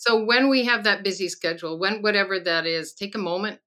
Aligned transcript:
So 0.00 0.24
when 0.24 0.48
we 0.48 0.64
have 0.64 0.84
that 0.84 1.04
busy 1.04 1.28
schedule, 1.28 1.78
when 1.78 2.00
whatever 2.00 2.40
that 2.40 2.64
is, 2.64 2.94
take 2.94 3.14
a 3.14 3.18
moment, 3.18 3.60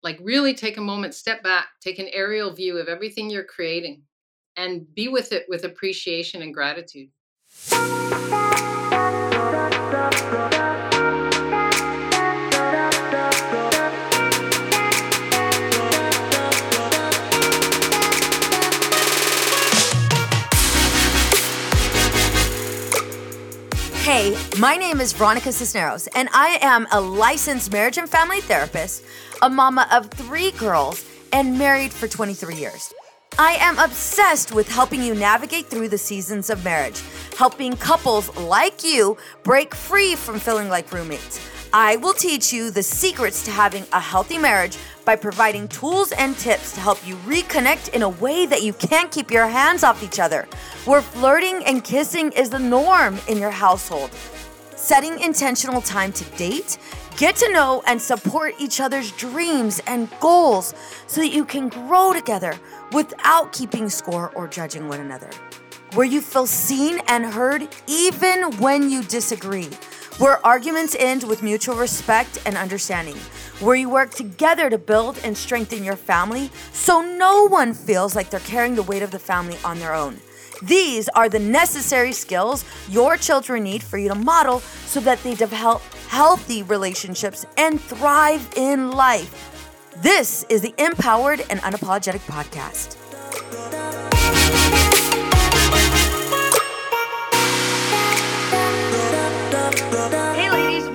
like 0.00 0.16
really 0.22 0.54
take 0.54 0.76
a 0.76 0.80
moment, 0.80 1.12
step 1.12 1.42
back, 1.42 1.66
take 1.80 1.98
an 1.98 2.06
aerial 2.12 2.52
view 2.52 2.78
of 2.78 2.86
everything 2.86 3.28
you're 3.28 3.42
creating 3.42 4.02
and 4.56 4.86
be 4.94 5.08
with 5.08 5.32
it 5.32 5.46
with 5.48 5.64
appreciation 5.64 6.42
and 6.42 6.54
gratitude. 6.54 7.08
Hey, 24.20 24.36
my 24.58 24.76
name 24.76 25.00
is 25.00 25.14
Veronica 25.14 25.50
Cisneros, 25.50 26.06
and 26.08 26.28
I 26.34 26.58
am 26.60 26.86
a 26.92 27.00
licensed 27.00 27.72
marriage 27.72 27.96
and 27.96 28.06
family 28.06 28.42
therapist, 28.42 29.02
a 29.40 29.48
mama 29.48 29.88
of 29.90 30.10
three 30.10 30.50
girls, 30.50 31.06
and 31.32 31.58
married 31.58 31.90
for 31.90 32.06
23 32.06 32.54
years. 32.54 32.92
I 33.38 33.52
am 33.52 33.78
obsessed 33.78 34.52
with 34.54 34.68
helping 34.68 35.02
you 35.02 35.14
navigate 35.14 35.68
through 35.68 35.88
the 35.88 35.96
seasons 35.96 36.50
of 36.50 36.62
marriage, 36.62 37.00
helping 37.38 37.78
couples 37.78 38.36
like 38.36 38.84
you 38.84 39.16
break 39.42 39.74
free 39.74 40.16
from 40.16 40.38
feeling 40.38 40.68
like 40.68 40.92
roommates. 40.92 41.40
I 41.72 41.96
will 41.96 42.12
teach 42.12 42.52
you 42.52 42.70
the 42.70 42.82
secrets 42.82 43.42
to 43.46 43.50
having 43.50 43.86
a 43.94 44.00
healthy 44.00 44.36
marriage 44.36 44.76
by 45.10 45.16
providing 45.16 45.66
tools 45.66 46.12
and 46.12 46.38
tips 46.38 46.72
to 46.72 46.78
help 46.78 47.04
you 47.04 47.16
reconnect 47.26 47.88
in 47.94 48.02
a 48.02 48.08
way 48.08 48.46
that 48.46 48.62
you 48.62 48.72
can't 48.72 49.10
keep 49.10 49.28
your 49.28 49.48
hands 49.48 49.82
off 49.82 50.04
each 50.04 50.20
other, 50.20 50.46
where 50.84 51.02
flirting 51.02 51.64
and 51.64 51.82
kissing 51.82 52.30
is 52.30 52.48
the 52.48 52.58
norm 52.60 53.18
in 53.26 53.36
your 53.36 53.50
household. 53.50 54.08
Setting 54.76 55.18
intentional 55.18 55.80
time 55.80 56.12
to 56.12 56.22
date, 56.36 56.78
get 57.16 57.34
to 57.34 57.52
know 57.52 57.82
and 57.88 58.00
support 58.00 58.54
each 58.60 58.80
other's 58.80 59.10
dreams 59.10 59.82
and 59.88 60.08
goals 60.20 60.74
so 61.08 61.20
that 61.20 61.34
you 61.34 61.44
can 61.44 61.68
grow 61.68 62.12
together 62.12 62.54
without 62.92 63.52
keeping 63.52 63.88
score 63.88 64.30
or 64.36 64.46
judging 64.46 64.86
one 64.86 65.00
another. 65.00 65.30
Where 65.94 66.06
you 66.06 66.20
feel 66.20 66.46
seen 66.46 67.00
and 67.08 67.26
heard 67.26 67.66
even 67.88 68.56
when 68.58 68.88
you 68.88 69.02
disagree 69.02 69.70
where 70.20 70.44
arguments 70.44 70.94
end 70.98 71.24
with 71.24 71.42
mutual 71.42 71.74
respect 71.76 72.42
and 72.44 72.54
understanding, 72.54 73.16
where 73.60 73.76
you 73.76 73.88
work 73.88 74.10
together 74.10 74.70
to 74.70 74.78
build 74.78 75.18
and 75.22 75.36
strengthen 75.36 75.84
your 75.84 75.96
family 75.96 76.50
so 76.72 77.00
no 77.00 77.46
one 77.46 77.74
feels 77.74 78.16
like 78.16 78.30
they're 78.30 78.40
carrying 78.40 78.74
the 78.74 78.82
weight 78.82 79.02
of 79.02 79.10
the 79.10 79.18
family 79.18 79.58
on 79.64 79.78
their 79.78 79.94
own. 79.94 80.18
These 80.62 81.08
are 81.10 81.28
the 81.28 81.38
necessary 81.38 82.12
skills 82.12 82.64
your 82.88 83.16
children 83.16 83.64
need 83.64 83.82
for 83.82 83.98
you 83.98 84.08
to 84.08 84.14
model 84.14 84.60
so 84.60 85.00
that 85.00 85.22
they 85.22 85.34
develop 85.34 85.82
healthy 86.08 86.62
relationships 86.62 87.46
and 87.56 87.80
thrive 87.80 88.46
in 88.56 88.90
life. 88.90 89.46
This 89.98 90.44
is 90.48 90.62
the 90.62 90.74
Empowered 90.78 91.44
and 91.50 91.60
Unapologetic 91.60 92.20
Podcast. 92.20 92.96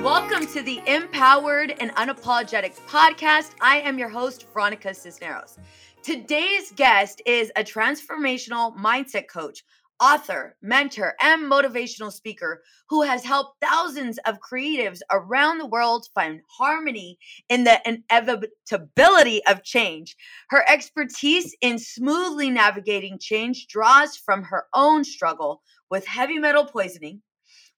Welcome 0.05 0.45
to 0.53 0.61
the 0.61 0.83
Empowered 0.85 1.73
and 1.79 1.89
Unapologetic 1.95 2.75
podcast. 2.87 3.55
I 3.59 3.77
am 3.77 3.97
your 3.97 4.07
host, 4.07 4.45
Veronica 4.53 4.93
Cisneros. 4.93 5.57
Today's 6.03 6.71
guest 6.73 7.23
is 7.25 7.51
a 7.55 7.63
transformational 7.63 8.77
mindset 8.77 9.27
coach, 9.27 9.63
author, 9.99 10.57
mentor, 10.61 11.15
and 11.21 11.51
motivational 11.51 12.13
speaker 12.13 12.61
who 12.87 13.01
has 13.01 13.25
helped 13.25 13.59
thousands 13.63 14.19
of 14.27 14.37
creatives 14.47 14.99
around 15.11 15.57
the 15.57 15.65
world 15.65 16.05
find 16.13 16.39
harmony 16.55 17.17
in 17.49 17.63
the 17.63 17.81
inevitability 17.87 19.43
of 19.47 19.63
change. 19.63 20.15
Her 20.51 20.63
expertise 20.69 21.55
in 21.61 21.79
smoothly 21.79 22.51
navigating 22.51 23.17
change 23.17 23.65
draws 23.69 24.15
from 24.17 24.43
her 24.43 24.65
own 24.75 25.03
struggle 25.03 25.63
with 25.89 26.05
heavy 26.05 26.37
metal 26.37 26.65
poisoning, 26.65 27.23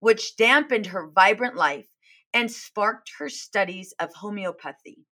which 0.01 0.35
dampened 0.35 0.87
her 0.87 1.09
vibrant 1.15 1.55
life 1.55 1.87
and 2.33 2.51
sparked 2.51 3.11
her 3.19 3.29
studies 3.29 3.93
of 3.99 4.13
homeopathy. 4.13 5.05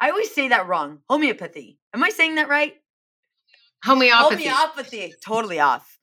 I 0.00 0.10
always 0.10 0.34
say 0.34 0.48
that 0.48 0.66
wrong. 0.66 0.98
Homeopathy. 1.08 1.78
Am 1.94 2.02
I 2.02 2.10
saying 2.10 2.34
that 2.34 2.48
right? 2.48 2.74
Homeopathy. 3.84 4.46
Homeopathy. 4.46 5.14
Totally 5.24 5.60
off. 5.60 5.98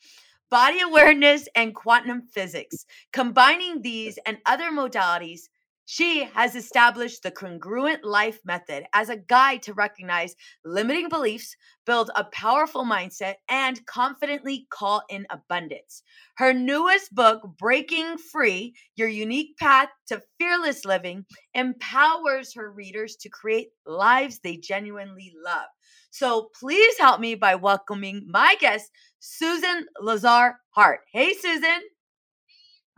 Body 0.50 0.82
awareness 0.82 1.48
and 1.56 1.74
quantum 1.74 2.22
physics. 2.22 2.86
Combining 3.14 3.82
these 3.82 4.20
and 4.26 4.38
other 4.46 4.72
modalities 4.72 5.50
she 5.92 6.24
has 6.24 6.56
established 6.56 7.22
the 7.22 7.32
congruent 7.32 8.06
life 8.06 8.40
method 8.46 8.86
as 8.94 9.10
a 9.10 9.18
guide 9.18 9.62
to 9.62 9.74
recognize 9.74 10.38
limiting 10.64 11.10
beliefs, 11.10 11.54
build 11.86 12.10
a 12.16 12.24
powerful 12.24 12.86
mindset, 12.86 13.34
and 13.50 13.86
confidently 13.88 14.68
call 14.70 15.04
in 15.10 15.28
abundance. 15.30 16.02
Her 16.38 16.54
newest 16.54 17.14
book, 17.14 17.42
Breaking 17.60 18.18
Free 18.18 18.74
Your 18.96 19.10
Unique 19.10 19.58
Path 19.58 19.90
to 20.08 20.22
Fearless 20.40 20.86
Living, 20.86 21.26
empowers 21.56 22.54
her 22.54 22.72
readers 22.72 23.18
to 23.18 23.28
create 23.28 23.68
lives 23.86 24.40
they 24.40 24.56
genuinely 24.56 25.34
love. 25.44 25.68
So 26.12 26.52
please 26.58 26.98
help 27.00 27.20
me 27.20 27.36
by 27.36 27.56
welcoming 27.56 28.26
my 28.30 28.56
guest, 28.62 28.90
Susan 29.20 29.88
Lazar 30.00 30.56
Hart. 30.70 31.02
Hey, 31.12 31.34
Susan. 31.34 31.82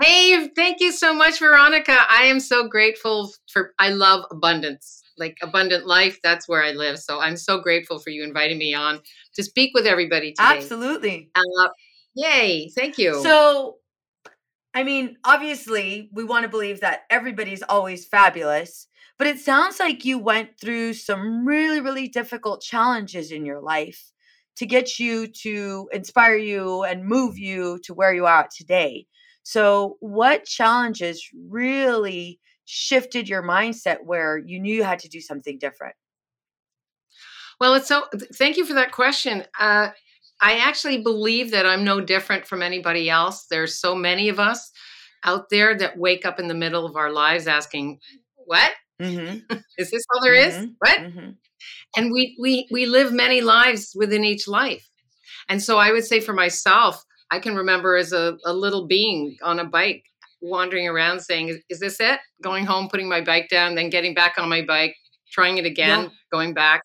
Hey, 0.01 0.49
thank 0.55 0.79
you 0.79 0.91
so 0.91 1.13
much, 1.13 1.39
Veronica. 1.39 1.95
I 2.09 2.23
am 2.23 2.39
so 2.39 2.67
grateful 2.67 3.31
for, 3.51 3.73
I 3.79 3.89
love 3.89 4.25
abundance, 4.31 5.01
like 5.17 5.37
abundant 5.41 5.85
life. 5.85 6.19
That's 6.23 6.47
where 6.47 6.63
I 6.63 6.71
live. 6.71 6.99
So 6.99 7.19
I'm 7.19 7.37
so 7.37 7.59
grateful 7.59 7.99
for 7.99 8.09
you 8.09 8.23
inviting 8.23 8.57
me 8.57 8.73
on 8.73 9.01
to 9.35 9.43
speak 9.43 9.71
with 9.73 9.85
everybody 9.85 10.33
today. 10.33 10.57
Absolutely. 10.57 11.29
Uh, 11.35 11.69
yay. 12.15 12.69
Thank 12.75 12.97
you. 12.97 13.21
So, 13.21 13.77
I 14.73 14.83
mean, 14.83 15.17
obviously, 15.23 16.09
we 16.11 16.23
want 16.23 16.43
to 16.43 16.49
believe 16.49 16.81
that 16.81 17.01
everybody's 17.09 17.61
always 17.61 18.05
fabulous, 18.05 18.87
but 19.19 19.27
it 19.27 19.39
sounds 19.39 19.79
like 19.79 20.03
you 20.03 20.17
went 20.17 20.59
through 20.59 20.95
some 20.95 21.45
really, 21.45 21.79
really 21.79 22.07
difficult 22.07 22.61
challenges 22.61 23.31
in 23.31 23.45
your 23.45 23.61
life 23.61 24.11
to 24.55 24.65
get 24.65 24.99
you 24.99 25.27
to 25.27 25.87
inspire 25.93 26.35
you 26.35 26.83
and 26.83 27.05
move 27.05 27.37
you 27.37 27.79
to 27.83 27.93
where 27.93 28.13
you 28.13 28.25
are 28.25 28.47
today. 28.55 29.05
So, 29.43 29.97
what 29.99 30.45
challenges 30.45 31.29
really 31.49 32.39
shifted 32.65 33.27
your 33.27 33.43
mindset 33.43 33.97
where 34.05 34.37
you 34.37 34.59
knew 34.59 34.73
you 34.73 34.83
had 34.83 34.99
to 34.99 35.09
do 35.09 35.19
something 35.19 35.57
different? 35.59 35.95
Well, 37.59 37.75
it's 37.75 37.87
so, 37.87 38.05
thank 38.35 38.57
you 38.57 38.65
for 38.65 38.73
that 38.73 38.91
question. 38.91 39.45
Uh, 39.59 39.89
I 40.41 40.57
actually 40.57 41.01
believe 41.01 41.51
that 41.51 41.65
I'm 41.65 41.83
no 41.83 42.01
different 42.01 42.45
from 42.45 42.61
anybody 42.61 43.09
else. 43.09 43.45
There's 43.49 43.79
so 43.79 43.95
many 43.95 44.29
of 44.29 44.39
us 44.39 44.71
out 45.23 45.49
there 45.49 45.77
that 45.77 45.97
wake 45.97 46.25
up 46.25 46.39
in 46.39 46.47
the 46.47 46.53
middle 46.53 46.85
of 46.85 46.95
our 46.95 47.11
lives 47.11 47.47
asking, 47.47 47.99
"What 48.35 48.71
mm-hmm. 49.01 49.55
is 49.77 49.91
this 49.91 50.03
all 50.13 50.21
there 50.21 50.33
is? 50.33 50.53
mm-hmm. 50.55 50.71
What?" 50.79 50.99
Mm-hmm. 50.99 51.29
And 51.95 52.11
we 52.11 52.35
we 52.41 52.67
we 52.71 52.85
live 52.85 53.13
many 53.13 53.41
lives 53.41 53.93
within 53.95 54.25
each 54.25 54.47
life. 54.47 54.89
And 55.47 55.61
so 55.61 55.77
I 55.77 55.91
would 55.91 56.05
say 56.05 56.19
for 56.19 56.33
myself, 56.33 57.03
I 57.33 57.39
can 57.39 57.55
remember 57.55 57.95
as 57.95 58.13
a, 58.13 58.37
a 58.45 58.53
little 58.53 58.85
being 58.85 59.37
on 59.41 59.57
a 59.57 59.65
bike 59.65 60.03
wandering 60.39 60.87
around 60.87 61.21
saying, 61.21 61.47
is, 61.47 61.57
is, 61.67 61.79
this 61.79 61.99
it? 61.99 62.19
Going 62.43 62.63
home, 62.63 62.89
putting 62.89 63.09
my 63.09 63.21
bike 63.21 63.49
down, 63.49 63.73
then 63.73 63.89
getting 63.89 64.13
back 64.13 64.35
on 64.37 64.49
my 64.49 64.61
bike, 64.61 64.95
trying 65.31 65.57
it 65.57 65.65
again, 65.65 66.03
yeah. 66.03 66.09
going 66.31 66.53
back. 66.53 66.83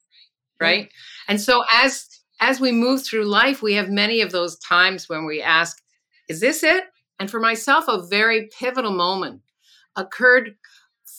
Right. 0.59 0.85
Yeah. 0.85 0.91
And 1.29 1.41
so 1.41 1.65
as 1.71 2.07
as 2.41 2.61
we 2.61 2.73
move 2.73 3.05
through 3.05 3.27
life, 3.27 3.61
we 3.61 3.75
have 3.75 3.91
many 3.91 4.23
of 4.23 4.33
those 4.33 4.59
times 4.61 5.07
when 5.07 5.27
we 5.27 5.43
ask, 5.43 5.77
is 6.31 6.41
this 6.41 6.63
it? 6.63 6.85
And 7.21 7.31
for 7.31 7.41
myself, 7.41 7.85
a 7.87 8.07
very 8.07 8.49
pivotal 8.59 8.93
moment 8.93 9.43
occurred 9.97 10.55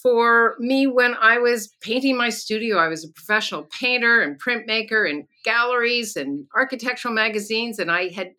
for 0.02 0.56
me 0.60 0.88
when 0.88 1.14
I 1.22 1.38
was 1.38 1.70
painting 1.82 2.18
my 2.18 2.30
studio. 2.30 2.78
I 2.78 2.88
was 2.88 3.04
a 3.04 3.12
professional 3.12 3.68
painter 3.80 4.22
and 4.22 4.42
printmaker 4.42 5.08
in 5.10 5.28
galleries 5.44 6.16
and 6.16 6.48
architectural 6.56 7.14
magazines, 7.14 7.80
and 7.80 7.92
I 7.92 8.10
had 8.10 8.32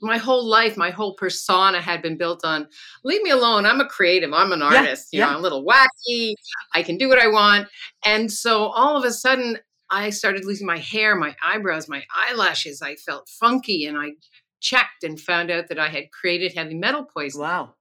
my 0.00 0.18
whole 0.18 0.44
life, 0.44 0.76
my 0.76 0.90
whole 0.90 1.14
persona 1.14 1.80
had 1.80 2.02
been 2.02 2.16
built 2.16 2.44
on 2.44 2.68
leave 3.04 3.22
me 3.22 3.30
alone. 3.30 3.66
I'm 3.66 3.80
a 3.80 3.86
creative. 3.86 4.32
I'm 4.32 4.52
an 4.52 4.62
artist. 4.62 5.08
Yeah, 5.12 5.18
you 5.18 5.24
know, 5.24 5.30
I'm 5.32 5.38
a 5.38 5.42
little 5.42 5.64
wacky. 5.64 6.34
I 6.74 6.82
can 6.82 6.98
do 6.98 7.08
what 7.08 7.18
I 7.18 7.28
want. 7.28 7.68
And 8.04 8.30
so 8.30 8.66
all 8.66 8.96
of 8.96 9.04
a 9.04 9.12
sudden, 9.12 9.58
I 9.90 10.10
started 10.10 10.44
losing 10.44 10.66
my 10.66 10.78
hair, 10.78 11.16
my 11.16 11.34
eyebrows, 11.42 11.88
my 11.88 12.04
eyelashes. 12.14 12.82
I 12.82 12.96
felt 12.96 13.28
funky 13.28 13.86
and 13.86 13.96
I 13.96 14.12
checked 14.60 15.02
and 15.02 15.18
found 15.18 15.50
out 15.50 15.68
that 15.68 15.78
I 15.78 15.88
had 15.88 16.10
created 16.10 16.54
heavy 16.54 16.74
metal 16.74 17.04
poison. 17.04 17.40
Wow 17.40 17.74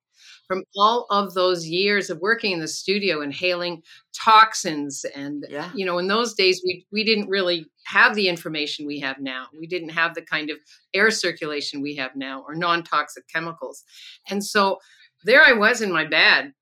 from 0.48 0.64
all 0.78 1.06
of 1.10 1.34
those 1.34 1.68
years 1.68 2.10
of 2.10 2.20
working 2.20 2.52
in 2.52 2.60
the 2.60 2.68
studio 2.68 3.22
inhaling 3.22 3.82
toxins 4.16 5.06
and 5.16 5.46
yeah. 5.50 5.70
you 5.76 5.86
know 5.86 5.98
in 5.98 6.08
those 6.08 6.34
days 6.34 6.62
we 6.66 6.86
we 6.92 7.04
didn't 7.04 7.30
really 7.30 7.66
have 7.86 8.16
the 8.16 8.28
information 8.28 8.86
we 8.86 9.00
have 9.00 9.20
now 9.20 9.48
we 9.60 9.68
didn't 9.68 9.90
have 9.90 10.16
the 10.16 10.22
kind 10.22 10.50
of 10.50 10.58
air 10.94 11.12
circulation 11.12 11.82
we 11.82 11.96
have 11.96 12.16
now 12.16 12.44
or 12.48 12.56
non-toxic 12.56 13.24
chemicals 13.28 13.84
and 14.30 14.44
so 14.44 14.78
there 15.24 15.44
i 15.44 15.52
was 15.52 15.82
in 15.82 15.92
my 15.92 16.06
bed 16.06 16.54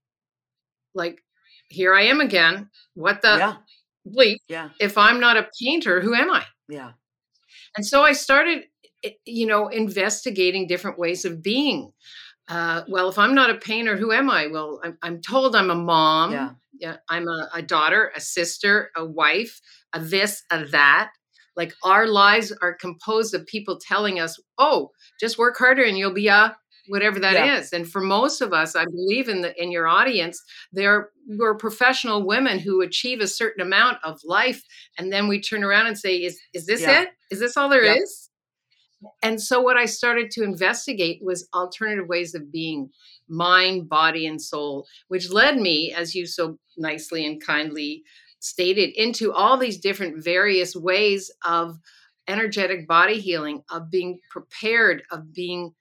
like 0.96 1.20
here 1.70 1.94
I 1.94 2.04
am 2.04 2.22
again. 2.22 2.70
What 2.94 3.22
the 3.22 3.38
yeah. 3.38 3.56
bleep? 4.08 4.38
Yeah. 4.48 4.70
If 4.80 4.98
I'm 4.98 5.20
not 5.20 5.38
a 5.38 5.50
painter, 5.62 6.02
who 6.02 6.14
am 6.14 6.32
I? 6.32 6.44
Yeah. 6.70 6.92
And 7.76 7.86
so 7.86 8.04
I 8.04 8.14
started, 8.14 8.64
eh, 9.04 9.12
you 9.26 9.46
know, 9.46 9.68
investigating 9.68 10.68
different 10.68 10.98
ways 10.98 11.26
of 11.26 11.42
being. 11.44 11.92
Uh, 12.47 12.83
well, 12.88 13.09
if 13.09 13.18
I'm 13.18 13.33
not 13.33 13.50
a 13.50 13.56
painter, 13.56 13.97
who 13.97 14.12
am 14.12 14.30
I? 14.30 14.47
Well, 14.47 14.80
I'm, 14.83 14.97
I'm 15.01 15.21
told 15.21 15.56
I'm 15.56 15.69
a 15.69 15.75
mom. 15.75 16.31
Yeah. 16.31 16.50
Yeah, 16.77 16.97
I'm 17.07 17.25
a, 17.27 17.50
a 17.53 17.62
daughter, 17.62 18.12
a 18.15 18.19
sister, 18.19 18.92
a 18.97 19.06
wife, 19.06 19.62
a 19.94 20.00
this, 20.01 20.44
a 20.51 20.65
that. 20.65 21.09
Like 21.56 21.74
our 21.86 22.06
lives 22.06 22.51
are 22.62 22.74
composed 22.74 23.33
of 23.33 23.45
people 23.47 23.80
telling 23.80 24.19
us, 24.19 24.38
"Oh, 24.57 24.92
just 25.18 25.38
work 25.38 25.57
harder 25.57 25.83
and 25.83 25.97
you'll 25.97 26.13
be 26.13 26.27
a 26.27 26.56
whatever 26.89 27.18
that 27.21 27.47
is." 27.59 27.69
Yeah. 27.71 27.80
And 27.80 27.89
for 27.89 28.01
most 28.01 28.42
of 28.42 28.51
us, 28.51 28.75
I 28.75 28.83
believe 28.83 29.30
in 29.30 29.39
the 29.41 29.56
in 29.62 29.71
your 29.71 29.88
audience, 29.88 30.44
there 30.74 31.12
were 31.30 31.56
professional 31.56 32.25
women 32.27 32.59
who 32.59 32.81
achieve 32.81 33.21
a 33.21 33.27
certain 33.27 33.62
amount 33.62 34.00
of 34.03 34.19
life, 34.25 34.62
and 34.98 35.13
then 35.13 35.30
we 35.30 35.39
turn 35.39 35.63
around 35.63 35.88
and 35.88 35.98
say, 35.98 36.18
"Is 36.18 36.38
is 36.53 36.65
this 36.65 36.81
Yeah. 36.81 37.03
it? 37.03 37.09
Is 37.31 37.39
this 37.39 37.56
all 37.56 37.69
there 37.69 37.86
is?" 37.86 38.25
And 39.22 39.42
so 39.42 39.62
what 39.62 39.78
I 39.78 39.86
started 39.86 40.31
to 40.31 40.44
investigate 40.44 41.22
was 41.24 41.48
alternative 41.54 42.07
ways 42.07 42.36
of 42.36 42.52
being, 42.52 42.90
mind, 43.28 43.90
body, 43.90 44.25
and 44.28 44.42
soul, 44.42 44.86
which 45.07 45.31
led 45.31 45.57
me, 45.57 45.94
as 45.94 46.16
you 46.16 46.25
so 46.25 46.57
nicely 46.78 47.25
and 47.25 47.44
kindly 47.44 48.04
stated, 48.40 48.92
into 48.96 49.34
all 49.34 49.57
these 49.57 49.80
different 49.80 50.24
various 50.24 50.75
ways 50.75 51.31
of 51.46 51.78
energetic 52.28 52.88
body 52.88 53.19
healing, 53.19 53.63
of 53.69 53.90
being 53.90 54.19
prepared, 54.30 55.04
of 55.12 55.34
being 55.34 55.74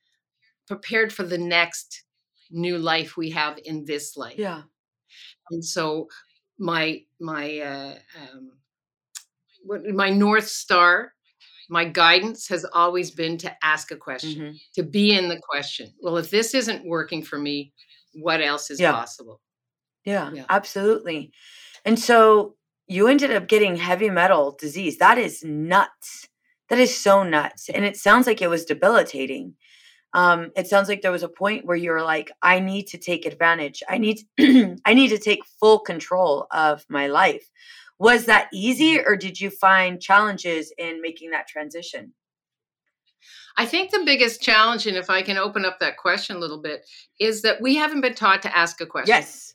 prepared 0.66 1.12
for 1.12 1.22
the 1.22 1.38
next 1.38 2.04
new 2.50 2.78
life 2.78 3.16
we 3.16 3.30
have 3.30 3.58
in 3.64 3.84
this 3.84 4.16
life. 4.16 4.38
Yeah. 4.38 4.62
And 5.50 5.64
so 5.64 6.08
my 6.58 7.02
my 7.20 7.58
uh, 7.58 7.94
um, 8.20 8.52
my 9.94 10.10
north 10.10 10.48
star, 10.48 11.12
my 11.68 11.84
guidance 11.84 12.48
has 12.48 12.64
always 12.72 13.10
been 13.10 13.36
to 13.38 13.56
ask 13.64 13.90
a 13.90 13.96
question, 13.96 14.34
Mhm. 14.54 14.60
to 14.74 14.82
be 14.82 15.16
in 15.16 15.28
the 15.28 15.40
question. 15.40 15.92
Well, 16.00 16.16
if 16.18 16.30
this 16.30 16.54
isn't 16.54 16.84
working 16.84 17.22
for 17.22 17.38
me, 17.38 17.72
what 18.14 18.40
else 18.40 18.70
is 18.70 18.80
Yeah. 18.80 18.92
possible? 18.92 19.40
Yeah, 20.04 20.30
Yeah. 20.32 20.44
absolutely. 20.48 21.32
And 21.84 21.98
so 21.98 22.56
you 22.86 23.08
ended 23.08 23.30
up 23.32 23.48
getting 23.48 23.76
heavy 23.76 24.10
metal 24.10 24.52
disease. 24.60 24.98
That 24.98 25.16
is 25.18 25.42
nuts. 25.42 26.28
That 26.68 26.78
is 26.78 26.96
so 26.96 27.22
nuts. 27.22 27.68
And 27.70 27.84
it 27.84 27.96
sounds 27.96 28.26
like 28.26 28.42
it 28.42 28.48
was 28.48 28.64
debilitating. 28.64 29.56
Um, 30.12 30.52
it 30.54 30.68
sounds 30.68 30.88
like 30.88 31.02
there 31.02 31.10
was 31.10 31.22
a 31.24 31.28
point 31.28 31.64
where 31.64 31.76
you 31.76 31.90
were 31.90 32.02
like, 32.02 32.30
I 32.40 32.60
need 32.60 32.84
to 32.88 32.98
take 32.98 33.26
advantage. 33.26 33.82
I 33.88 33.98
need 33.98 34.20
I 34.84 34.94
need 34.94 35.08
to 35.08 35.18
take 35.18 35.44
full 35.58 35.80
control 35.80 36.46
of 36.52 36.84
my 36.88 37.06
life. 37.08 37.48
Was 37.98 38.26
that 38.26 38.48
easy 38.52 39.00
or 39.00 39.16
did 39.16 39.40
you 39.40 39.50
find 39.50 40.00
challenges 40.00 40.72
in 40.78 41.00
making 41.00 41.30
that 41.30 41.46
transition? 41.46 42.12
I 43.56 43.66
think 43.66 43.90
the 43.90 44.02
biggest 44.04 44.42
challenge, 44.42 44.86
and 44.86 44.96
if 44.96 45.08
I 45.08 45.22
can 45.22 45.38
open 45.38 45.64
up 45.64 45.78
that 45.78 45.96
question 45.96 46.36
a 46.36 46.40
little 46.40 46.60
bit, 46.60 46.84
is 47.20 47.42
that 47.42 47.60
we 47.60 47.76
haven't 47.76 48.00
been 48.00 48.14
taught 48.14 48.42
to 48.42 48.56
ask 48.56 48.80
a 48.80 48.86
question. 48.86 49.14
Yes. 49.14 49.54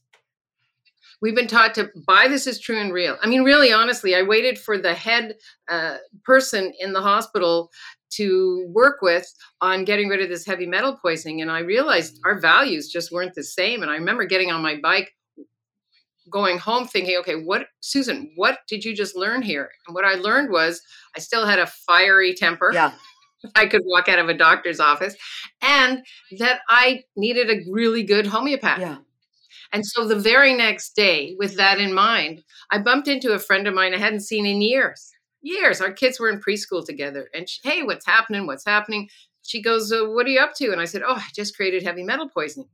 We've 1.22 1.36
been 1.36 1.48
taught 1.48 1.76
to 1.76 1.90
buy 2.08 2.30
this 2.30 2.48
is 2.48 2.60
true 2.60 2.80
and 2.80 2.94
real. 2.94 3.18
I 3.22 3.28
mean, 3.28 3.44
really, 3.44 3.74
honestly, 3.74 4.16
I 4.16 4.24
waited 4.24 4.58
for 4.58 4.78
the 4.78 4.94
head 4.94 5.36
uh, 5.68 5.98
person 6.24 6.72
in 6.80 6.94
the 6.94 7.02
hospital 7.02 7.72
to 8.12 8.66
work 8.70 9.02
with 9.02 9.32
on 9.60 9.84
getting 9.84 10.08
rid 10.08 10.22
of 10.22 10.30
this 10.30 10.46
heavy 10.46 10.66
metal 10.66 10.98
poisoning. 11.02 11.42
And 11.42 11.52
I 11.52 11.60
realized 11.60 12.20
our 12.26 12.40
values 12.40 12.88
just 12.88 13.12
weren't 13.12 13.36
the 13.36 13.44
same. 13.44 13.82
And 13.82 13.92
I 13.92 13.96
remember 13.96 14.26
getting 14.26 14.50
on 14.50 14.62
my 14.62 14.78
bike, 14.82 15.14
going 16.30 16.58
home 16.58 16.88
thinking, 16.88 17.18
okay, 17.18 17.36
what, 17.36 17.68
Susan, 17.80 18.32
what 18.36 18.60
did 18.68 18.84
you 18.84 18.96
just 18.96 19.16
learn 19.16 19.42
here? 19.42 19.70
And 19.88 19.96
what 19.96 20.06
I 20.06 20.16
learned 20.16 20.52
was 20.52 20.82
I 21.16 21.20
still 21.20 21.46
had 21.46 21.60
a 21.60 21.68
fiery 21.68 22.34
temper. 22.34 22.72
Yeah. 22.74 22.92
I 23.56 23.68
could 23.68 23.84
walk 23.86 24.10
out 24.10 24.20
of 24.20 24.28
a 24.28 24.34
doctor's 24.34 24.82
office, 24.82 25.16
and 25.62 26.06
that 26.40 26.60
I 26.68 27.04
needed 27.16 27.50
a 27.50 27.64
really 27.72 28.04
good 28.04 28.28
homeopath. 28.28 28.80
Yeah. 28.80 28.98
And 29.72 29.86
so 29.86 30.08
the 30.08 30.20
very 30.20 30.54
next 30.54 30.96
day, 30.96 31.36
with 31.38 31.56
that 31.58 31.80
in 31.80 31.94
mind, 31.94 32.44
I 32.72 32.80
bumped 32.80 33.08
into 33.08 33.34
a 33.34 33.40
friend 33.40 33.68
of 33.68 33.74
mine 33.74 33.94
I 33.94 33.98
hadn't 33.98 34.22
seen 34.22 34.46
in 34.46 34.62
years. 34.62 35.12
Years. 35.42 35.80
Our 35.80 35.92
kids 35.92 36.20
were 36.20 36.30
in 36.30 36.42
preschool 36.42 36.86
together. 36.86 37.30
And 37.34 37.48
she, 37.48 37.60
hey, 37.64 37.84
what's 37.84 38.06
happening? 38.06 38.48
What's 38.48 38.66
happening? 38.66 39.10
She 39.44 39.62
goes, 39.62 39.92
uh, 39.92 40.06
What 40.06 40.26
are 40.26 40.30
you 40.30 40.40
up 40.40 40.54
to? 40.56 40.72
And 40.72 40.82
I 40.82 40.86
said, 40.86 41.04
Oh, 41.06 41.16
I 41.16 41.28
just 41.34 41.56
created 41.56 41.84
heavy 41.84 42.04
metal 42.04 42.28
poisoning. 42.28 42.68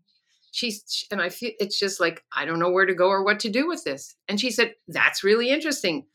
She's, 0.56 1.06
and 1.12 1.22
I 1.22 1.28
feel 1.28 1.52
it's 1.60 1.78
just 1.78 2.00
like, 2.00 2.24
I 2.34 2.46
don't 2.46 2.60
know 2.60 2.70
where 2.70 2.86
to 2.86 2.96
go 2.96 3.10
or 3.10 3.26
what 3.26 3.42
to 3.42 3.50
do 3.50 3.68
with 3.68 3.84
this. 3.84 4.16
And 4.30 4.40
she 4.40 4.52
said, 4.52 4.74
That's 4.88 5.22
really 5.22 5.50
interesting. 5.50 6.06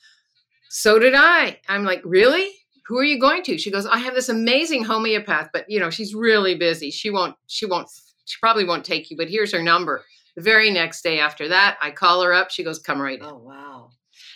So 0.70 0.98
did 0.98 1.12
I. 1.14 1.60
I'm 1.68 1.84
like, 1.84 2.00
Really? 2.06 2.50
Who 2.86 2.98
are 2.98 3.04
you 3.04 3.20
going 3.20 3.42
to? 3.42 3.58
She 3.58 3.70
goes, 3.70 3.84
I 3.84 3.98
have 3.98 4.14
this 4.14 4.30
amazing 4.30 4.84
homeopath, 4.84 5.50
but 5.52 5.66
you 5.68 5.78
know, 5.78 5.90
she's 5.90 6.14
really 6.14 6.54
busy. 6.54 6.90
She 6.90 7.10
won't, 7.10 7.36
she 7.48 7.66
won't, 7.66 7.90
she 8.24 8.38
probably 8.40 8.64
won't 8.64 8.82
take 8.82 9.10
you, 9.10 9.16
but 9.18 9.28
here's 9.28 9.52
her 9.52 9.62
number. 9.62 10.06
The 10.36 10.42
very 10.42 10.70
next 10.70 11.02
day 11.02 11.20
after 11.20 11.46
that, 11.48 11.76
I 11.82 11.90
call 11.90 12.22
her 12.22 12.32
up. 12.32 12.50
She 12.50 12.64
goes, 12.64 12.78
Come 12.78 12.98
right 12.98 13.18
in. 13.18 13.26
Oh 13.26 13.42
wow. 13.44 13.90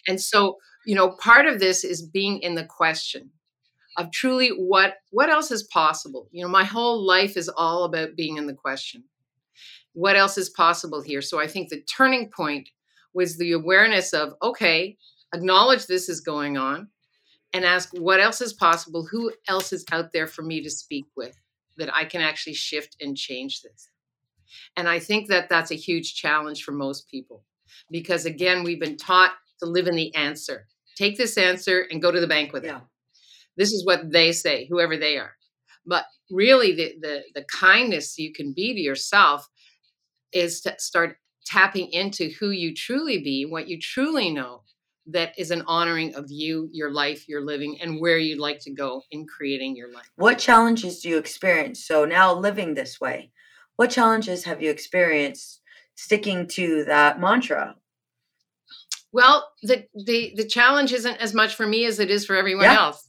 And 0.07 0.21
so, 0.21 0.59
you 0.85 0.95
know, 0.95 1.13
part 1.13 1.47
of 1.47 1.61
this 1.61 1.83
is 1.83 2.03
being 2.03 2.41
in 2.41 2.57
the 2.57 2.67
question 2.67 3.31
of 3.97 4.11
truly 4.11 4.51
what 4.51 4.97
what 5.13 5.31
else 5.31 5.51
is 5.51 5.63
possible. 5.63 6.29
You 6.31 6.43
know, 6.43 6.51
my 6.51 6.65
whole 6.65 7.07
life 7.07 7.39
is 7.39 7.49
all 7.49 7.85
about 7.85 8.17
being 8.17 8.37
in 8.37 8.47
the 8.47 8.53
question. 8.53 9.05
What 9.95 10.17
else 10.17 10.37
is 10.37 10.51
possible 10.51 11.01
here? 11.01 11.23
So 11.23 11.41
I 11.41 11.47
think 11.47 11.69
the 11.69 11.81
turning 11.83 12.31
point 12.31 12.69
was 13.15 13.37
the 13.37 13.53
awareness 13.53 14.13
of 14.13 14.35
okay, 14.43 14.99
acknowledge 15.33 15.87
this 15.87 16.09
is 16.09 16.21
going 16.21 16.59
on 16.59 16.89
and 17.53 17.65
ask 17.65 17.91
what 17.95 18.21
else 18.21 18.41
is 18.41 18.53
possible? 18.53 19.07
Who 19.11 19.33
else 19.49 19.73
is 19.73 19.85
out 19.93 20.13
there 20.13 20.27
for 20.27 20.43
me 20.43 20.63
to 20.63 20.71
speak 20.71 21.07
with 21.17 21.41
that 21.79 21.95
I 21.95 22.05
can 22.05 22.21
actually 22.21 22.55
shift 22.55 22.97
and 23.01 23.17
change 23.17 23.63
this? 23.63 23.89
And 24.77 24.89
I 24.89 24.99
think 24.99 25.29
that 25.29 25.49
that's 25.49 25.71
a 25.71 25.77
huge 25.77 26.15
challenge 26.15 26.65
for 26.65 26.73
most 26.73 27.09
people 27.09 27.45
because 27.91 28.27
again, 28.27 28.63
we've 28.65 28.81
been 28.81 28.97
taught 28.97 29.33
to 29.61 29.67
live 29.67 29.87
in 29.87 29.97
the 29.97 30.15
answer. 30.15 30.67
Take 30.97 31.17
this 31.17 31.39
answer 31.39 31.87
and 31.91 32.03
go 32.03 32.11
to 32.11 32.21
the 32.21 32.27
bank 32.27 32.53
with 32.53 32.65
it. 32.65 32.75
This 33.57 33.73
is 33.73 33.85
what 33.87 34.11
they 34.11 34.33
say, 34.33 34.67
whoever 34.67 34.97
they 34.97 35.17
are. 35.17 35.33
But 35.87 36.05
really, 36.31 36.75
the, 36.75 36.95
the, 37.01 37.23
the 37.35 37.45
kindness 37.45 38.19
you 38.19 38.33
can 38.33 38.53
be 38.53 38.75
to 38.75 38.81
yourself 38.81 39.49
is 40.35 40.61
to 40.63 40.75
start 40.79 41.17
tapping 41.47 41.91
into 41.93 42.31
who 42.41 42.51
you 42.51 42.75
truly 42.75 43.19
be, 43.23 43.45
what 43.45 43.69
you 43.69 43.79
truly 43.79 44.31
know 44.31 44.63
that 45.07 45.39
is 45.39 45.51
an 45.51 45.63
honoring 45.67 46.15
of 46.15 46.27
you, 46.31 46.69
your 46.73 46.91
life, 46.91 47.29
your 47.29 47.45
living, 47.45 47.79
and 47.81 48.01
where 48.01 48.17
you'd 48.17 48.39
like 48.39 48.59
to 48.61 48.71
go 48.71 49.03
in 49.11 49.27
creating 49.27 49.77
your 49.77 49.93
life. 49.93 50.09
What 50.17 50.39
challenges 50.39 51.01
do 51.01 51.11
you 51.11 51.19
experience? 51.19 51.85
So 51.85 52.05
now 52.05 52.35
living 52.35 52.75
this 52.75 53.01
way, 53.01 53.31
what 53.77 53.91
challenges 53.91 54.45
have 54.45 54.63
you 54.63 54.71
experienced 54.71 55.61
sticking 55.95 56.47
to 56.49 56.85
that 56.85 57.21
mantra? 57.21 57.77
Well, 59.13 59.49
the 59.63 59.87
the 59.95 60.33
the 60.37 60.47
challenge 60.47 60.93
isn't 60.93 61.17
as 61.19 61.35
much 61.35 61.55
for 61.55 61.67
me 61.67 61.85
as 61.85 62.01
it 62.01 62.11
is 62.11 62.27
for 62.27 62.35
everyone 62.35 62.65
Yeah. 62.65 62.87
else. 62.87 63.09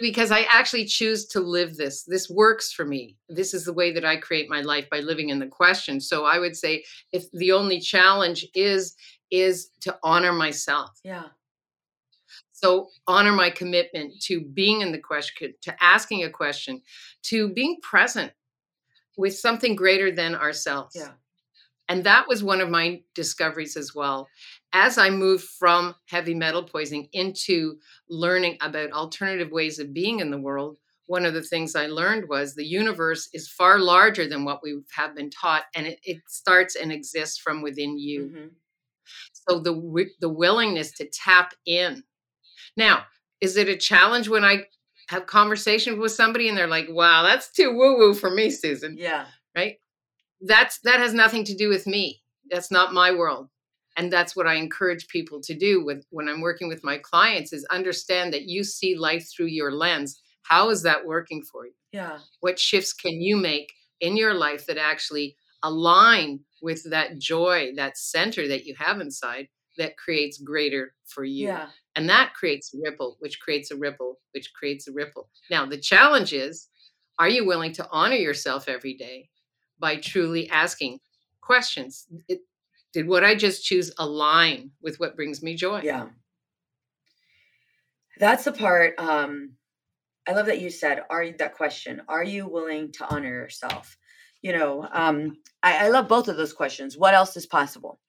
Because 0.00 0.30
I 0.30 0.46
actually 0.50 0.86
choose 0.86 1.26
to 1.26 1.40
live 1.40 1.76
this. 1.76 2.04
This 2.04 2.30
works 2.30 2.72
for 2.72 2.84
me. 2.84 3.16
This 3.28 3.52
is 3.52 3.64
the 3.64 3.72
way 3.72 3.92
that 3.92 4.04
I 4.04 4.16
create 4.16 4.48
my 4.48 4.62
life 4.62 4.88
by 4.90 5.00
living 5.00 5.28
in 5.28 5.38
the 5.38 5.46
question. 5.46 6.00
So 6.00 6.24
I 6.24 6.38
would 6.38 6.56
say 6.56 6.84
if 7.12 7.30
the 7.32 7.52
only 7.52 7.80
challenge 7.80 8.46
is 8.54 8.96
is 9.30 9.70
to 9.80 9.96
honor 10.02 10.32
myself. 10.32 10.90
Yeah. 11.04 11.26
So 12.52 12.88
honor 13.06 13.32
my 13.32 13.48
commitment 13.48 14.20
to 14.22 14.42
being 14.42 14.82
in 14.82 14.92
the 14.92 14.98
question, 14.98 15.54
to 15.62 15.82
asking 15.82 16.24
a 16.24 16.30
question, 16.30 16.82
to 17.24 17.48
being 17.48 17.78
present 17.82 18.32
with 19.16 19.38
something 19.38 19.76
greater 19.76 20.10
than 20.10 20.34
ourselves. 20.34 20.94
Yeah. 20.96 21.12
And 21.90 22.04
that 22.04 22.28
was 22.28 22.44
one 22.44 22.60
of 22.60 22.70
my 22.70 23.02
discoveries 23.16 23.76
as 23.76 23.96
well. 23.96 24.28
As 24.72 24.96
I 24.96 25.10
moved 25.10 25.42
from 25.44 25.96
heavy 26.06 26.34
metal 26.34 26.62
poisoning 26.62 27.08
into 27.12 27.78
learning 28.08 28.58
about 28.60 28.92
alternative 28.92 29.50
ways 29.50 29.80
of 29.80 29.92
being 29.92 30.20
in 30.20 30.30
the 30.30 30.38
world, 30.38 30.76
one 31.06 31.26
of 31.26 31.34
the 31.34 31.42
things 31.42 31.74
I 31.74 31.86
learned 31.88 32.28
was 32.28 32.54
the 32.54 32.64
universe 32.64 33.28
is 33.34 33.48
far 33.48 33.80
larger 33.80 34.28
than 34.28 34.44
what 34.44 34.62
we 34.62 34.80
have 34.94 35.16
been 35.16 35.30
taught, 35.30 35.64
and 35.74 35.84
it, 35.88 35.98
it 36.04 36.18
starts 36.28 36.76
and 36.76 36.92
exists 36.92 37.38
from 37.38 37.60
within 37.60 37.98
you. 37.98 38.20
Mhm. 38.22 38.50
So 39.32 39.58
the 39.58 40.06
the 40.20 40.28
willingness 40.28 40.92
to 40.92 41.06
tap 41.06 41.54
in. 41.66 42.04
Now, 42.76 43.06
is 43.40 43.56
it 43.56 43.68
a 43.68 43.76
challenge 43.76 44.28
when 44.28 44.44
I 44.44 44.66
have 45.08 45.26
conversations 45.26 45.98
with 45.98 46.12
somebody 46.12 46.48
and 46.48 46.56
they're 46.56 46.68
like, 46.68 46.86
"Wow, 46.88 47.24
that's 47.24 47.50
too 47.50 47.72
woo 47.72 47.98
woo 47.98 48.14
for 48.14 48.30
me, 48.30 48.50
Susan." 48.50 48.96
Yeah. 48.96 49.26
right 49.56 49.79
that's 50.42 50.78
that 50.80 51.00
has 51.00 51.14
nothing 51.14 51.44
to 51.44 51.54
do 51.54 51.68
with 51.68 51.86
me 51.86 52.22
that's 52.50 52.70
not 52.70 52.94
my 52.94 53.10
world 53.12 53.48
and 53.96 54.12
that's 54.12 54.34
what 54.34 54.46
i 54.46 54.54
encourage 54.54 55.06
people 55.08 55.40
to 55.40 55.54
do 55.54 55.84
with 55.84 56.04
when 56.10 56.28
i'm 56.28 56.40
working 56.40 56.68
with 56.68 56.82
my 56.84 56.98
clients 56.98 57.52
is 57.52 57.66
understand 57.70 58.32
that 58.32 58.44
you 58.44 58.64
see 58.64 58.96
life 58.96 59.28
through 59.34 59.46
your 59.46 59.72
lens 59.72 60.20
how 60.42 60.70
is 60.70 60.82
that 60.82 61.04
working 61.06 61.42
for 61.42 61.66
you 61.66 61.72
Yeah. 61.92 62.18
what 62.40 62.58
shifts 62.58 62.92
can 62.92 63.20
you 63.20 63.36
make 63.36 63.70
in 64.00 64.16
your 64.16 64.34
life 64.34 64.66
that 64.66 64.78
actually 64.78 65.36
align 65.62 66.40
with 66.62 66.88
that 66.90 67.18
joy, 67.18 67.72
that 67.76 67.96
center 67.98 68.48
that 68.48 68.64
you 68.64 68.74
have 68.78 69.00
inside 69.00 69.48
that 69.78 69.96
creates 69.96 70.38
greater 70.38 70.94
for 71.06 71.24
you. 71.24 71.46
Yeah. 71.48 71.68
And 71.96 72.08
that 72.08 72.34
creates 72.34 72.74
a 72.74 72.78
ripple, 72.82 73.16
which 73.20 73.40
creates 73.40 73.70
a 73.70 73.76
ripple, 73.76 74.18
which 74.32 74.52
creates 74.54 74.88
a 74.88 74.92
ripple. 74.92 75.30
Now, 75.50 75.66
the 75.66 75.78
challenge 75.78 76.32
is 76.32 76.68
are 77.18 77.28
you 77.28 77.46
willing 77.46 77.72
to 77.74 77.86
honor 77.90 78.16
yourself 78.16 78.68
every 78.68 78.94
day 78.94 79.28
by 79.80 79.96
truly 79.96 80.48
asking 80.50 81.00
questions? 81.40 82.06
It, 82.28 82.40
did 82.92 83.06
what 83.06 83.24
I 83.24 83.34
just 83.34 83.64
choose 83.64 83.92
align 83.98 84.72
with 84.82 84.98
what 84.98 85.16
brings 85.16 85.42
me 85.42 85.54
joy? 85.54 85.80
Yeah. 85.82 86.08
That's 88.18 88.44
the 88.44 88.52
part 88.52 88.98
um 88.98 89.52
I 90.28 90.32
love 90.32 90.46
that 90.46 90.60
you 90.60 90.70
said 90.70 91.02
are 91.08 91.22
you 91.22 91.34
that 91.38 91.54
question, 91.54 92.02
are 92.08 92.24
you 92.24 92.46
willing 92.46 92.92
to 92.92 93.14
honor 93.14 93.28
yourself? 93.28 93.96
You 94.42 94.52
know, 94.52 94.88
um 94.92 95.38
I, 95.62 95.86
I 95.86 95.88
love 95.88 96.08
both 96.08 96.28
of 96.28 96.36
those 96.36 96.52
questions. 96.52 96.98
What 96.98 97.14
else 97.14 97.36
is 97.36 97.46
possible? 97.46 98.00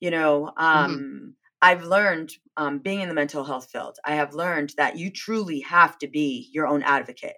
You 0.00 0.10
know, 0.10 0.52
um 0.56 0.90
mm-hmm. 0.90 1.28
I've 1.62 1.84
learned 1.84 2.30
um, 2.58 2.78
being 2.80 3.00
in 3.00 3.08
the 3.08 3.14
mental 3.14 3.42
health 3.42 3.70
field, 3.70 3.96
I 4.04 4.16
have 4.16 4.34
learned 4.34 4.74
that 4.76 4.98
you 4.98 5.10
truly 5.10 5.60
have 5.60 5.96
to 6.00 6.06
be 6.06 6.50
your 6.52 6.66
own 6.66 6.82
advocate. 6.82 7.36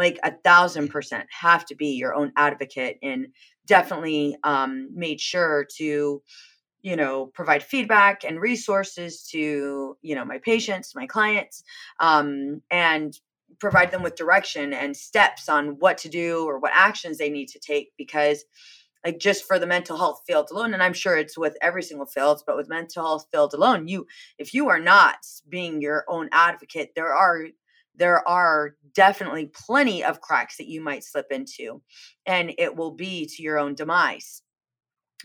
Like 0.00 0.18
a 0.24 0.32
thousand 0.32 0.88
percent 0.88 1.26
have 1.28 1.66
to 1.66 1.74
be 1.74 1.88
your 1.88 2.14
own 2.14 2.32
advocate 2.36 2.96
and 3.02 3.26
definitely 3.66 4.36
um, 4.42 4.88
made 4.94 5.20
sure 5.20 5.66
to 5.76 6.22
you 6.82 6.96
know 6.96 7.26
provide 7.26 7.62
feedback 7.62 8.24
and 8.24 8.40
resources 8.40 9.28
to 9.30 9.96
you 10.00 10.14
know 10.14 10.24
my 10.24 10.38
patients 10.38 10.94
my 10.94 11.06
clients 11.06 11.62
um, 12.00 12.62
and 12.70 13.18
provide 13.58 13.90
them 13.90 14.02
with 14.02 14.16
direction 14.16 14.72
and 14.72 14.96
steps 14.96 15.48
on 15.48 15.76
what 15.78 15.98
to 15.98 16.08
do 16.08 16.44
or 16.46 16.58
what 16.58 16.72
actions 16.74 17.18
they 17.18 17.28
need 17.28 17.48
to 17.48 17.58
take 17.58 17.92
because 17.98 18.44
like 19.04 19.18
just 19.18 19.44
for 19.44 19.58
the 19.58 19.66
mental 19.66 19.96
health 19.96 20.22
field 20.26 20.48
alone 20.50 20.72
and 20.72 20.82
i'm 20.82 20.92
sure 20.92 21.16
it's 21.16 21.36
with 21.36 21.56
every 21.60 21.82
single 21.82 22.06
field 22.06 22.42
but 22.46 22.56
with 22.56 22.68
mental 22.68 23.04
health 23.04 23.26
field 23.30 23.52
alone 23.54 23.86
you 23.88 24.06
if 24.38 24.54
you 24.54 24.68
are 24.68 24.80
not 24.80 25.18
being 25.48 25.80
your 25.80 26.04
own 26.08 26.28
advocate 26.32 26.90
there 26.94 27.12
are 27.14 27.46
there 28.00 28.26
are 28.28 28.74
definitely 28.94 29.46
plenty 29.54 30.02
of 30.02 30.20
cracks 30.20 30.56
that 30.56 30.66
you 30.66 30.80
might 30.80 31.04
slip 31.04 31.26
into 31.30 31.80
and 32.26 32.52
it 32.58 32.74
will 32.74 32.90
be 32.90 33.26
to 33.26 33.42
your 33.42 33.58
own 33.58 33.74
demise 33.74 34.42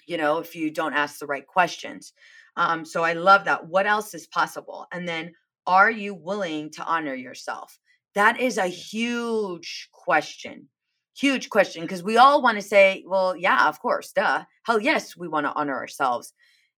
you 0.06 0.18
know 0.18 0.38
if 0.38 0.56
you 0.56 0.70
don't 0.70 0.94
ask 0.94 1.18
the 1.18 1.26
right 1.26 1.48
questions 1.48 2.14
um, 2.58 2.86
so 2.86 3.04
i 3.04 3.14
love 3.14 3.46
that 3.46 3.68
what 3.68 3.88
else 3.88 4.14
is 4.14 4.28
possible 4.28 4.86
and 4.92 5.08
then 5.08 5.34
are 5.66 5.90
you 5.90 6.14
willing 6.14 6.70
to 6.70 6.84
honor 6.86 7.16
yourself 7.16 7.80
that 8.14 8.40
is 8.40 8.60
a 8.60 8.68
huge 8.68 9.90
question 9.92 10.70
huge 11.16 11.50
question 11.50 11.82
because 11.82 12.04
we 12.04 12.18
all 12.18 12.42
want 12.42 12.58
to 12.58 12.62
say, 12.62 13.04
well, 13.08 13.36
yeah, 13.36 13.68
of 13.68 13.80
course, 13.80 14.12
duh. 14.12 14.44
Hell 14.64 14.82
yes, 14.82 15.16
we 15.16 15.28
want 15.28 15.46
to 15.46 15.54
honor 15.54 15.76
ourselves. 15.76 16.34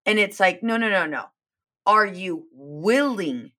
And 0.04 0.18
it's 0.18 0.38
like, 0.38 0.62
no, 0.62 0.76
no, 0.76 0.88
no, 0.88 1.06
no. 1.06 1.24
Are 1.86 2.06
you 2.06 2.46
willing? 2.52 3.52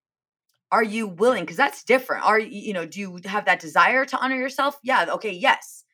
Are 0.70 0.82
you 0.82 1.06
willing? 1.06 1.44
Because 1.44 1.56
that's 1.56 1.84
different. 1.84 2.24
Are 2.24 2.38
you, 2.38 2.48
you 2.50 2.72
know, 2.72 2.86
do 2.86 3.00
you 3.00 3.18
have 3.24 3.46
that 3.46 3.60
desire 3.60 4.04
to 4.04 4.18
honor 4.18 4.36
yourself? 4.36 4.78
Yeah, 4.82 5.06
okay, 5.14 5.32
yes. 5.32 5.84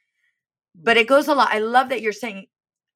But 0.75 0.97
it 0.97 1.07
goes 1.07 1.29
a 1.29 1.35
lot. 1.35 1.51
I 1.53 1.61
love 1.61 1.91
that 1.91 2.03
you're 2.03 2.13
saying, 2.13 2.47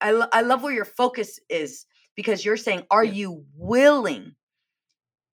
I, 0.01 0.11
lo- 0.11 0.27
I 0.33 0.41
love 0.41 0.61
where 0.61 0.73
your 0.73 0.85
focus 0.85 1.39
is 1.49 1.85
because 2.15 2.43
you're 2.43 2.57
saying, 2.57 2.83
are 2.91 3.03
yeah. 3.03 3.13
you 3.13 3.45
willing? 3.55 4.35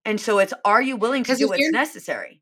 And 0.05 0.21
so 0.21 0.38
it's, 0.38 0.55
are 0.65 0.81
you 0.81 0.97
willing 0.97 1.25
to 1.25 1.35
do 1.35 1.49
what's 1.49 1.71
necessary? 1.71 2.41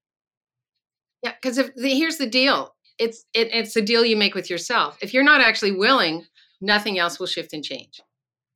Yeah, 1.23 1.33
because 1.41 1.57
if 1.57 1.75
the, 1.75 1.89
here's 1.89 2.19
the 2.19 2.27
deal, 2.27 2.75
it's 2.99 3.25
it, 3.33 3.49
it's 3.53 3.75
a 3.77 3.83
deal 3.83 4.05
you 4.05 4.17
make 4.17 4.35
with 4.35 4.51
yourself. 4.51 4.99
If 5.01 5.15
you're 5.15 5.25
not 5.25 5.41
actually 5.41 5.73
willing, 5.73 6.27
nothing 6.61 6.99
else 6.99 7.19
will 7.19 7.27
shift 7.27 7.55
and 7.55 7.65
change. 7.65 8.03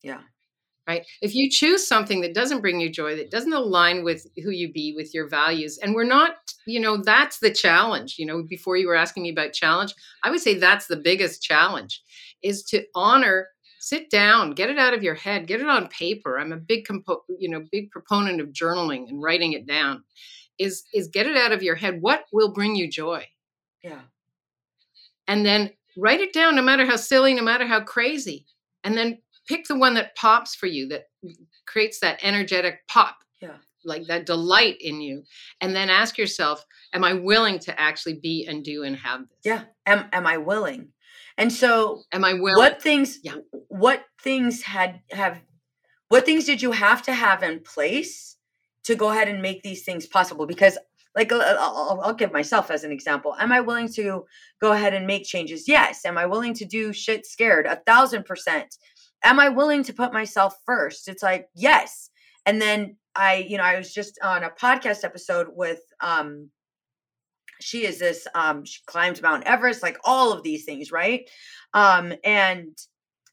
Yeah. 0.03 0.21
Right. 0.89 1.05
If 1.21 1.35
you 1.35 1.51
choose 1.51 1.87
something 1.87 2.23
that 2.23 2.33
doesn't 2.33 2.63
bring 2.63 2.81
you 2.81 2.89
joy, 2.89 3.15
that 3.17 3.31
doesn't 3.31 3.53
align 3.53 4.05
with 4.05 4.27
who 4.43 4.49
you 4.49 4.73
be, 4.73 4.95
with 4.97 5.13
your 5.13 5.29
values, 5.29 5.77
and 5.77 5.95
we're 5.95 6.03
not, 6.03 6.37
you 6.67 6.81
know, 6.81 6.97
that's 6.97 7.41
the 7.41 7.53
challenge. 7.53 8.19
You 8.19 8.25
know, 8.25 8.43
before 8.43 8.79
you 8.79 8.89
were 8.89 8.95
asking 8.95 9.25
me 9.25 9.29
about 9.29 9.53
challenge, 9.53 9.93
I 10.23 10.31
would 10.31 10.41
say 10.41 10.55
that's 10.55 10.87
the 10.87 10.97
biggest 10.97 11.43
challenge 11.43 12.03
is 12.43 12.63
to 12.65 12.85
honor 12.95 13.49
sit 13.81 14.11
down 14.11 14.53
get 14.53 14.71
it 14.71 14.79
out 14.79 14.93
of 14.93 15.03
your 15.03 15.15
head 15.15 15.47
get 15.47 15.61
it 15.61 15.69
on 15.69 15.87
paper 15.89 16.39
i'm 16.39 16.53
a 16.53 16.57
big 16.57 16.85
compo- 16.85 17.25
you 17.39 17.49
know 17.49 17.65
big 17.71 17.91
proponent 17.91 18.41
of 18.41 18.49
journaling 18.49 19.09
and 19.09 19.23
writing 19.23 19.53
it 19.53 19.67
down 19.67 20.03
is 20.59 20.83
is 20.93 21.09
get 21.09 21.27
it 21.27 21.37
out 21.37 21.53
of 21.53 21.63
your 21.63 21.77
head 21.77 22.03
what 22.03 22.25
will 22.33 22.53
bring 22.53 22.75
you 22.75 22.91
joy 22.91 23.25
yeah 23.83 24.01
and 25.29 25.47
then 25.47 25.71
write 25.97 26.21
it 26.21 26.33
down 26.33 26.57
no 26.57 26.63
matter 26.63 26.85
how 26.85 26.97
silly 26.97 27.35
no 27.35 27.43
matter 27.43 27.67
how 27.67 27.81
crazy 27.81 28.45
and 28.83 28.97
then 28.97 29.19
pick 29.49 29.67
the 29.67 29.79
one 29.79 29.95
that 29.95 30.15
pops 30.15 30.55
for 30.55 30.67
you 30.67 30.89
that 30.89 31.05
creates 31.67 32.01
that 32.01 32.21
energetic 32.23 32.87
pop 32.89 33.17
yeah. 33.41 33.57
like 33.85 34.07
that 34.07 34.27
delight 34.27 34.77
in 34.81 35.01
you 35.01 35.23
and 35.61 35.75
then 35.75 35.91
ask 35.91 36.19
yourself 36.19 36.65
am 36.95 37.03
i 37.03 37.13
willing 37.13 37.59
to 37.59 37.81
actually 37.81 38.15
be 38.15 38.47
and 38.47 38.65
do 38.65 38.85
and 38.85 38.97
have 38.97 39.21
this? 39.21 39.39
Yeah. 39.45 39.65
Am, 39.87 40.07
am 40.13 40.27
i 40.27 40.37
willing? 40.37 40.89
And 41.37 41.53
so 41.53 42.03
am 42.13 42.25
i 42.25 42.35
willing? 42.35 42.59
what 42.59 42.83
things 42.83 43.19
yeah. 43.23 43.37
what 43.69 44.05
things 44.23 44.63
had 44.63 45.01
have 45.11 45.41
what 46.09 46.25
things 46.25 46.45
did 46.45 46.63
you 46.63 46.73
have 46.73 47.03
to 47.03 47.13
have 47.13 47.43
in 47.43 47.61
place 47.61 48.37
to 48.85 48.95
go 48.95 49.11
ahead 49.11 49.29
and 49.29 49.43
make 49.43 49.63
these 49.63 49.85
things 49.85 50.07
possible? 50.07 50.47
Because 50.47 50.79
like 51.15 51.33
I'll, 51.33 52.01
I'll, 52.03 52.15
give 52.15 52.33
myself 52.33 52.71
as 52.71 52.85
an 52.85 52.93
example. 52.93 53.35
Am 53.39 53.53
i 53.53 53.61
willing 53.61 53.89
to 53.95 54.25
go 54.61 54.73
ahead 54.73 54.95
and 54.95 55.07
make 55.07 55.25
changes? 55.25 55.69
Yes. 55.69 56.05
Am 56.05 56.17
i 56.17 56.27
willing 56.27 56.55
to 56.55 56.65
do 56.65 56.93
shit 56.93 57.27
scared? 57.27 57.67
A 57.67 57.77
thousand 57.87 58.25
percent 58.25 58.77
am 59.25 59.41
i 59.41 59.49
willing 59.49 59.83
to 59.85 59.93
put 59.93 60.13
myself 60.13 60.57
first? 60.67 61.09
It's 61.09 61.23
like 61.23 61.49
yes. 61.55 62.11
And 62.47 62.61
then 62.61 62.97
i 63.15 63.37
you 63.49 63.57
know 63.57 63.65
i 63.65 63.77
was 63.77 63.93
just 63.93 64.19
on 64.23 64.45
a 64.45 64.51
podcast 64.51 65.05
episode 65.05 65.49
with 65.55 65.81
um 66.01 66.51
she 67.61 67.85
is 67.85 67.99
this 67.99 68.27
um 68.35 68.65
she 68.65 68.81
climbed 68.87 69.21
mount 69.23 69.45
everest 69.45 69.83
like 69.83 69.99
all 70.05 70.33
of 70.33 70.43
these 70.43 70.65
things 70.65 70.93
right? 70.93 71.29
Um 71.75 72.15
and 72.25 72.77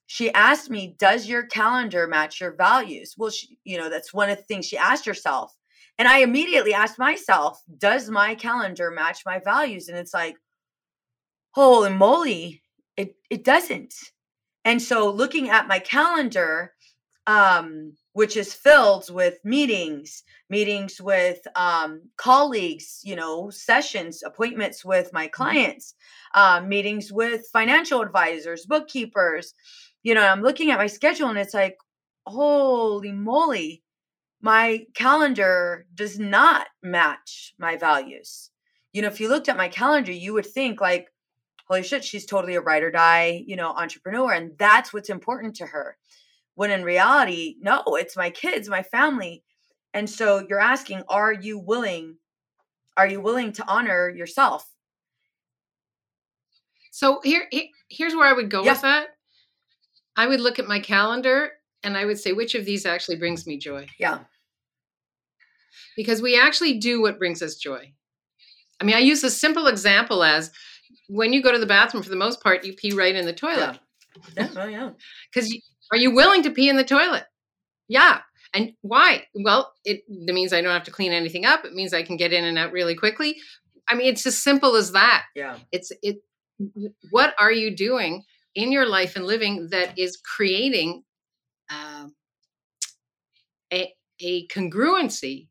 she 0.07 0.31
asked 0.33 0.69
me 0.69 0.95
does 0.99 1.27
your 1.27 1.45
calendar 1.47 2.07
match 2.07 2.41
your 2.41 2.55
values? 2.55 3.15
Well 3.17 3.31
she, 3.31 3.57
you 3.63 3.77
know 3.77 3.89
that's 3.89 4.13
one 4.13 4.29
of 4.29 4.37
the 4.37 4.43
things 4.43 4.65
she 4.65 4.77
asked 4.77 5.05
herself. 5.05 5.53
And 5.97 6.07
I 6.07 6.19
immediately 6.19 6.73
asked 6.73 6.99
myself, 6.99 7.61
does 7.77 8.09
my 8.09 8.35
calendar 8.35 8.91
match 8.91 9.21
my 9.25 9.39
values? 9.39 9.87
And 9.87 9.97
it's 9.97 10.13
like, 10.13 10.35
holy 11.51 11.89
moly, 11.89 12.61
it, 12.97 13.15
it 13.29 13.45
doesn't. 13.45 13.93
And 14.65 14.81
so 14.81 15.09
looking 15.11 15.49
at 15.49 15.67
my 15.67 15.79
calendar, 15.79 16.73
um, 17.27 17.93
which 18.13 18.35
is 18.35 18.53
filled 18.53 19.09
with 19.11 19.39
meetings, 19.43 20.23
meetings 20.49 21.01
with 21.01 21.39
um, 21.55 22.01
colleagues, 22.17 23.01
you 23.03 23.15
know, 23.15 23.49
sessions, 23.49 24.23
appointments 24.23 24.83
with 24.83 25.13
my 25.13 25.25
mm-hmm. 25.25 25.31
clients, 25.33 25.93
um, 26.33 26.67
meetings 26.67 27.11
with 27.11 27.47
financial 27.53 28.01
advisors, 28.01 28.65
bookkeepers. 28.65 29.53
You 30.03 30.13
know, 30.13 30.25
I'm 30.25 30.41
looking 30.41 30.71
at 30.71 30.79
my 30.79 30.87
schedule 30.87 31.29
and 31.29 31.37
it's 31.37 31.53
like, 31.53 31.77
holy 32.25 33.11
moly, 33.11 33.83
my 34.41 34.85
calendar 34.93 35.85
does 35.93 36.19
not 36.19 36.67
match 36.83 37.53
my 37.59 37.77
values. 37.77 38.49
You 38.93 39.01
know, 39.01 39.07
if 39.07 39.19
you 39.19 39.29
looked 39.29 39.49
at 39.49 39.57
my 39.57 39.67
calendar, 39.67 40.11
you 40.11 40.33
would 40.33 40.45
think 40.45 40.79
like, 40.79 41.07
holy 41.65 41.83
shit, 41.83 42.03
she's 42.03 42.25
totally 42.25 42.55
a 42.55 42.61
ride 42.61 42.83
or 42.83 42.91
die, 42.91 43.43
you 43.45 43.55
know, 43.55 43.71
entrepreneur. 43.71 44.33
And 44.33 44.57
that's 44.57 44.93
what's 44.93 45.09
important 45.09 45.55
to 45.57 45.65
her. 45.65 45.97
When 46.55 46.71
in 46.71 46.83
reality, 46.83 47.55
no, 47.59 47.83
it's 47.87 48.15
my 48.15 48.29
kids, 48.29 48.69
my 48.69 48.83
family. 48.83 49.43
And 49.93 50.09
so 50.09 50.45
you're 50.47 50.59
asking, 50.59 51.03
are 51.09 51.33
you 51.33 51.59
willing? 51.59 52.17
Are 52.97 53.07
you 53.07 53.19
willing 53.19 53.51
to 53.53 53.65
honor 53.67 54.09
yourself? 54.09 54.69
So 56.91 57.19
here, 57.23 57.49
here's 57.89 58.15
where 58.15 58.27
I 58.27 58.33
would 58.33 58.49
go 58.49 58.63
yeah. 58.63 58.71
with 58.71 58.81
that. 58.81 59.07
I 60.15 60.27
would 60.27 60.39
look 60.39 60.59
at 60.59 60.67
my 60.67 60.79
calendar 60.79 61.51
and 61.83 61.97
I 61.97 62.05
would 62.05 62.17
say, 62.17 62.31
which 62.31 62.55
of 62.55 62.65
these 62.65 62.85
actually 62.85 63.17
brings 63.17 63.45
me 63.45 63.57
joy? 63.57 63.87
Yeah 63.99 64.19
because 65.95 66.21
we 66.21 66.39
actually 66.39 66.77
do 66.77 67.01
what 67.01 67.17
brings 67.17 67.41
us 67.41 67.55
joy. 67.55 67.91
I 68.79 68.83
mean, 68.83 68.95
I 68.95 68.99
use 68.99 69.23
a 69.23 69.29
simple 69.31 69.67
example 69.67 70.23
as 70.23 70.51
when 71.07 71.33
you 71.33 71.41
go 71.41 71.51
to 71.51 71.59
the 71.59 71.65
bathroom, 71.65 72.03
for 72.03 72.09
the 72.09 72.15
most 72.15 72.41
part, 72.41 72.65
you 72.65 72.73
pee 72.73 72.93
right 72.93 73.15
in 73.15 73.25
the 73.25 73.33
toilet. 73.33 73.79
Yeah, 74.37 74.47
yeah, 74.47 74.49
oh, 74.57 74.65
yeah. 74.65 74.89
Because 75.33 75.55
are 75.91 75.97
you 75.97 76.13
willing 76.13 76.43
to 76.43 76.51
pee 76.51 76.69
in 76.69 76.77
the 76.77 76.83
toilet? 76.83 77.25
Yeah. 77.87 78.19
And 78.53 78.73
why? 78.81 79.25
Well, 79.33 79.73
it, 79.83 80.03
it 80.07 80.33
means 80.33 80.53
I 80.53 80.61
don't 80.61 80.71
have 80.71 80.83
to 80.83 80.91
clean 80.91 81.11
anything 81.11 81.45
up. 81.45 81.65
It 81.65 81.73
means 81.73 81.93
I 81.93 82.03
can 82.03 82.17
get 82.17 82.33
in 82.33 82.45
and 82.45 82.57
out 82.57 82.71
really 82.71 82.95
quickly. 82.95 83.37
I 83.87 83.95
mean, 83.95 84.07
it's 84.07 84.25
as 84.25 84.41
simple 84.41 84.75
as 84.75 84.93
that. 84.93 85.25
Yeah. 85.35 85.57
It's 85.71 85.91
it. 86.01 86.17
What 87.11 87.35
are 87.37 87.51
you 87.51 87.75
doing 87.75 88.23
in 88.55 88.71
your 88.71 88.85
life 88.85 89.15
and 89.15 89.25
living 89.25 89.67
that 89.71 89.99
is 89.99 90.17
creating 90.17 91.03
uh, 91.69 92.07
a 93.73 93.93
a 94.21 94.47
congruency 94.47 95.47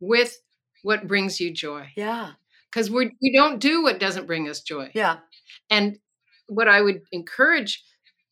with 0.00 0.38
what 0.82 1.08
brings 1.08 1.40
you 1.40 1.52
joy. 1.52 1.90
Yeah. 1.96 2.32
Because 2.74 2.90
we 2.90 3.12
we 3.22 3.32
don't 3.32 3.60
do 3.60 3.82
what 3.82 4.00
doesn't 4.00 4.26
bring 4.26 4.48
us 4.48 4.60
joy. 4.60 4.90
Yeah. 4.94 5.18
And 5.70 5.98
what 6.48 6.68
I 6.68 6.80
would 6.80 7.02
encourage 7.12 7.84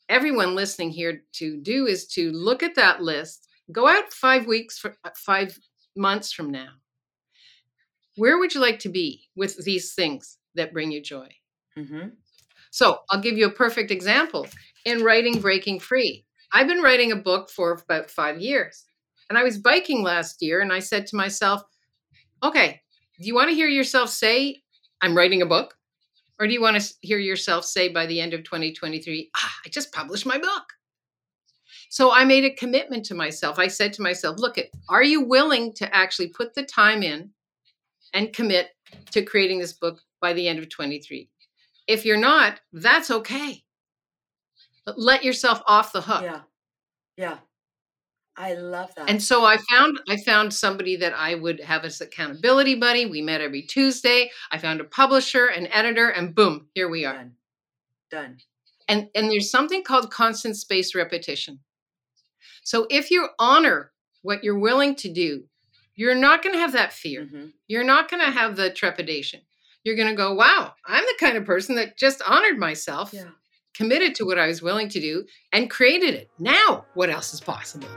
everyone 0.09 0.55
listening 0.55 0.91
here 0.91 1.23
to 1.35 1.61
do 1.63 1.87
is 1.87 2.07
to 2.09 2.33
look 2.33 2.63
at 2.63 2.75
that 2.75 3.01
list, 3.01 3.47
go 3.71 3.87
out 3.89 4.13
five 4.13 4.47
weeks 4.47 4.79
for 4.79 4.97
uh, 5.05 5.11
five 5.17 5.59
months 5.97 6.33
from 6.33 6.51
now. 6.51 6.69
Where 8.17 8.39
would 8.39 8.55
you 8.55 8.61
like 8.61 8.81
to 8.81 8.89
be 8.89 9.29
with 9.37 9.65
these 9.65 9.95
things 9.95 10.39
that 10.55 10.73
bring 10.73 10.91
you 10.91 11.01
joy? 11.01 11.29
Mm-hmm. 11.79 12.09
So 12.71 12.99
I'll 13.11 13.21
give 13.21 13.39
you 13.39 13.47
a 13.47 13.53
perfect 13.53 13.91
example 13.91 14.47
in 14.85 15.03
writing 15.03 15.41
Breaking 15.41 15.79
Free. 15.79 16.27
I've 16.53 16.67
been 16.67 16.83
writing 16.83 17.13
a 17.13 17.17
book 17.17 17.49
for 17.49 17.73
about 17.73 18.11
five 18.11 18.41
years. 18.41 18.85
And 19.31 19.39
I 19.39 19.45
was 19.45 19.57
biking 19.57 20.03
last 20.03 20.43
year 20.43 20.61
and 20.61 20.73
I 20.73 20.81
said 20.81 21.07
to 21.07 21.17
myself, 21.17 21.63
okay, 22.43 22.83
do 23.23 23.29
you 23.29 23.35
want 23.35 23.50
to 23.50 23.55
hear 23.55 23.69
yourself 23.69 24.11
say, 24.11 24.62
I'm 25.00 25.17
writing 25.17 25.43
a 25.43 25.47
book? 25.47 25.76
Or 26.41 26.47
do 26.47 26.52
you 26.52 26.61
want 26.61 26.81
to 26.81 26.95
hear 27.02 27.19
yourself 27.19 27.64
say 27.64 27.88
by 27.88 28.05
the 28.07 28.21
end 28.21 28.35
of 28.35 28.43
2023, 28.43 29.31
ah, 29.37 29.55
I 29.64 29.69
just 29.69 29.93
published 29.93 30.26
my 30.26 30.38
book? 30.38 30.64
So 31.88 32.11
I 32.12 32.25
made 32.25 32.45
a 32.45 32.55
commitment 32.55 33.05
to 33.07 33.14
myself. 33.14 33.59
I 33.59 33.69
said 33.69 33.93
to 33.95 34.02
myself, 34.02 34.38
look, 34.38 34.59
at, 34.59 34.67
are 34.88 35.05
you 35.05 35.21
willing 35.21 35.73
to 35.75 35.95
actually 35.95 36.29
put 36.29 36.55
the 36.55 36.64
time 36.64 37.02
in 37.02 37.31
and 38.12 38.33
commit 38.33 38.71
to 39.12 39.23
creating 39.23 39.61
this 39.61 39.75
book 39.75 40.00
by 40.21 40.33
the 40.33 40.49
end 40.49 40.59
of 40.59 40.69
23? 40.69 41.29
If 41.87 42.05
you're 42.05 42.17
not, 42.17 42.61
that's 42.73 43.11
okay. 43.11 43.62
But 44.85 44.99
let 44.99 45.23
yourself 45.23 45.62
off 45.67 45.93
the 45.93 46.00
hook. 46.00 46.23
Yeah. 46.23 46.41
Yeah. 47.17 47.38
I 48.37 48.55
love 48.55 48.95
that. 48.97 49.11
And 49.11 49.23
so 49.23 49.45
I 49.45 49.59
found 49.71 50.01
I 50.09 50.17
found 50.17 50.55
somebody 50.55 50.97
that 50.97 51.12
I 51.15 51.35
would 51.35 51.61
have 51.61 51.85
as 51.85 52.01
accountability 52.01 52.75
buddy. 52.75 53.07
We 53.07 53.21
met 53.21 53.41
every 53.41 53.62
Tuesday. 53.62 54.31
I 54.51 54.59
found 54.59 54.81
a 54.81 54.85
publisher, 54.85 55.47
an 55.47 55.67
editor, 55.69 56.09
and 56.09 56.35
boom, 56.35 56.69
here 56.75 56.89
we 56.89 57.05
are. 57.05 57.15
Done. 57.15 57.33
Done. 58.11 58.37
And 58.89 59.09
and 59.15 59.31
there's 59.31 59.51
something 59.51 59.83
called 59.83 60.11
constant 60.11 60.57
space 60.57 60.95
repetition. 60.95 61.61
So 62.65 62.87
if 62.91 63.11
you 63.11 63.29
honor 63.39 63.93
what 64.23 64.43
you're 64.45 64.59
willing 64.59 64.95
to 64.97 65.12
do, 65.12 65.45
you're 65.95 66.15
not 66.15 66.43
going 66.43 66.55
to 66.55 66.61
have 66.61 66.73
that 66.73 66.93
fear. 66.93 67.25
Mm-hmm. 67.25 67.47
You're 67.67 67.85
not 67.85 68.11
going 68.11 68.25
to 68.25 68.31
have 68.31 68.57
the 68.57 68.71
trepidation. 68.71 69.41
You're 69.85 69.97
going 69.97 70.09
to 70.09 70.15
go, 70.15 70.33
"Wow, 70.33 70.75
I'm 70.87 71.05
the 71.05 71.17
kind 71.21 71.37
of 71.37 71.45
person 71.45 71.75
that 71.75 71.99
just 71.99 72.23
honored 72.27 72.59
myself." 72.59 73.12
Yeah 73.12 73.25
committed 73.75 74.14
to 74.17 74.25
what 74.25 74.38
I 74.38 74.47
was 74.47 74.62
willing 74.62 74.88
to 74.91 75.00
do, 75.00 75.25
and 75.52 75.71
created 75.71 76.14
it. 76.14 76.31
Now, 76.38 76.85
what 76.95 77.11
else 77.11 77.33
is 77.35 77.41
possible? 77.41 77.88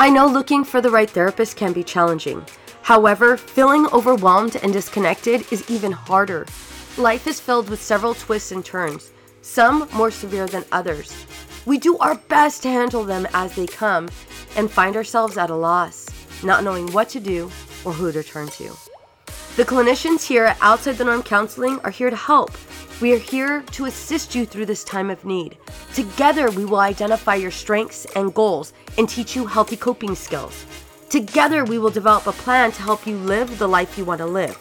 I 0.00 0.10
know 0.10 0.26
looking 0.26 0.64
for 0.64 0.80
the 0.80 0.90
right 0.90 1.10
therapist 1.10 1.56
can 1.56 1.72
be 1.72 1.82
challenging. 1.82 2.44
However, 2.82 3.36
feeling 3.36 3.86
overwhelmed 3.92 4.56
and 4.62 4.72
disconnected 4.72 5.44
is 5.52 5.68
even 5.70 5.92
harder. 5.92 6.46
Life 6.96 7.26
is 7.26 7.40
filled 7.40 7.68
with 7.68 7.82
several 7.82 8.14
twists 8.14 8.52
and 8.52 8.64
turns, 8.64 9.12
some 9.42 9.88
more 9.92 10.10
severe 10.10 10.46
than 10.46 10.64
others. 10.72 11.12
We 11.66 11.78
do 11.78 11.98
our 11.98 12.14
best 12.14 12.62
to 12.62 12.70
handle 12.70 13.04
them 13.04 13.26
as 13.34 13.54
they 13.54 13.66
come 13.66 14.08
and 14.56 14.70
find 14.70 14.96
ourselves 14.96 15.36
at 15.36 15.50
a 15.50 15.54
loss, 15.54 16.08
not 16.42 16.64
knowing 16.64 16.90
what 16.92 17.08
to 17.10 17.20
do 17.20 17.50
or 17.84 17.92
who 17.92 18.10
to 18.10 18.22
turn 18.22 18.48
to. 18.48 18.87
The 19.58 19.64
clinicians 19.64 20.24
here 20.24 20.44
at 20.44 20.56
Outside 20.60 20.98
the 20.98 21.04
Norm 21.04 21.20
Counseling 21.20 21.80
are 21.80 21.90
here 21.90 22.10
to 22.10 22.14
help. 22.14 22.52
We 23.00 23.12
are 23.12 23.18
here 23.18 23.62
to 23.72 23.86
assist 23.86 24.32
you 24.32 24.46
through 24.46 24.66
this 24.66 24.84
time 24.84 25.10
of 25.10 25.24
need. 25.24 25.58
Together, 25.92 26.48
we 26.52 26.64
will 26.64 26.78
identify 26.78 27.34
your 27.34 27.50
strengths 27.50 28.04
and 28.14 28.32
goals 28.32 28.72
and 28.96 29.08
teach 29.08 29.34
you 29.34 29.46
healthy 29.46 29.76
coping 29.76 30.14
skills. 30.14 30.64
Together, 31.10 31.64
we 31.64 31.80
will 31.80 31.90
develop 31.90 32.28
a 32.28 32.32
plan 32.34 32.70
to 32.70 32.82
help 32.82 33.04
you 33.04 33.16
live 33.16 33.58
the 33.58 33.66
life 33.66 33.98
you 33.98 34.04
want 34.04 34.20
to 34.20 34.26
live. 34.26 34.56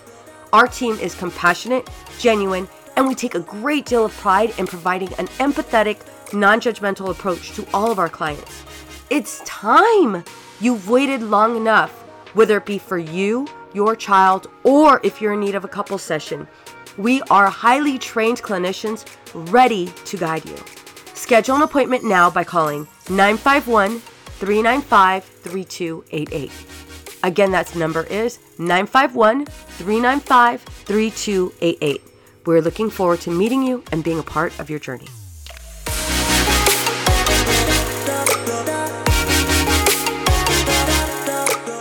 Our 0.51 0.67
team 0.67 0.97
is 0.97 1.13
compassionate, 1.13 1.87
genuine, 2.17 2.67
and 2.95 3.07
we 3.07 3.13
take 3.13 3.35
a 3.35 3.39
great 3.41 3.85
deal 3.85 4.03
of 4.03 4.17
pride 4.17 4.57
in 4.57 4.65
providing 4.65 5.13
an 5.19 5.27
empathetic, 5.37 6.33
non 6.33 6.59
judgmental 6.59 7.11
approach 7.11 7.51
to 7.51 7.67
all 7.71 7.91
of 7.91 7.99
our 7.99 8.09
clients. 8.09 8.63
It's 9.11 9.43
time! 9.45 10.23
You've 10.59 10.89
waited 10.89 11.21
long 11.21 11.55
enough, 11.55 11.91
whether 12.33 12.57
it 12.57 12.65
be 12.65 12.79
for 12.79 12.97
you 12.97 13.47
your 13.77 13.95
child, 13.95 14.49
or 14.63 14.99
if 15.03 15.21
you're 15.21 15.33
in 15.33 15.39
need 15.39 15.53
of 15.53 15.63
a 15.63 15.67
couple 15.77 15.99
session. 15.99 16.47
We 16.97 17.21
are 17.29 17.47
highly 17.47 17.99
trained 17.99 18.41
clinicians 18.41 19.05
ready 19.53 19.85
to 20.05 20.17
guide 20.17 20.45
you. 20.45 20.57
Schedule 21.13 21.57
an 21.57 21.61
appointment 21.61 22.03
now 22.03 22.31
by 22.31 22.43
calling 22.43 22.87
951 23.09 23.99
395 23.99 25.23
3288. 25.23 26.51
Again, 27.23 27.51
that 27.51 27.75
number 27.75 28.03
is 28.03 28.39
951 28.57 29.45
395 29.45 30.61
3288. 30.61 32.01
We're 32.45 32.61
looking 32.61 32.89
forward 32.89 33.21
to 33.21 33.31
meeting 33.31 33.61
you 33.61 33.83
and 33.91 34.03
being 34.03 34.19
a 34.19 34.23
part 34.23 34.57
of 34.59 34.69
your 34.71 34.79
journey. 34.79 35.07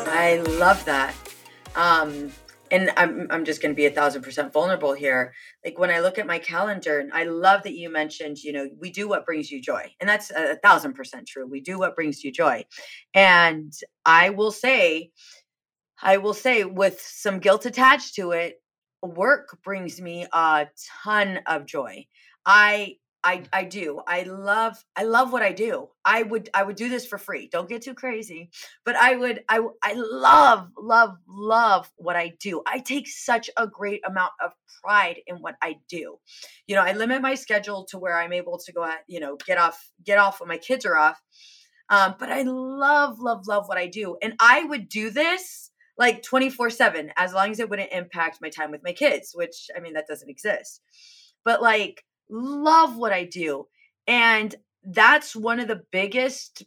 I 0.09 0.43
love 0.59 0.85
that. 0.85 1.15
Um, 1.77 2.33
and 2.71 2.91
I'm 2.97 3.27
I'm 3.31 3.45
just 3.45 3.63
going 3.63 3.73
to 3.73 3.77
be 3.77 3.87
a 3.87 3.91
thousand 3.91 4.23
percent 4.23 4.53
vulnerable 4.53 4.93
here. 4.93 5.33
Like 5.65 5.79
when 5.79 5.91
I 5.91 6.01
look 6.01 6.19
at 6.19 6.27
my 6.27 6.39
calendar, 6.39 6.99
and 6.99 7.13
I 7.13 7.25
love 7.25 7.63
that 7.63 7.75
you 7.75 7.91
mentioned, 7.91 8.43
you 8.43 8.53
know, 8.53 8.69
we 8.81 8.91
do 8.91 9.09
what 9.09 9.25
brings 9.25 9.51
you 9.51 9.61
joy, 9.63 9.93
and 10.01 10.09
that's 10.09 10.31
a, 10.31 10.53
a 10.53 10.57
thousand 10.57 10.95
percent 10.95 11.29
true. 11.29 11.47
We 11.47 11.61
do 11.61 11.79
what 11.79 11.95
brings 11.95 12.25
you 12.25 12.33
joy, 12.33 12.65
and 13.15 13.73
I 14.05 14.31
will 14.31 14.51
say, 14.51 15.13
I 16.03 16.17
will 16.17 16.35
say, 16.35 16.65
with 16.65 17.01
some 17.01 17.39
guilt 17.39 17.67
attached 17.67 18.17
to 18.17 18.33
it, 18.33 18.61
work 19.03 19.59
brings 19.63 20.01
me 20.01 20.27
a 20.33 20.67
ton 21.05 21.41
of 21.47 21.67
joy. 21.67 22.07
I 22.45 22.97
I 23.27 23.43
I 23.53 23.65
do. 23.65 24.01
I 24.07 24.23
love 24.23 24.83
I 24.95 25.03
love 25.03 25.33
what 25.33 25.43
I 25.43 25.51
do. 25.51 25.89
I 26.05 26.23
would 26.23 26.49
I 26.55 26.63
would 26.63 26.77
do 26.77 26.89
this 26.89 27.05
for 27.05 27.19
free. 27.19 27.49
Don't 27.51 27.69
get 27.69 27.83
too 27.83 27.93
crazy. 27.93 28.51
But 28.85 28.95
I 28.95 29.17
would 29.17 29.43
I 29.49 29.67
I 29.83 29.95
love 29.95 30.71
love 30.79 31.17
love 31.29 31.91
what 31.97 32.15
I 32.15 32.35
do. 32.39 32.63
I 32.69 32.79
take 32.79 33.09
such 33.09 33.51
a 33.57 33.67
great 33.67 34.01
amount 34.07 34.31
of 34.41 34.53
pride 34.81 35.17
in 35.27 35.39
what 35.39 35.57
I 35.61 35.79
do. 35.89 36.21
You 36.69 36.77
know, 36.77 36.83
I 36.83 36.93
limit 36.93 37.21
my 37.21 37.35
schedule 37.35 37.85
to 37.87 37.99
where 37.99 38.17
I'm 38.17 38.33
able 38.33 38.59
to 38.59 38.73
go 38.73 38.85
at, 38.85 39.01
you 39.09 39.19
know, 39.19 39.37
get 39.45 39.59
off 39.59 39.91
get 40.05 40.19
off 40.19 40.39
when 40.39 40.49
my 40.49 40.59
kids 40.59 40.87
are 40.87 40.97
off. 40.97 41.21
Um, 41.89 42.15
but 42.21 42.31
I 42.31 42.43
love 42.43 43.19
love 43.19 43.49
love 43.49 43.67
what 43.67 43.77
I 43.77 43.89
do. 43.89 44.17
And 44.23 44.35
I 44.39 44.63
would 44.63 44.89
do 44.89 45.11
this 45.11 45.73
like 45.99 46.23
24/7 46.23 47.11
as 47.17 47.33
long 47.33 47.51
as 47.51 47.59
it 47.59 47.69
wouldn't 47.69 47.91
impact 47.91 48.39
my 48.41 48.51
time 48.51 48.71
with 48.71 48.85
my 48.85 48.93
kids, 48.93 49.33
which 49.35 49.67
I 49.77 49.81
mean 49.81 49.95
that 49.95 50.07
doesn't 50.07 50.31
exist. 50.31 50.81
But 51.45 51.61
like 51.61 52.05
love 52.29 52.97
what 52.97 53.13
I 53.13 53.25
do. 53.25 53.67
And 54.07 54.55
that's 54.83 55.35
one 55.35 55.61
of 55.61 55.69
the 55.69 55.83
biggest 55.91 56.65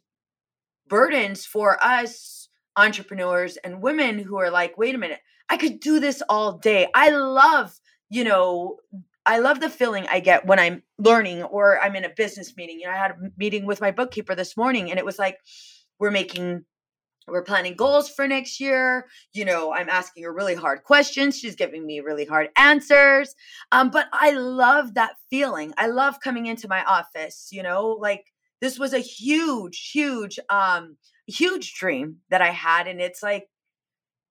burdens 0.88 1.46
for 1.46 1.82
us 1.84 2.50
entrepreneurs 2.76 3.58
and 3.58 3.82
women 3.82 4.20
who 4.20 4.38
are 4.38 4.50
like, 4.50 4.78
wait 4.78 4.96
a 4.96 4.98
minute, 4.98 5.20
I 5.50 5.58
could 5.58 5.80
do 5.80 6.00
this 6.00 6.22
all 6.30 6.58
day. 6.58 6.88
I 6.94 7.10
love, 7.10 7.80
you 8.10 8.24
know, 8.24 8.78
I 9.26 9.40
love 9.40 9.60
the 9.60 9.70
feeling 9.70 10.08
I 10.10 10.20
get 10.22 10.46
when 10.46 10.60
I'm 10.60 10.84
learning 10.98 11.44
or 11.44 11.80
I'm 11.80 11.96
in 11.96 12.06
a 12.06 12.10
business 12.10 12.56
meeting. 12.56 12.80
You 12.80 12.88
know, 12.88 12.94
I 12.94 12.98
had 12.98 13.12
a 13.12 13.16
meeting 13.38 13.66
with 13.66 13.82
my 13.82 13.92
bookkeeper 13.92 14.34
this 14.36 14.56
morning 14.56 14.90
and 14.90 14.98
it 14.98 15.06
was 15.06 15.20
like, 15.20 15.38
we're 16.00 16.12
making 16.12 16.66
we're 17.28 17.44
planning 17.44 17.76
goals 17.76 18.10
for 18.10 18.28
next 18.28 18.60
year. 18.60 19.08
You 19.34 19.46
know, 19.46 19.74
I'm 19.74 19.90
asking 19.90 20.24
her 20.24 20.34
really 20.34 20.56
hard 20.56 20.84
questions. 20.84 21.38
She's 21.38 21.56
giving 21.56 21.86
me 21.86 22.00
really 22.00 22.26
hard 22.26 22.50
answers. 22.58 23.36
Um, 23.72 23.90
but 23.90 24.08
I 24.12 24.32
love 24.32 24.96
that 24.96 25.16
feeling. 25.30 25.74
I 25.78 25.88
love 25.88 26.20
coming 26.24 26.48
into 26.48 26.68
my 26.68 26.84
office, 26.84 27.50
you 27.52 27.64
know, 27.64 27.90
like 28.00 28.26
this 28.62 28.80
was 28.80 28.94
a 28.94 29.00
huge, 29.00 29.92
huge, 29.92 30.40
um, 30.50 30.98
huge 31.28 31.76
dream 31.76 32.18
that 32.30 32.42
I 32.42 32.50
had. 32.50 32.88
And 32.88 33.00
it's 33.00 33.24
like, 33.24 33.48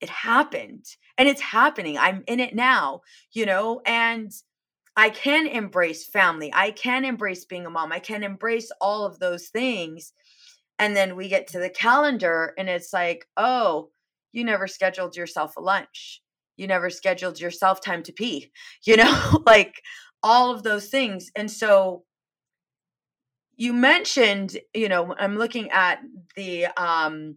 it 0.00 0.10
happened 0.10 0.84
and 1.16 1.28
it's 1.28 1.40
happening. 1.40 1.98
I'm 1.98 2.22
in 2.26 2.40
it 2.40 2.54
now, 2.54 3.00
you 3.32 3.46
know, 3.46 3.80
and 3.84 4.30
I 4.96 5.10
can 5.10 5.46
embrace 5.46 6.06
family. 6.06 6.52
I 6.54 6.70
can 6.72 7.04
embrace 7.04 7.44
being 7.44 7.66
a 7.66 7.70
mom. 7.70 7.92
I 7.92 7.98
can 7.98 8.22
embrace 8.22 8.70
all 8.80 9.04
of 9.04 9.18
those 9.18 9.48
things 9.48 10.12
and 10.78 10.96
then 10.96 11.16
we 11.16 11.28
get 11.28 11.46
to 11.48 11.58
the 11.58 11.70
calendar 11.70 12.54
and 12.56 12.68
it's 12.68 12.92
like, 12.92 13.26
oh, 13.36 13.90
you 14.32 14.44
never 14.44 14.66
scheduled 14.66 15.16
yourself 15.16 15.56
a 15.56 15.60
lunch. 15.60 16.22
You 16.56 16.66
never 16.66 16.90
scheduled 16.90 17.40
yourself 17.40 17.80
time 17.80 18.02
to 18.04 18.12
pee, 18.12 18.50
you 18.84 18.96
know, 18.96 19.42
like 19.46 19.82
all 20.22 20.52
of 20.52 20.62
those 20.62 20.88
things. 20.88 21.30
And 21.36 21.50
so 21.50 22.04
you 23.56 23.72
mentioned, 23.72 24.56
you 24.74 24.88
know, 24.88 25.14
I'm 25.18 25.36
looking 25.36 25.70
at 25.70 26.00
the, 26.36 26.66
um, 26.76 27.36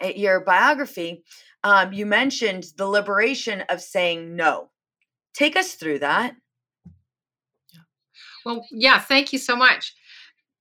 at 0.00 0.16
your 0.16 0.40
biography, 0.40 1.24
um, 1.62 1.92
you 1.92 2.06
mentioned 2.06 2.66
the 2.76 2.86
liberation 2.86 3.62
of 3.68 3.82
saying 3.82 4.34
no. 4.34 4.70
Take 5.34 5.56
us 5.56 5.74
through 5.74 5.98
that. 5.98 6.34
Well, 8.46 8.64
yeah, 8.70 8.98
thank 8.98 9.32
you 9.32 9.38
so 9.38 9.54
much 9.54 9.94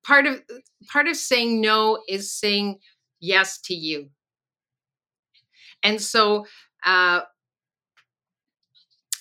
part 0.04 0.26
of 0.26 0.42
part 0.92 1.08
of 1.08 1.16
saying 1.16 1.62
no 1.62 2.02
is 2.08 2.32
saying 2.32 2.80
yes 3.20 3.60
to 3.60 3.74
you 3.74 4.10
and 5.84 6.02
so 6.02 6.46
uh, 6.86 7.22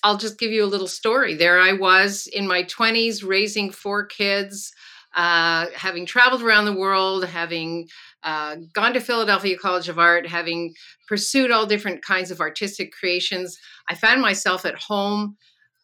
I'll 0.03 0.17
just 0.17 0.39
give 0.39 0.53
you 0.53 0.65
a 0.65 0.67
little 0.67 0.87
story. 0.87 1.35
There 1.35 1.61
I 1.61 1.73
was 1.73 2.27
in 2.27 2.47
my 2.47 2.63
20s 2.65 3.27
raising 3.27 3.71
four 3.71 4.07
kids, 4.07 4.73
uh, 5.17 5.67
having 5.75 6.07
traveled 6.07 6.43
around 6.43 6.67
the 6.67 6.77
world, 6.77 7.25
having 7.25 7.89
uh, 8.23 8.57
gone 8.73 8.93
to 8.95 9.01
Philadelphia 9.01 9.57
College 9.57 9.89
of 9.89 9.99
Art, 9.99 10.27
having 10.27 10.75
pursued 11.07 11.51
all 11.51 11.67
different 11.67 12.03
kinds 12.03 12.31
of 12.31 12.41
artistic 12.41 12.93
creations. 12.93 13.59
I 13.89 13.95
found 13.95 14.21
myself 14.21 14.65
at 14.65 14.77
home 14.77 15.37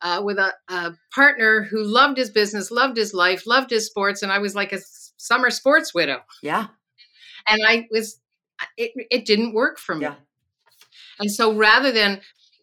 uh, 0.04 0.20
with 0.22 0.38
a, 0.38 0.52
a, 0.68 0.92
partner 1.12 1.62
who 1.62 1.82
loved 1.82 2.18
his 2.18 2.30
business, 2.30 2.70
loved 2.70 2.96
his 2.96 3.14
life, 3.14 3.46
loved 3.46 3.70
his 3.70 3.86
sports, 3.86 4.22
and 4.22 4.30
I 4.30 4.38
was 4.38 4.54
like 4.54 4.72
a 4.72 4.80
summer 5.16 5.50
sports 5.50 5.94
widow. 5.94 6.20
Yeah. 6.42 6.66
And 7.48 7.62
I 7.66 7.88
was, 7.90 8.20
it, 8.76 8.92
it 9.10 9.24
didn't 9.24 9.54
work 9.54 9.78
for 9.78 9.94
me. 9.94 10.02
Yeah. 10.02 10.14
And 11.18 11.32
so 11.32 11.54
rather 11.54 11.90
than 11.90 12.20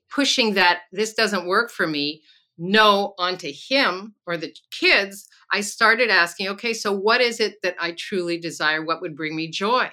pushing 0.10 0.54
that 0.54 0.82
this 0.91 1.13
doesn't 1.13 1.47
work 1.47 1.71
for 1.71 1.88
me, 1.88 2.21
no 2.58 3.15
onto 3.17 3.51
him 3.51 4.13
or 4.27 4.38
the 4.38 4.54
kids, 4.69 5.27
I 5.51 5.62
started 5.62 6.10
asking, 6.12 6.47
okay, 6.49 6.73
so 6.73 6.93
what 6.93 7.21
is 7.21 7.39
it 7.39 7.56
that 7.63 7.75
I 7.80 7.93
truly 7.97 8.38
desire? 8.38 8.86
What 8.86 9.01
would 9.01 9.15
bring 9.15 9.36
me 9.36 9.49
joy? 9.49 9.89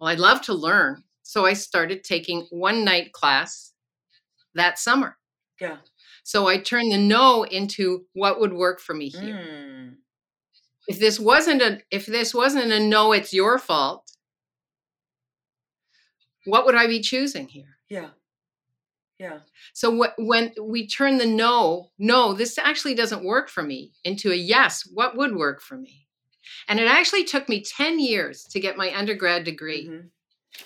Well, 0.00 0.08
I 0.08 0.14
love 0.14 0.40
to 0.42 0.54
learn. 0.54 1.04
So 1.22 1.44
I 1.44 1.52
started 1.52 2.02
taking 2.02 2.46
one 2.50 2.84
night 2.84 3.12
class 3.12 3.72
that 4.54 4.78
summer. 4.78 5.18
Yeah. 5.60 5.78
So 6.26 6.48
I 6.48 6.58
turned 6.58 6.90
the 6.90 6.98
no 6.98 7.44
into 7.44 8.06
what 8.12 8.40
would 8.40 8.52
work 8.52 8.80
for 8.80 8.92
me 8.94 9.10
here. 9.10 9.46
Mm. 9.48 9.94
If 10.88 10.98
this 10.98 11.20
wasn't 11.20 11.62
a 11.62 11.82
if 11.92 12.04
this 12.04 12.34
wasn't 12.34 12.72
a 12.72 12.80
no, 12.80 13.12
it's 13.12 13.32
your 13.32 13.60
fault. 13.60 14.10
What 16.44 16.66
would 16.66 16.74
I 16.74 16.88
be 16.88 17.00
choosing 17.00 17.46
here? 17.46 17.76
Yeah. 17.88 18.08
Yeah. 19.20 19.38
So 19.72 19.88
what, 19.88 20.14
when 20.18 20.52
we 20.60 20.88
turn 20.88 21.18
the 21.18 21.26
no, 21.26 21.90
no, 21.96 22.32
this 22.32 22.58
actually 22.58 22.96
doesn't 22.96 23.24
work 23.24 23.48
for 23.48 23.62
me 23.62 23.92
into 24.02 24.32
a 24.32 24.34
yes, 24.34 24.82
what 24.92 25.16
would 25.16 25.36
work 25.36 25.62
for 25.62 25.76
me? 25.76 26.08
And 26.66 26.80
it 26.80 26.88
actually 26.88 27.22
took 27.22 27.48
me 27.48 27.62
10 27.62 28.00
years 28.00 28.42
to 28.50 28.58
get 28.58 28.76
my 28.76 28.92
undergrad 28.92 29.44
degree. 29.44 29.86
Mm-hmm. 29.86 30.06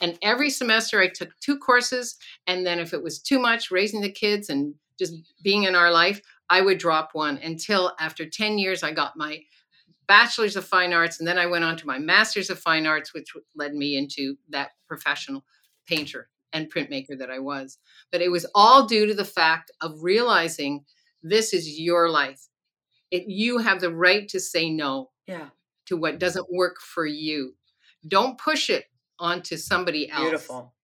And 0.00 0.18
every 0.22 0.48
semester 0.48 1.00
I 1.00 1.08
took 1.08 1.38
two 1.40 1.58
courses. 1.58 2.16
And 2.46 2.66
then 2.66 2.78
if 2.78 2.94
it 2.94 3.02
was 3.02 3.20
too 3.20 3.38
much, 3.38 3.70
raising 3.70 4.00
the 4.00 4.10
kids 4.10 4.48
and 4.48 4.74
just 5.00 5.14
being 5.42 5.64
in 5.64 5.74
our 5.74 5.90
life, 5.90 6.20
I 6.48 6.60
would 6.60 6.78
drop 6.78 7.10
one 7.12 7.38
until 7.38 7.92
after 7.98 8.28
10 8.28 8.58
years, 8.58 8.82
I 8.82 8.92
got 8.92 9.16
my 9.16 9.42
bachelor's 10.06 10.56
of 10.56 10.64
fine 10.64 10.92
arts. 10.92 11.18
And 11.18 11.26
then 11.26 11.38
I 11.38 11.46
went 11.46 11.64
on 11.64 11.76
to 11.78 11.86
my 11.86 11.98
master's 11.98 12.50
of 12.50 12.58
fine 12.58 12.86
arts, 12.86 13.14
which 13.14 13.32
led 13.56 13.74
me 13.74 13.96
into 13.96 14.36
that 14.50 14.70
professional 14.86 15.44
painter 15.86 16.28
and 16.52 16.72
printmaker 16.72 17.16
that 17.18 17.30
I 17.30 17.38
was. 17.38 17.78
But 18.12 18.20
it 18.20 18.30
was 18.30 18.46
all 18.54 18.86
due 18.86 19.06
to 19.06 19.14
the 19.14 19.24
fact 19.24 19.70
of 19.80 20.02
realizing 20.02 20.84
this 21.22 21.54
is 21.54 21.78
your 21.78 22.10
life. 22.10 22.48
It, 23.10 23.24
you 23.28 23.58
have 23.58 23.80
the 23.80 23.94
right 23.94 24.28
to 24.28 24.40
say 24.40 24.68
no 24.68 25.10
yeah. 25.26 25.48
to 25.86 25.96
what 25.96 26.18
doesn't 26.18 26.52
work 26.52 26.80
for 26.80 27.06
you. 27.06 27.54
Don't 28.06 28.38
push 28.38 28.68
it 28.68 28.84
onto 29.18 29.56
somebody 29.56 30.10
else. 30.10 30.22
Beautiful. 30.22 30.74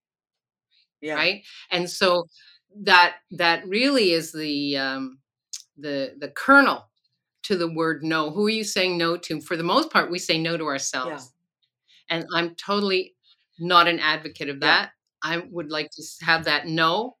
Yeah. 1.01 1.15
Right. 1.15 1.43
And 1.69 1.89
so 1.89 2.27
that 2.83 3.17
that 3.31 3.67
really 3.67 4.11
is 4.11 4.31
the 4.31 4.77
um, 4.77 5.19
the 5.77 6.13
the 6.19 6.29
kernel 6.29 6.87
to 7.43 7.55
the 7.55 7.71
word 7.71 8.03
no. 8.03 8.31
Who 8.31 8.47
are 8.47 8.51
you 8.51 8.63
saying 8.63 8.97
no 8.97 9.17
to? 9.17 9.41
For 9.41 9.57
the 9.57 9.63
most 9.63 9.91
part, 9.91 10.11
we 10.11 10.19
say 10.19 10.37
no 10.37 10.57
to 10.57 10.65
ourselves, 10.65 11.33
yeah. 12.09 12.17
and 12.17 12.25
I'm 12.33 12.55
totally 12.55 13.15
not 13.59 13.87
an 13.87 13.99
advocate 13.99 14.49
of 14.49 14.59
that. 14.61 14.91
Yeah. 15.23 15.31
I 15.31 15.37
would 15.49 15.71
like 15.71 15.89
to 15.91 16.03
have 16.25 16.45
that 16.45 16.67
no, 16.67 17.17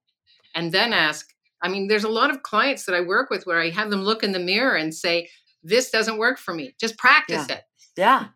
and 0.55 0.71
then 0.71 0.93
ask. 0.93 1.27
I 1.61 1.69
mean, 1.69 1.87
there's 1.87 2.03
a 2.03 2.09
lot 2.09 2.29
of 2.29 2.43
clients 2.43 2.85
that 2.85 2.93
I 2.93 3.01
work 3.01 3.31
with 3.31 3.45
where 3.45 3.59
I 3.59 3.71
have 3.71 3.89
them 3.89 4.03
look 4.03 4.21
in 4.21 4.31
the 4.31 4.39
mirror 4.39 4.75
and 4.75 4.93
say, 4.93 5.29
"This 5.63 5.89
doesn't 5.89 6.19
work 6.19 6.37
for 6.37 6.53
me." 6.53 6.75
Just 6.79 6.97
practice 6.97 7.45
yeah. 7.49 7.55
it. 7.55 7.63
Yeah. 7.95 8.27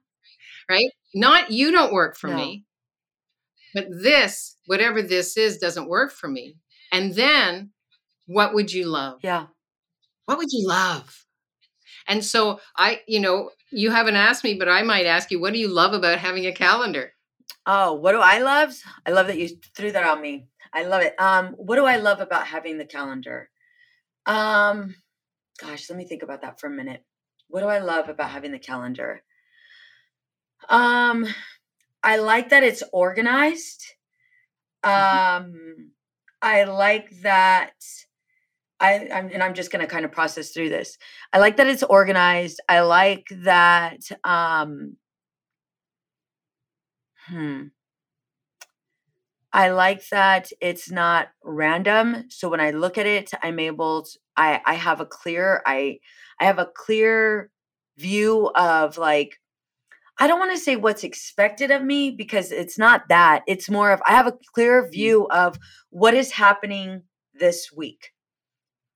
Right. 0.69 0.89
Not 1.13 1.51
you 1.51 1.71
don't 1.71 1.93
work 1.93 2.17
for 2.17 2.29
no. 2.29 2.37
me, 2.37 2.65
but 3.73 3.87
this, 3.91 4.55
whatever 4.65 5.01
this 5.01 5.37
is, 5.37 5.57
doesn't 5.57 5.89
work 5.89 6.11
for 6.11 6.27
me. 6.27 6.55
And 6.91 7.13
then 7.15 7.71
what 8.25 8.53
would 8.53 8.71
you 8.73 8.87
love? 8.87 9.19
Yeah. 9.23 9.47
What 10.25 10.37
would 10.37 10.51
you 10.51 10.67
love? 10.67 11.25
And 12.07 12.23
so 12.23 12.59
I, 12.77 13.01
you 13.07 13.19
know, 13.19 13.51
you 13.71 13.91
haven't 13.91 14.15
asked 14.15 14.43
me, 14.43 14.55
but 14.55 14.69
I 14.69 14.81
might 14.81 15.05
ask 15.05 15.31
you, 15.31 15.39
what 15.39 15.53
do 15.53 15.59
you 15.59 15.67
love 15.67 15.93
about 15.93 16.19
having 16.19 16.45
a 16.45 16.51
calendar? 16.51 17.13
Oh, 17.65 17.93
what 17.93 18.11
do 18.13 18.19
I 18.19 18.39
love? 18.39 18.75
I 19.05 19.11
love 19.11 19.27
that 19.27 19.37
you 19.37 19.49
threw 19.75 19.91
that 19.91 20.03
on 20.03 20.21
me. 20.21 20.47
I 20.73 20.83
love 20.83 21.01
it. 21.01 21.19
Um, 21.19 21.53
what 21.57 21.75
do 21.75 21.85
I 21.85 21.97
love 21.97 22.19
about 22.19 22.47
having 22.47 22.77
the 22.77 22.85
calendar? 22.85 23.49
Um, 24.25 24.95
gosh, 25.59 25.89
let 25.89 25.97
me 25.97 26.05
think 26.05 26.23
about 26.23 26.41
that 26.41 26.59
for 26.59 26.67
a 26.67 26.71
minute. 26.71 27.03
What 27.49 27.61
do 27.61 27.67
I 27.67 27.79
love 27.79 28.09
about 28.09 28.29
having 28.29 28.51
the 28.51 28.59
calendar? 28.59 29.23
Um, 30.69 31.27
I 32.03 32.17
like 32.17 32.49
that 32.49 32.63
it's 32.63 32.83
organized. 32.93 33.83
Mm-hmm. 34.83 35.51
Um, 35.51 35.91
I 36.41 36.63
like 36.63 37.21
that. 37.21 37.73
I, 38.79 39.09
I'm, 39.13 39.29
and 39.31 39.43
I'm 39.43 39.53
just 39.53 39.71
going 39.71 39.85
to 39.85 39.91
kind 39.91 40.05
of 40.05 40.11
process 40.11 40.49
through 40.49 40.69
this. 40.69 40.97
I 41.31 41.37
like 41.37 41.57
that 41.57 41.67
it's 41.67 41.83
organized. 41.83 42.59
I 42.67 42.81
like 42.81 43.27
that. 43.43 43.99
Um, 44.23 44.97
hmm. 47.27 47.65
I 49.53 49.69
like 49.71 50.07
that 50.09 50.49
it's 50.61 50.89
not 50.89 51.27
random. 51.43 52.25
So 52.29 52.49
when 52.49 52.61
I 52.61 52.71
look 52.71 52.97
at 52.97 53.05
it, 53.05 53.31
I'm 53.43 53.59
able 53.59 54.03
to, 54.03 54.19
I, 54.37 54.61
I 54.65 54.73
have 54.75 55.01
a 55.01 55.05
clear, 55.05 55.61
I, 55.65 55.99
I 56.39 56.45
have 56.45 56.57
a 56.57 56.69
clear 56.73 57.51
view 57.97 58.49
of 58.55 58.97
like, 58.97 59.40
I 60.21 60.27
don't 60.27 60.37
want 60.37 60.51
to 60.51 60.57
say 60.59 60.75
what's 60.75 61.03
expected 61.03 61.71
of 61.71 61.81
me 61.81 62.11
because 62.11 62.51
it's 62.51 62.77
not 62.77 63.09
that. 63.09 63.41
It's 63.47 63.71
more 63.71 63.89
of 63.89 64.03
I 64.05 64.11
have 64.11 64.27
a 64.27 64.37
clear 64.53 64.83
mm. 64.83 64.91
view 64.91 65.27
of 65.31 65.57
what 65.89 66.13
is 66.13 66.31
happening 66.31 67.01
this 67.33 67.71
week. 67.75 68.11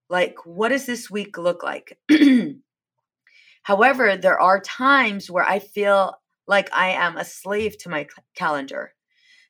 Like, 0.07 0.35
what 0.45 0.69
does 0.69 0.85
this 0.85 1.09
week 1.09 1.39
look 1.39 1.63
like? 1.63 1.97
However, 3.63 4.15
there 4.15 4.39
are 4.39 4.61
times 4.61 5.31
where 5.31 5.43
I 5.43 5.57
feel 5.57 6.13
like 6.45 6.69
I 6.71 6.89
am 6.89 7.17
a 7.17 7.25
slave 7.25 7.75
to 7.79 7.89
my 7.89 8.05
calendar. 8.35 8.93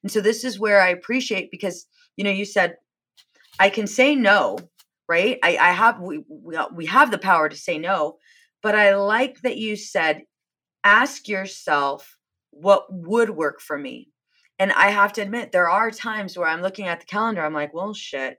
And 0.02 0.10
so 0.10 0.22
this 0.22 0.46
is 0.46 0.58
where 0.58 0.80
I 0.80 0.88
appreciate 0.88 1.52
because, 1.52 1.88
you 2.16 2.24
know, 2.24 2.32
you 2.32 2.46
said 2.46 2.78
I 3.60 3.70
can 3.70 3.88
say 3.88 4.16
no, 4.16 4.60
right? 5.10 5.40
I, 5.44 5.58
I 5.58 5.72
have, 5.72 6.00
we, 6.00 6.24
we 6.74 6.86
have 6.86 7.12
the 7.12 7.18
power 7.18 7.50
to 7.50 7.58
say 7.58 7.78
no, 7.78 8.16
but 8.64 8.76
I 8.76 8.96
like 8.96 9.42
that 9.42 9.58
you 9.58 9.76
said 9.76 10.22
ask 10.86 11.28
yourself 11.28 12.18
what 12.52 12.86
would 12.90 13.32
work 13.32 13.60
for 13.60 13.78
me. 13.78 14.10
And 14.58 14.72
I 14.72 14.92
have 14.92 15.12
to 15.14 15.22
admit, 15.22 15.52
there 15.52 15.70
are 15.70 15.92
times 15.92 16.38
where 16.38 16.48
I'm 16.48 16.62
looking 16.62 16.88
at 16.88 17.02
the 17.02 17.06
calendar, 17.06 17.44
I'm 17.44 17.54
like, 17.54 17.74
well, 17.74 17.94
shit. 17.94 18.38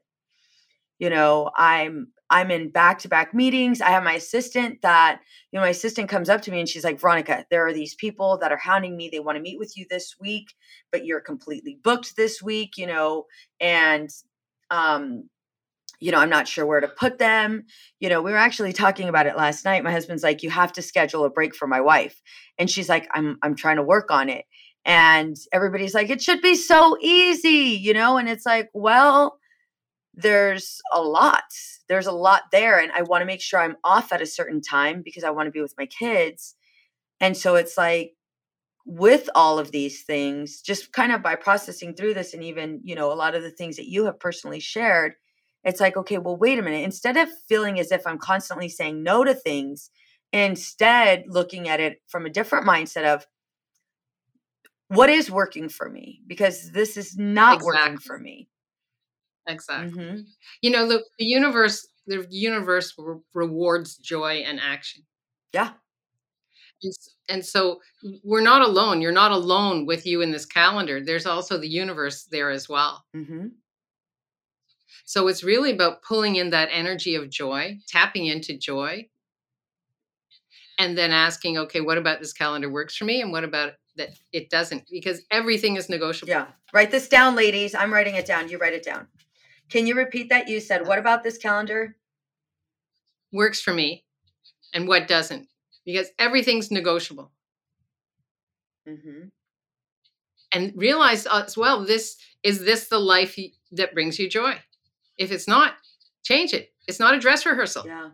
You 0.98 1.10
know, 1.10 1.50
I'm 1.54 2.08
I'm 2.30 2.50
in 2.50 2.70
back-to-back 2.70 3.34
meetings. 3.34 3.80
I 3.80 3.90
have 3.90 4.02
my 4.02 4.14
assistant 4.14 4.80
that, 4.82 5.20
you 5.52 5.58
know, 5.58 5.62
my 5.64 5.68
assistant 5.68 6.08
comes 6.08 6.28
up 6.28 6.40
to 6.42 6.50
me 6.50 6.58
and 6.58 6.68
she's 6.68 6.82
like, 6.84 6.98
Veronica, 6.98 7.44
there 7.50 7.66
are 7.66 7.72
these 7.72 7.94
people 7.94 8.38
that 8.38 8.50
are 8.50 8.56
hounding 8.56 8.96
me. 8.96 9.08
They 9.08 9.20
want 9.20 9.36
to 9.36 9.42
meet 9.42 9.58
with 9.58 9.76
you 9.76 9.84
this 9.90 10.16
week, 10.18 10.54
but 10.90 11.04
you're 11.04 11.20
completely 11.20 11.78
booked 11.84 12.16
this 12.16 12.42
week, 12.42 12.78
you 12.78 12.86
know, 12.86 13.26
and 13.60 14.08
um 14.70 15.28
you 16.00 16.12
know, 16.12 16.18
I'm 16.18 16.30
not 16.30 16.48
sure 16.48 16.66
where 16.66 16.80
to 16.80 16.88
put 16.88 17.18
them. 17.18 17.64
You 18.00 18.08
know, 18.08 18.22
we 18.22 18.30
were 18.32 18.36
actually 18.36 18.72
talking 18.72 19.08
about 19.08 19.26
it 19.26 19.36
last 19.36 19.64
night. 19.64 19.84
My 19.84 19.92
husband's 19.92 20.22
like, 20.22 20.42
you 20.42 20.50
have 20.50 20.72
to 20.72 20.82
schedule 20.82 21.24
a 21.24 21.30
break 21.30 21.54
for 21.54 21.66
my 21.66 21.80
wife. 21.80 22.20
And 22.58 22.70
she's 22.70 22.88
like, 22.88 23.08
I'm 23.12 23.38
I'm 23.42 23.54
trying 23.54 23.76
to 23.76 23.82
work 23.82 24.10
on 24.10 24.28
it. 24.28 24.44
And 24.84 25.36
everybody's 25.52 25.94
like, 25.94 26.10
it 26.10 26.22
should 26.22 26.42
be 26.42 26.54
so 26.54 26.96
easy, 27.00 27.78
you 27.80 27.92
know? 27.92 28.18
And 28.18 28.28
it's 28.28 28.46
like, 28.46 28.68
well, 28.72 29.38
there's 30.14 30.80
a 30.92 31.02
lot. 31.02 31.42
There's 31.88 32.06
a 32.06 32.12
lot 32.12 32.42
there. 32.52 32.78
And 32.78 32.92
I 32.92 33.02
want 33.02 33.22
to 33.22 33.26
make 33.26 33.40
sure 33.40 33.60
I'm 33.60 33.76
off 33.82 34.12
at 34.12 34.22
a 34.22 34.26
certain 34.26 34.60
time 34.62 35.02
because 35.04 35.24
I 35.24 35.30
want 35.30 35.46
to 35.46 35.50
be 35.50 35.60
with 35.60 35.74
my 35.76 35.86
kids. 35.86 36.54
And 37.20 37.36
so 37.36 37.56
it's 37.56 37.76
like, 37.76 38.12
with 38.88 39.28
all 39.34 39.58
of 39.58 39.72
these 39.72 40.04
things, 40.04 40.60
just 40.60 40.92
kind 40.92 41.10
of 41.10 41.20
by 41.20 41.34
processing 41.34 41.92
through 41.92 42.14
this, 42.14 42.34
and 42.34 42.44
even, 42.44 42.80
you 42.84 42.94
know, 42.94 43.12
a 43.12 43.14
lot 43.14 43.34
of 43.34 43.42
the 43.42 43.50
things 43.50 43.74
that 43.76 43.88
you 43.88 44.04
have 44.04 44.20
personally 44.20 44.60
shared, 44.60 45.14
it's 45.66 45.80
like, 45.80 45.96
okay, 45.96 46.18
well, 46.18 46.36
wait 46.36 46.60
a 46.60 46.62
minute. 46.62 46.84
Instead 46.84 47.16
of 47.16 47.28
feeling 47.48 47.80
as 47.80 47.90
if 47.90 48.06
I'm 48.06 48.18
constantly 48.18 48.68
saying 48.68 49.02
no 49.02 49.24
to 49.24 49.34
things, 49.34 49.90
instead 50.32 51.24
looking 51.26 51.68
at 51.68 51.80
it 51.80 52.00
from 52.06 52.24
a 52.24 52.30
different 52.30 52.64
mindset 52.64 53.04
of 53.04 53.26
what 54.88 55.10
is 55.10 55.28
working 55.28 55.68
for 55.68 55.90
me 55.90 56.22
because 56.28 56.70
this 56.70 56.96
is 56.96 57.18
not 57.18 57.56
exactly. 57.56 57.76
working 57.76 57.98
for 57.98 58.18
me. 58.18 58.48
Exactly. 59.48 59.90
Mm-hmm. 59.90 60.20
You 60.62 60.70
know, 60.70 60.86
the, 60.86 61.02
the 61.18 61.24
universe, 61.24 61.88
the 62.06 62.24
universe 62.30 62.94
re- 62.96 63.18
rewards 63.34 63.96
joy 63.96 64.44
and 64.46 64.60
action. 64.60 65.02
Yeah. 65.52 65.72
And, 66.80 66.92
and 67.28 67.44
so 67.44 67.80
we're 68.22 68.40
not 68.40 68.62
alone. 68.62 69.00
You're 69.00 69.10
not 69.10 69.32
alone 69.32 69.84
with 69.84 70.06
you 70.06 70.20
in 70.20 70.30
this 70.30 70.46
calendar. 70.46 71.00
There's 71.00 71.26
also 71.26 71.58
the 71.58 71.68
universe 71.68 72.22
there 72.30 72.50
as 72.50 72.68
well. 72.68 73.04
Mm-hmm. 73.16 73.48
So 75.06 75.28
it's 75.28 75.44
really 75.44 75.70
about 75.70 76.02
pulling 76.02 76.34
in 76.34 76.50
that 76.50 76.68
energy 76.72 77.14
of 77.14 77.30
joy, 77.30 77.78
tapping 77.86 78.26
into 78.26 78.58
joy, 78.58 79.08
and 80.78 80.98
then 80.98 81.12
asking, 81.12 81.56
okay, 81.58 81.80
what 81.80 81.96
about 81.96 82.18
this 82.18 82.32
calendar 82.32 82.68
works 82.68 82.96
for 82.96 83.04
me? 83.04 83.22
And 83.22 83.30
what 83.30 83.44
about 83.44 83.74
that 83.96 84.10
it 84.32 84.50
doesn't? 84.50 84.82
Because 84.90 85.22
everything 85.30 85.76
is 85.76 85.88
negotiable. 85.88 86.30
Yeah. 86.30 86.46
Write 86.72 86.90
this 86.90 87.08
down, 87.08 87.36
ladies. 87.36 87.72
I'm 87.72 87.92
writing 87.92 88.16
it 88.16 88.26
down. 88.26 88.48
You 88.48 88.58
write 88.58 88.74
it 88.74 88.84
down. 88.84 89.06
Can 89.70 89.86
you 89.86 89.94
repeat 89.94 90.28
that? 90.28 90.48
You 90.48 90.58
said, 90.58 90.86
what 90.86 90.98
about 90.98 91.22
this 91.22 91.38
calendar? 91.38 91.96
Works 93.32 93.60
for 93.60 93.72
me 93.72 94.04
and 94.74 94.88
what 94.88 95.06
doesn't? 95.06 95.46
Because 95.84 96.08
everything's 96.18 96.72
negotiable. 96.72 97.30
Mm-hmm. 98.88 99.28
And 100.50 100.72
realize 100.74 101.26
as 101.26 101.56
well, 101.56 101.84
this 101.84 102.16
is 102.42 102.64
this 102.64 102.88
the 102.88 102.98
life 102.98 103.38
that 103.70 103.94
brings 103.94 104.18
you 104.18 104.28
joy? 104.28 104.56
If 105.18 105.32
it's 105.32 105.48
not, 105.48 105.74
change 106.24 106.52
it. 106.52 106.72
It's 106.86 107.00
not 107.00 107.14
a 107.14 107.18
dress 107.18 107.46
rehearsal. 107.46 107.84
Yeah. 107.86 108.10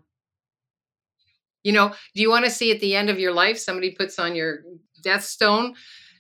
You 1.63 1.73
know, 1.73 1.95
do 2.15 2.23
you 2.23 2.31
want 2.31 2.45
to 2.45 2.51
see 2.51 2.73
at 2.73 2.81
the 2.81 2.97
end 2.97 3.09
of 3.09 3.19
your 3.19 3.33
life 3.33 3.59
somebody 3.59 3.93
puts 3.93 4.19
on 4.19 4.35
your 4.35 4.61
death 5.03 5.25
stone? 5.25 5.75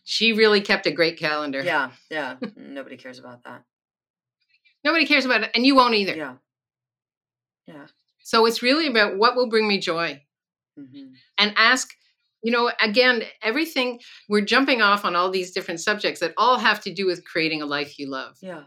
She 0.05 0.33
really 0.33 0.61
kept 0.61 0.87
a 0.87 0.90
great 0.90 1.18
calendar. 1.18 1.62
Yeah, 1.62 1.90
yeah. 2.11 2.37
Nobody 2.57 2.97
cares 2.97 3.18
about 3.18 3.45
that. 3.45 3.64
Nobody 4.85 5.07
cares 5.07 5.25
about 5.25 5.42
it, 5.42 5.51
and 5.55 5.64
you 5.64 5.75
won't 5.75 5.95
either. 5.95 6.14
Yeah. 6.14 6.35
Yeah. 7.66 7.87
So 8.23 8.47
it's 8.47 8.62
really 8.62 8.87
about 8.87 9.16
what 9.16 9.37
will 9.37 9.49
bring 9.49 9.68
me 9.68 9.79
joy. 9.79 10.23
Mm-hmm. 10.79 11.12
And 11.38 11.53
ask, 11.57 11.92
you 12.42 12.51
know, 12.51 12.71
again, 12.81 13.25
everything 13.42 14.01
we're 14.29 14.45
jumping 14.45 14.81
off 14.81 15.05
on 15.05 15.14
all 15.14 15.31
these 15.31 15.53
different 15.53 15.81
subjects 15.81 16.21
that 16.21 16.33
all 16.37 16.59
have 16.59 16.81
to 16.83 16.92
do 16.92 17.07
with 17.07 17.25
creating 17.25 17.62
a 17.62 17.66
life 17.66 17.99
you 17.99 18.09
love. 18.09 18.37
Yeah. 18.40 18.62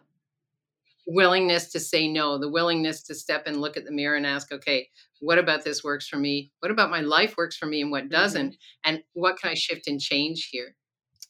Willingness 1.08 1.72
to 1.72 1.80
say 1.80 2.08
no, 2.08 2.38
the 2.38 2.50
willingness 2.50 3.04
to 3.04 3.16
step 3.16 3.44
and 3.46 3.62
look 3.62 3.78
at 3.78 3.86
the 3.86 3.92
mirror 3.92 4.16
and 4.16 4.26
ask, 4.26 4.52
okay, 4.52 4.90
what 5.20 5.38
about 5.38 5.64
this 5.64 5.84
works 5.84 6.08
for 6.08 6.18
me? 6.18 6.52
What 6.60 6.72
about 6.72 6.90
my 6.90 7.02
life 7.02 7.36
works 7.38 7.56
for 7.56 7.66
me 7.66 7.82
and 7.82 7.92
what 7.92 8.10
doesn't? 8.10 8.52
Mm-hmm. 8.52 8.90
And 8.92 9.04
what 9.14 9.38
can 9.40 9.52
I 9.52 9.54
shift 9.54 9.88
and 9.88 10.02
change 10.02 10.50
here? 10.52 10.76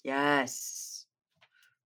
Yes. 0.03 1.05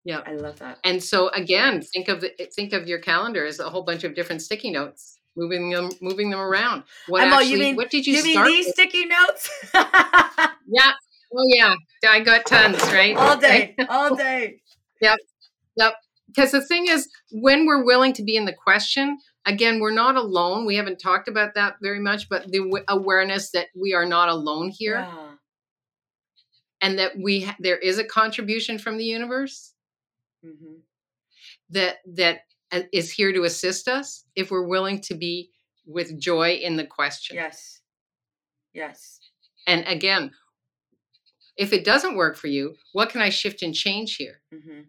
Yeah. 0.03 0.21
I 0.25 0.33
love 0.33 0.59
that. 0.59 0.79
And 0.83 1.03
so 1.03 1.29
again, 1.29 1.81
think 1.81 2.07
of 2.07 2.21
the, 2.21 2.31
think 2.55 2.73
of 2.73 2.87
your 2.87 2.99
calendar 2.99 3.45
as 3.45 3.59
a 3.59 3.69
whole 3.69 3.83
bunch 3.83 4.03
of 4.03 4.13
different 4.13 4.41
sticky 4.41 4.71
notes 4.71 5.19
moving 5.35 5.69
them 5.69 5.89
moving 6.01 6.29
them 6.29 6.39
around. 6.39 6.83
What 7.07 7.21
Emma, 7.21 7.35
actually, 7.35 7.51
you 7.51 7.59
mean, 7.59 7.75
what 7.75 7.89
did 7.89 8.05
you, 8.05 8.17
you 8.17 8.23
mean 8.23 8.43
these 8.43 8.65
with? 8.65 8.73
sticky 8.75 9.05
notes? 9.05 9.49
Yeah. 10.71 10.91
Oh 11.33 11.45
yeah. 11.47 11.75
I 12.07 12.19
got 12.19 12.45
tons, 12.45 12.81
right? 12.93 13.15
all 13.15 13.37
day, 13.37 13.75
all 13.89 14.15
day. 14.15 14.61
Because 16.33 16.51
the 16.51 16.61
thing 16.65 16.87
is, 16.87 17.07
when 17.31 17.65
we're 17.65 17.83
willing 17.83 18.13
to 18.13 18.23
be 18.23 18.35
in 18.35 18.45
the 18.45 18.53
question, 18.53 19.17
again, 19.45 19.79
we're 19.79 19.91
not 19.91 20.15
alone. 20.15 20.65
We 20.65 20.75
haven't 20.75 20.99
talked 20.99 21.27
about 21.27 21.55
that 21.55 21.75
very 21.81 21.99
much, 21.99 22.29
but 22.29 22.51
the 22.51 22.59
w- 22.59 22.83
awareness 22.87 23.51
that 23.51 23.67
we 23.75 23.93
are 23.93 24.05
not 24.05 24.29
alone 24.29 24.69
here 24.69 24.99
Yeah. 24.99 25.31
and 26.81 26.99
that 26.99 27.17
we 27.17 27.41
ha- 27.41 27.55
there 27.59 27.77
is 27.77 27.97
a 27.97 28.03
contribution 28.03 28.77
from 28.77 28.97
the 28.97 29.05
universe 29.05 29.73
Mm-hmm. 30.45 30.75
that 31.71 31.97
that 32.15 32.41
uh, 32.71 32.83
is 32.93 33.11
here 33.11 33.33
to 33.33 33.43
assist 33.43 33.87
us 33.89 34.23
if 34.35 34.51
we're 34.51 34.67
willing 34.67 35.01
to 35.01 35.15
be 35.15 35.49
with 35.85 36.17
joy 36.17 36.51
in 36.53 36.77
the 36.77 36.85
question. 36.85 37.35
Yes. 37.35 37.81
Yes. 38.73 39.19
And 39.67 39.83
again, 39.87 40.31
if 41.57 41.73
it 41.73 41.83
doesn't 41.83 42.15
work 42.15 42.37
for 42.37 42.47
you, 42.47 42.75
what 42.93 43.09
can 43.09 43.19
I 43.21 43.29
shift 43.29 43.63
and 43.63 43.73
change 43.75 44.15
here 44.15 44.39
Mm-hmm. 44.53 44.81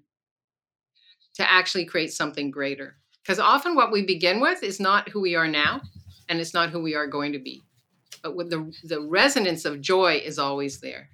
To 1.34 1.50
actually 1.50 1.84
create 1.84 2.12
something 2.12 2.50
greater? 2.50 2.96
Because 3.22 3.38
often 3.38 3.74
what 3.74 3.92
we 3.92 4.02
begin 4.04 4.40
with 4.40 4.62
is 4.62 4.80
not 4.80 5.08
who 5.10 5.20
we 5.20 5.34
are 5.36 5.48
now, 5.48 5.82
and 6.28 6.40
it's 6.40 6.54
not 6.54 6.70
who 6.70 6.82
we 6.82 6.94
are 6.94 7.06
going 7.06 7.32
to 7.32 7.38
be. 7.38 7.62
But 8.22 8.36
with 8.36 8.50
the 8.50 8.72
the 8.84 9.00
resonance 9.00 9.64
of 9.64 9.80
joy 9.80 10.20
is 10.24 10.38
always 10.38 10.80
there. 10.80 11.10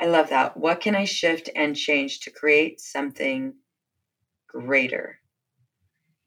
I 0.00 0.06
love 0.06 0.30
that. 0.30 0.56
What 0.56 0.80
can 0.80 0.94
I 0.94 1.04
shift 1.04 1.48
and 1.54 1.76
change 1.76 2.20
to 2.20 2.30
create 2.30 2.80
something 2.80 3.54
greater? 4.48 5.20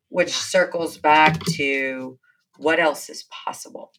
Which 0.09 0.29
Yeah. 0.29 0.33
circles 0.33 0.97
back 0.97 1.43
to 1.55 2.17
what 2.57 2.79
else 2.79 3.09
is 3.09 3.23
possible? 3.23 3.91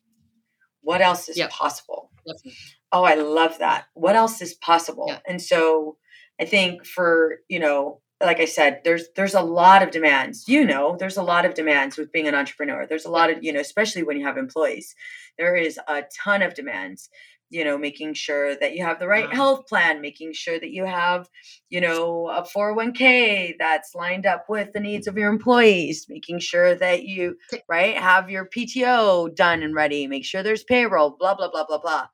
What 0.81 1.01
else 1.03 1.29
is 1.29 1.37
Yep. 1.37 1.51
possible? 1.51 2.11
Definitely. 2.27 2.57
Oh, 2.93 3.05
I 3.05 3.15
love 3.15 3.59
that. 3.59 3.89
What 3.93 4.17
else 4.17 4.41
is 4.41 4.55
possible? 4.55 5.05
Yeah. 5.09 5.21
And 5.27 5.41
so 5.41 5.99
I 6.41 6.47
think 6.47 6.87
for, 6.87 7.41
you 7.49 7.59
know, 7.59 8.01
like 8.21 8.41
I 8.41 8.47
said, 8.47 8.81
there's 8.85 9.09
there's 9.15 9.35
a 9.35 9.41
lot 9.41 9.83
of 9.83 9.91
demands. 9.91 10.49
You 10.49 10.65
know, 10.65 10.97
there's 10.99 11.17
a 11.17 11.23
lot 11.23 11.45
of 11.45 11.55
demands 11.55 11.97
with 11.97 12.13
being 12.13 12.27
an 12.27 12.35
entrepreneur. 12.35 12.87
There's 12.87 13.05
a 13.05 13.11
lot 13.11 13.31
of, 13.31 13.43
you 13.43 13.53
know, 13.53 13.61
especially 13.61 14.03
when 14.03 14.19
you 14.19 14.27
have 14.27 14.37
employees. 14.37 14.95
There 15.39 15.55
is 15.55 15.79
a 15.89 16.03
ton 16.25 16.43
of 16.43 16.55
demands. 16.55 17.11
You 17.51 17.65
know, 17.65 17.79
making 17.79 18.13
sure 18.13 18.57
that 18.57 18.75
you 18.75 18.85
have 18.85 18.99
the 18.99 19.09
right 19.09 19.33
health 19.33 19.69
plan, 19.69 20.03
making 20.03 20.35
sure 20.35 20.61
that 20.61 20.71
you 20.71 20.85
have, 20.85 21.31
you 21.71 21.81
know, 21.81 22.29
a 22.29 22.43
401k 22.43 23.55
that's 23.59 23.95
lined 23.95 24.27
up 24.27 24.45
with 24.51 24.75
the 24.75 24.81
needs 24.81 25.07
of 25.07 25.17
your 25.17 25.31
employees, 25.31 26.05
making 26.11 26.41
sure 26.41 26.75
that 26.75 27.05
you, 27.05 27.37
right, 27.67 27.97
have 27.97 28.29
your 28.29 28.45
PTO 28.45 29.35
done 29.35 29.63
and 29.63 29.75
ready, 29.75 30.07
make 30.07 30.27
sure 30.27 30.43
there's 30.43 30.63
payroll, 30.63 31.17
blah, 31.19 31.35
blah, 31.35 31.49
blah, 31.51 31.65
blah, 31.65 31.79
blah. 31.79 32.07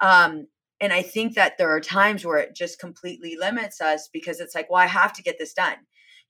Um, 0.00 0.46
and 0.80 0.92
I 0.92 1.02
think 1.02 1.34
that 1.34 1.58
there 1.58 1.70
are 1.70 1.80
times 1.80 2.24
where 2.24 2.38
it 2.38 2.54
just 2.54 2.78
completely 2.78 3.36
limits 3.36 3.80
us 3.80 4.08
because 4.12 4.40
it's 4.40 4.54
like, 4.54 4.70
well, 4.70 4.80
I 4.80 4.86
have 4.86 5.12
to 5.14 5.22
get 5.22 5.38
this 5.38 5.52
done. 5.52 5.76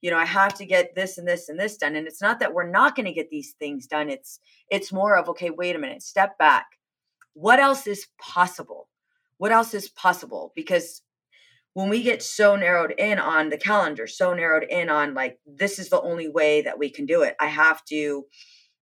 You 0.01 0.11
know, 0.11 0.17
I 0.17 0.25
have 0.25 0.53
to 0.55 0.65
get 0.65 0.95
this 0.95 1.17
and 1.17 1.27
this 1.27 1.49
and 1.49 1.59
this 1.59 1.77
done. 1.77 1.95
And 1.95 2.07
it's 2.07 2.21
not 2.21 2.39
that 2.39 2.53
we're 2.53 2.69
not 2.69 2.95
going 2.95 3.05
to 3.05 3.13
get 3.13 3.29
these 3.29 3.53
things 3.59 3.85
done. 3.85 4.09
It's 4.09 4.39
it's 4.69 4.93
more 4.93 5.17
of, 5.17 5.29
okay, 5.29 5.49
wait 5.49 5.75
a 5.75 5.79
minute, 5.79 6.01
step 6.01 6.37
back. 6.37 6.65
What 7.33 7.59
else 7.59 7.85
is 7.85 8.07
possible? 8.19 8.87
What 9.37 9.51
else 9.51 9.73
is 9.73 9.89
possible? 9.89 10.51
Because 10.55 11.01
when 11.73 11.89
we 11.89 12.01
get 12.01 12.23
so 12.23 12.55
narrowed 12.55 12.93
in 12.97 13.19
on 13.19 13.49
the 13.49 13.57
calendar, 13.57 14.07
so 14.07 14.33
narrowed 14.33 14.63
in 14.63 14.89
on 14.89 15.13
like 15.13 15.37
this 15.45 15.77
is 15.79 15.89
the 15.89 16.01
only 16.01 16.27
way 16.27 16.61
that 16.61 16.79
we 16.79 16.89
can 16.89 17.05
do 17.05 17.21
it. 17.21 17.35
I 17.39 17.47
have 17.47 17.85
to, 17.85 18.25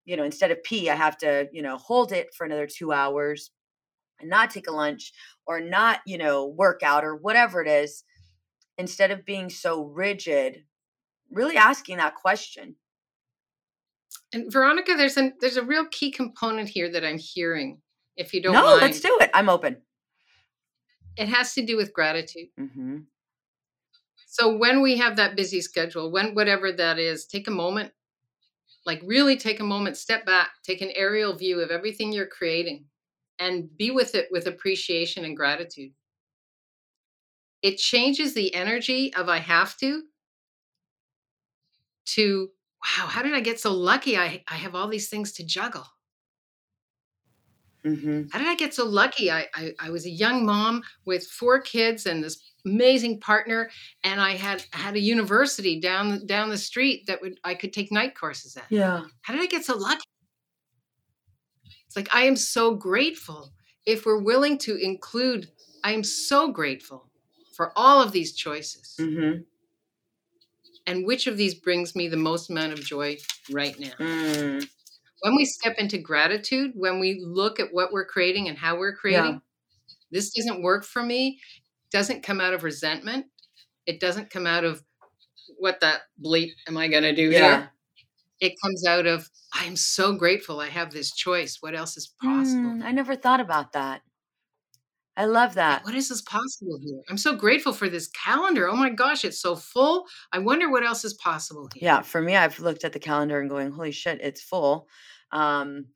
you 0.06 0.16
know, 0.16 0.24
instead 0.24 0.52
of 0.52 0.64
pee, 0.64 0.90
I 0.90 0.96
have 0.96 1.18
to, 1.18 1.50
you 1.52 1.62
know, 1.62 1.78
hold 1.78 2.12
it 2.12 2.34
for 2.34 2.46
another 2.46 2.68
two 2.68 2.94
hours 2.94 3.52
and 3.52 3.57
not 4.24 4.52
take 4.52 4.68
a 4.68 4.72
lunch 4.72 5.14
or 5.46 5.60
not, 5.60 6.02
you 6.06 6.18
know, 6.18 6.48
work 6.48 6.82
out 6.84 7.04
or 7.04 7.16
whatever 7.16 7.62
it 7.62 7.68
is, 7.68 8.04
instead 8.78 9.12
of 9.12 9.26
being 9.26 9.50
so 9.50 9.84
rigid, 9.86 10.64
really 11.32 11.58
asking 11.58 11.98
that 11.98 12.16
question. 12.16 12.76
And 14.34 14.52
Veronica, 14.52 14.96
there's 14.96 15.18
a 15.18 15.32
there's 15.40 15.58
a 15.58 15.64
real 15.64 15.86
key 15.90 16.12
component 16.12 16.70
here 16.70 16.92
that 16.92 17.06
I'm 17.06 17.18
hearing. 17.18 17.82
If 18.16 18.34
you 18.34 18.42
don't 18.42 18.54
no, 18.54 18.64
mind, 18.64 18.82
let's 18.82 19.00
do 19.00 19.18
it. 19.22 19.30
I'm 19.34 19.50
open. 19.50 19.78
it 21.18 21.28
has 21.28 21.54
to 21.54 21.66
do 21.66 21.76
with 21.78 21.94
gratitude. 21.94 22.48
Mm-hmm. 22.60 22.98
So 24.28 24.56
when 24.56 24.82
we 24.82 24.98
have 24.98 25.16
that 25.16 25.36
busy 25.36 25.62
schedule, 25.62 26.12
when 26.12 26.36
whatever 26.36 26.72
that 26.72 27.00
is, 27.00 27.26
take 27.26 27.48
a 27.48 27.52
moment, 27.52 27.92
like 28.86 29.02
really 29.04 29.36
take 29.38 29.60
a 29.60 29.64
moment, 29.64 29.98
step 29.98 30.26
back, 30.26 30.50
take 30.64 30.82
an 30.82 30.92
aerial 30.96 31.36
view 31.36 31.60
of 31.60 31.72
everything 31.72 32.14
you're 32.14 32.28
creating 32.28 32.86
and 33.40 33.76
be 33.78 33.92
with 33.92 34.16
it 34.16 34.28
with 34.32 34.48
appreciation 34.48 35.26
and 35.26 35.36
gratitude. 35.36 35.92
It 37.62 37.78
changes 37.78 38.34
the 38.34 38.54
energy 38.54 39.14
of 39.14 39.30
I 39.30 39.38
have 39.38 39.78
to 39.78 40.04
to 42.08 42.50
wow, 42.82 43.08
how 43.08 43.22
did 43.22 43.34
I 43.34 43.42
get 43.42 43.60
so 43.60 43.74
lucky? 43.74 44.18
I, 44.18 44.44
I 44.48 44.56
have 44.56 44.76
all 44.76 44.88
these 44.88 45.10
things 45.10 45.34
to 45.34 45.46
juggle. 45.46 45.86
Mm-hmm. 47.86 48.24
How 48.32 48.40
did 48.40 48.48
I 48.48 48.56
get 48.56 48.74
so 48.74 48.86
lucky? 48.86 49.32
I, 49.32 49.48
I, 49.56 49.72
I 49.80 49.90
was 49.90 50.06
a 50.06 50.10
young 50.10 50.46
mom 50.46 50.84
with 51.06 51.26
four 51.26 51.62
kids 51.62 52.06
and 52.06 52.24
this 52.24 52.42
amazing 52.66 53.20
partner, 53.20 53.70
and 54.04 54.20
I 54.20 54.32
had 54.32 54.66
had 54.72 54.96
a 54.96 55.00
university 55.00 55.80
down 55.80 56.26
down 56.26 56.50
the 56.50 56.58
street 56.58 57.06
that 57.08 57.22
would 57.22 57.40
I 57.44 57.56
could 57.56 57.72
take 57.72 57.92
night 57.92 58.16
courses 58.16 58.58
at. 58.58 58.66
Yeah. 58.70 59.04
How 59.22 59.34
did 59.34 59.42
I 59.42 59.48
get 59.48 59.64
so 59.64 59.78
lucky? 59.78 60.04
Like 61.98 62.14
I 62.14 62.26
am 62.26 62.36
so 62.36 62.76
grateful. 62.76 63.52
If 63.88 64.06
we're 64.06 64.22
willing 64.22 64.60
to 64.60 64.76
include, 64.76 65.50
I 65.84 65.94
am 65.94 66.04
so 66.04 66.52
grateful 66.52 67.10
for 67.56 67.74
all 67.76 68.00
of 68.00 68.12
these 68.12 68.34
choices. 68.36 68.96
Mm-hmm. 69.00 69.42
And 70.86 71.06
which 71.08 71.26
of 71.26 71.38
these 71.38 71.56
brings 71.56 71.96
me 71.96 72.08
the 72.08 72.16
most 72.16 72.52
amount 72.52 72.74
of 72.74 72.82
joy 72.82 73.18
right 73.50 73.78
now? 73.80 73.94
Mm. 74.00 74.70
When 75.22 75.36
we 75.36 75.44
step 75.44 75.76
into 75.80 75.98
gratitude, 75.98 76.74
when 76.76 77.00
we 77.00 77.20
look 77.26 77.60
at 77.60 77.74
what 77.74 77.92
we're 77.92 78.06
creating 78.06 78.48
and 78.48 78.56
how 78.58 78.78
we're 78.78 78.96
creating, 78.96 79.42
this 80.12 80.30
doesn't 80.30 80.62
work 80.62 80.86
for 80.86 81.02
me, 81.02 81.40
doesn't 81.92 82.22
come 82.22 82.40
out 82.40 82.54
of 82.54 82.64
resentment. 82.64 83.26
It 83.88 84.00
doesn't 84.00 84.30
come 84.30 84.46
out 84.46 84.64
of 84.64 84.84
what 85.58 85.80
that 85.82 86.02
bleep 86.24 86.52
am 86.68 86.78
I 86.78 86.90
going 86.90 87.04
to 87.04 87.16
do 87.16 87.32
Yeah. 87.32 87.40
here? 87.40 87.72
It 88.40 88.54
comes 88.64 88.86
out 88.86 89.06
of 89.06 89.30
I'm 89.54 89.76
so 89.76 90.14
grateful 90.14 90.60
I 90.60 90.70
have 90.70 90.92
this 90.92 91.14
choice. 91.14 91.58
What 91.60 91.76
else 91.76 91.98
is 91.98 92.14
possible? 92.22 92.70
Mm, 92.70 92.84
I 92.84 92.92
never 92.92 93.16
thought 93.16 93.40
about 93.40 93.74
that. 93.74 94.02
I 95.16 95.26
love 95.26 95.56
that. 95.56 95.84
What 95.84 95.96
is 95.96 96.10
this 96.10 96.22
possible 96.22 96.78
here? 96.80 97.02
I'm 97.10 97.18
so 97.18 97.36
grateful 97.36 97.74
for 97.74 97.90
this 97.90 98.08
calendar. 98.10 98.70
Oh 98.70 98.76
my 98.76 98.92
gosh, 98.92 99.26
it's 99.26 99.42
so 99.42 99.56
full. 99.56 100.06
I 100.32 100.38
wonder 100.38 100.70
what 100.70 100.86
else 100.86 101.04
is 101.04 101.16
possible 101.16 101.68
here. 101.74 101.86
Yeah, 101.86 102.02
for 102.04 102.22
me, 102.22 102.36
I've 102.36 102.60
looked 102.60 102.84
at 102.84 102.94
the 102.94 103.00
calendar 103.00 103.40
and 103.40 103.50
going, 103.50 103.72
"Holy 103.72 103.92
shit, 103.92 104.20
it's 104.22 104.42
full." 104.44 104.88
Um, 105.32 105.88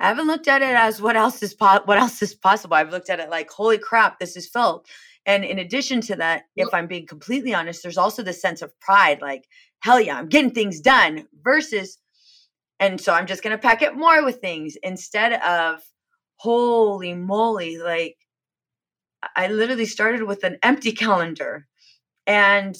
I 0.00 0.08
haven't 0.08 0.26
looked 0.26 0.48
at 0.48 0.62
it 0.62 0.74
as 0.74 1.00
what 1.00 1.16
else 1.16 1.42
is 1.44 1.54
po- 1.54 1.82
what 1.84 1.98
else 1.98 2.20
is 2.22 2.34
possible. 2.34 2.74
I've 2.74 2.90
looked 2.90 3.08
at 3.08 3.20
it 3.20 3.30
like, 3.30 3.50
"Holy 3.50 3.78
crap, 3.78 4.18
this 4.18 4.36
is 4.36 4.48
filled." 4.48 4.86
And 5.26 5.44
in 5.44 5.58
addition 5.58 6.00
to 6.02 6.16
that, 6.16 6.44
if 6.56 6.72
I'm 6.72 6.86
being 6.86 7.06
completely 7.06 7.52
honest, 7.52 7.82
there's 7.82 7.98
also 7.98 8.22
the 8.22 8.32
sense 8.32 8.62
of 8.62 8.78
pride, 8.80 9.20
like, 9.20 9.46
"Hell 9.80 10.00
yeah, 10.00 10.16
I'm 10.18 10.28
getting 10.28 10.52
things 10.52 10.80
done." 10.80 11.26
Versus, 11.42 11.98
and 12.80 13.00
so 13.00 13.12
I'm 13.12 13.26
just 13.26 13.42
gonna 13.42 13.58
pack 13.58 13.82
it 13.82 13.96
more 13.96 14.24
with 14.24 14.40
things 14.40 14.76
instead 14.82 15.34
of, 15.42 15.82
"Holy 16.36 17.14
moly!" 17.14 17.78
Like 17.78 18.16
I 19.34 19.48
literally 19.48 19.86
started 19.86 20.22
with 20.22 20.44
an 20.44 20.58
empty 20.62 20.92
calendar 20.92 21.66
and 22.26 22.76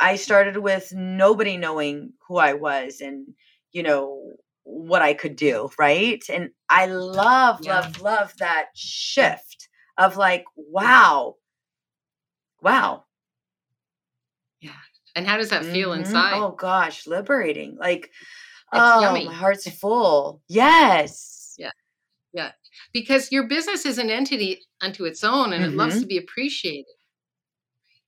I 0.00 0.16
started 0.16 0.56
with 0.58 0.92
nobody 0.92 1.56
knowing 1.56 2.12
who 2.26 2.38
I 2.38 2.54
was 2.54 3.00
and, 3.00 3.34
you 3.72 3.82
know, 3.82 4.32
what 4.64 5.02
I 5.02 5.14
could 5.14 5.36
do. 5.36 5.70
Right. 5.78 6.22
And 6.28 6.50
I 6.68 6.86
love, 6.86 7.60
Yeah. 7.62 7.80
love, 7.80 8.00
love 8.00 8.36
that 8.38 8.68
shift 8.74 9.68
of 9.98 10.16
like, 10.16 10.44
wow, 10.56 11.36
wow. 12.62 13.04
Yeah. 14.60 14.70
And 15.14 15.26
how 15.26 15.36
does 15.36 15.50
that 15.50 15.64
feel 15.64 15.90
Mhm. 15.90 15.98
inside? 15.98 16.34
Oh 16.40 16.52
gosh, 16.52 17.06
liberating. 17.06 17.76
Like, 17.76 18.06
It's 18.06 18.80
oh, 18.80 19.00
yummy. 19.02 19.26
my 19.26 19.34
heart's 19.34 19.68
full. 19.70 20.42
Yes. 20.48 21.54
Yeah. 21.58 21.70
Yeah. 22.32 22.52
Because 22.92 23.30
your 23.30 23.46
business 23.46 23.84
is 23.84 23.98
an 23.98 24.08
entity 24.10 24.60
unto 24.80 25.04
its 25.04 25.22
own 25.22 25.52
and 25.52 25.62
it 25.64 25.72
loves 25.72 25.96
Mhm. 25.96 26.00
to 26.00 26.06
be 26.06 26.18
appreciated 26.18 26.86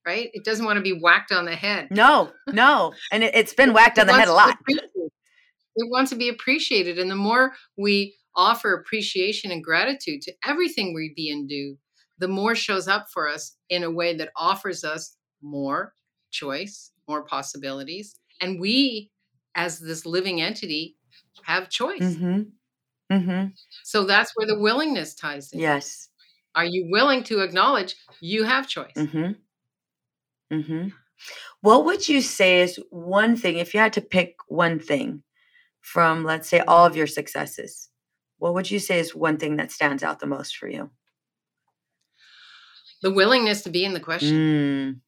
right 0.06 0.28
it 0.34 0.44
doesn't 0.44 0.66
want 0.66 0.76
to 0.76 0.82
be 0.82 0.92
whacked 0.92 1.32
on 1.32 1.46
the 1.46 1.56
head 1.56 1.88
No, 1.90 2.30
no. 2.52 2.92
And 3.10 3.24
it, 3.24 3.34
it's 3.34 3.54
been 3.54 3.72
whacked 3.72 3.98
on 3.98 4.06
the 4.06 4.12
head 4.12 4.28
a 4.28 4.34
lot. 4.34 4.58
it 4.68 5.90
wants 5.90 6.10
to 6.10 6.16
be 6.16 6.28
appreciated 6.28 6.98
and 6.98 7.10
the 7.10 7.14
more 7.16 7.54
we 7.78 8.14
offer 8.36 8.74
appreciation 8.74 9.50
and 9.50 9.64
gratitude 9.64 10.20
to 10.22 10.32
everything 10.44 10.92
we 10.92 11.12
be 11.16 11.30
and 11.30 11.48
do 11.48 11.78
the 12.24 12.28
more 12.40 12.54
shows 12.54 12.88
up 12.88 13.04
for 13.12 13.28
us 13.28 13.56
in 13.68 13.82
a 13.84 13.90
way 13.90 14.16
that 14.16 14.30
offers 14.34 14.82
us 14.84 15.16
more 15.42 15.92
choice 16.30 16.92
more 17.06 17.22
possibilities 17.22 18.16
and 18.40 18.58
we 18.58 19.10
as 19.54 19.78
this 19.78 20.06
living 20.06 20.40
entity 20.40 20.96
have 21.42 21.68
choice 21.68 22.00
Mm-hmm. 22.00 22.42
Mm-hmm. 23.12 23.46
so 23.82 24.04
that's 24.04 24.32
where 24.34 24.46
the 24.46 24.58
willingness 24.58 25.14
ties 25.14 25.52
in 25.52 25.60
Yes. 25.60 26.08
Are 26.54 26.64
you 26.64 26.86
willing 26.90 27.22
to 27.24 27.40
acknowledge 27.40 27.96
you 28.20 28.44
have 28.44 28.68
choice? 28.68 28.94
Mm-hmm. 28.96 29.32
Mm-hmm. 30.54 30.88
What 31.60 31.84
would 31.84 32.08
you 32.08 32.20
say 32.22 32.60
is 32.60 32.78
one 32.90 33.36
thing, 33.36 33.58
if 33.58 33.74
you 33.74 33.80
had 33.80 33.92
to 33.94 34.00
pick 34.00 34.36
one 34.48 34.78
thing 34.78 35.22
from, 35.80 36.24
let's 36.24 36.48
say, 36.48 36.60
all 36.60 36.86
of 36.86 36.96
your 36.96 37.06
successes, 37.08 37.90
what 38.38 38.54
would 38.54 38.70
you 38.70 38.78
say 38.78 38.98
is 39.00 39.14
one 39.14 39.36
thing 39.36 39.56
that 39.56 39.72
stands 39.72 40.02
out 40.02 40.20
the 40.20 40.26
most 40.26 40.56
for 40.56 40.68
you? 40.68 40.90
The 43.04 43.10
willingness 43.10 43.60
to 43.64 43.70
be 43.70 43.84
in 43.84 43.92
the 43.92 44.00
question. 44.00 44.34
Mm. 44.34 45.00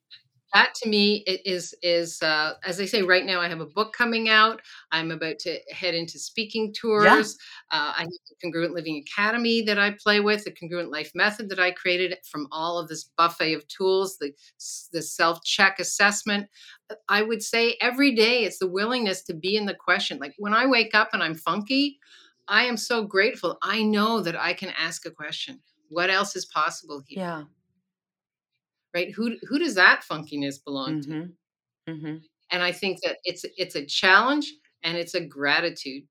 That 0.53 0.75
to 0.83 0.89
me 0.89 1.25
is 1.27 1.75
is 1.83 2.23
uh, 2.23 2.53
as 2.63 2.79
I 2.79 2.85
say 2.85 3.01
right 3.01 3.25
now. 3.25 3.41
I 3.41 3.49
have 3.49 3.61
a 3.61 3.67
book 3.67 3.95
coming 3.95 4.29
out. 4.29 4.61
I'm 4.93 5.11
about 5.11 5.39
to 5.41 5.59
head 5.73 5.95
into 5.95 6.19
speaking 6.19 6.75
tours. 6.75 7.39
Uh, 7.71 7.95
I 7.97 8.01
have 8.01 8.09
the 8.09 8.35
Congruent 8.43 8.75
Living 8.75 8.99
Academy 8.99 9.63
that 9.63 9.79
I 9.79 9.93
play 9.93 10.21
with, 10.21 10.45
the 10.45 10.51
Congruent 10.53 10.91
Life 10.91 11.13
Method 11.15 11.49
that 11.49 11.59
I 11.59 11.71
created 11.71 12.19
from 12.31 12.49
all 12.53 12.79
of 12.79 12.87
this 12.89 13.05
buffet 13.17 13.55
of 13.55 13.67
tools, 13.69 14.19
the 14.19 14.31
the 14.93 15.01
self 15.01 15.43
check 15.43 15.81
assessment. 15.81 16.49
I 17.09 17.23
would 17.23 17.43
say 17.43 17.79
every 17.81 18.15
day 18.15 18.45
it's 18.45 18.59
the 18.59 18.69
willingness 18.69 19.23
to 19.23 19.35
be 19.35 19.57
in 19.57 19.65
the 19.65 19.75
question. 19.75 20.19
Like 20.19 20.35
when 20.37 20.53
I 20.53 20.67
wake 20.67 20.95
up 20.95 21.11
and 21.15 21.23
I'm 21.23 21.35
funky, 21.35 21.99
I 22.47 22.65
am 22.65 22.77
so 22.77 23.05
grateful. 23.05 23.57
I 23.63 23.83
know 23.83 24.21
that 24.21 24.37
I 24.37 24.53
can 24.53 24.69
ask 24.79 25.07
a 25.07 25.11
question. 25.11 25.61
What 25.89 26.11
else 26.11 26.37
is 26.37 26.45
possible 26.45 27.03
here? 27.07 27.21
Yeah. 27.21 27.45
Right? 28.97 29.13
Who 29.15 29.37
who 29.49 29.59
does 29.59 29.75
that 29.77 29.99
funkiness 30.11 30.57
belong 30.65 31.03
to? 31.03 31.09
Mm-hmm. 31.11 31.93
Mm-hmm. 31.93 32.17
and 32.53 32.63
i 32.69 32.73
think 32.73 32.95
that 33.05 33.17
it's 33.31 33.45
it's 33.63 33.77
a 33.77 33.85
challenge 34.01 34.47
and 34.83 34.97
it's 34.97 35.15
a 35.15 35.25
gratitude 35.39 36.03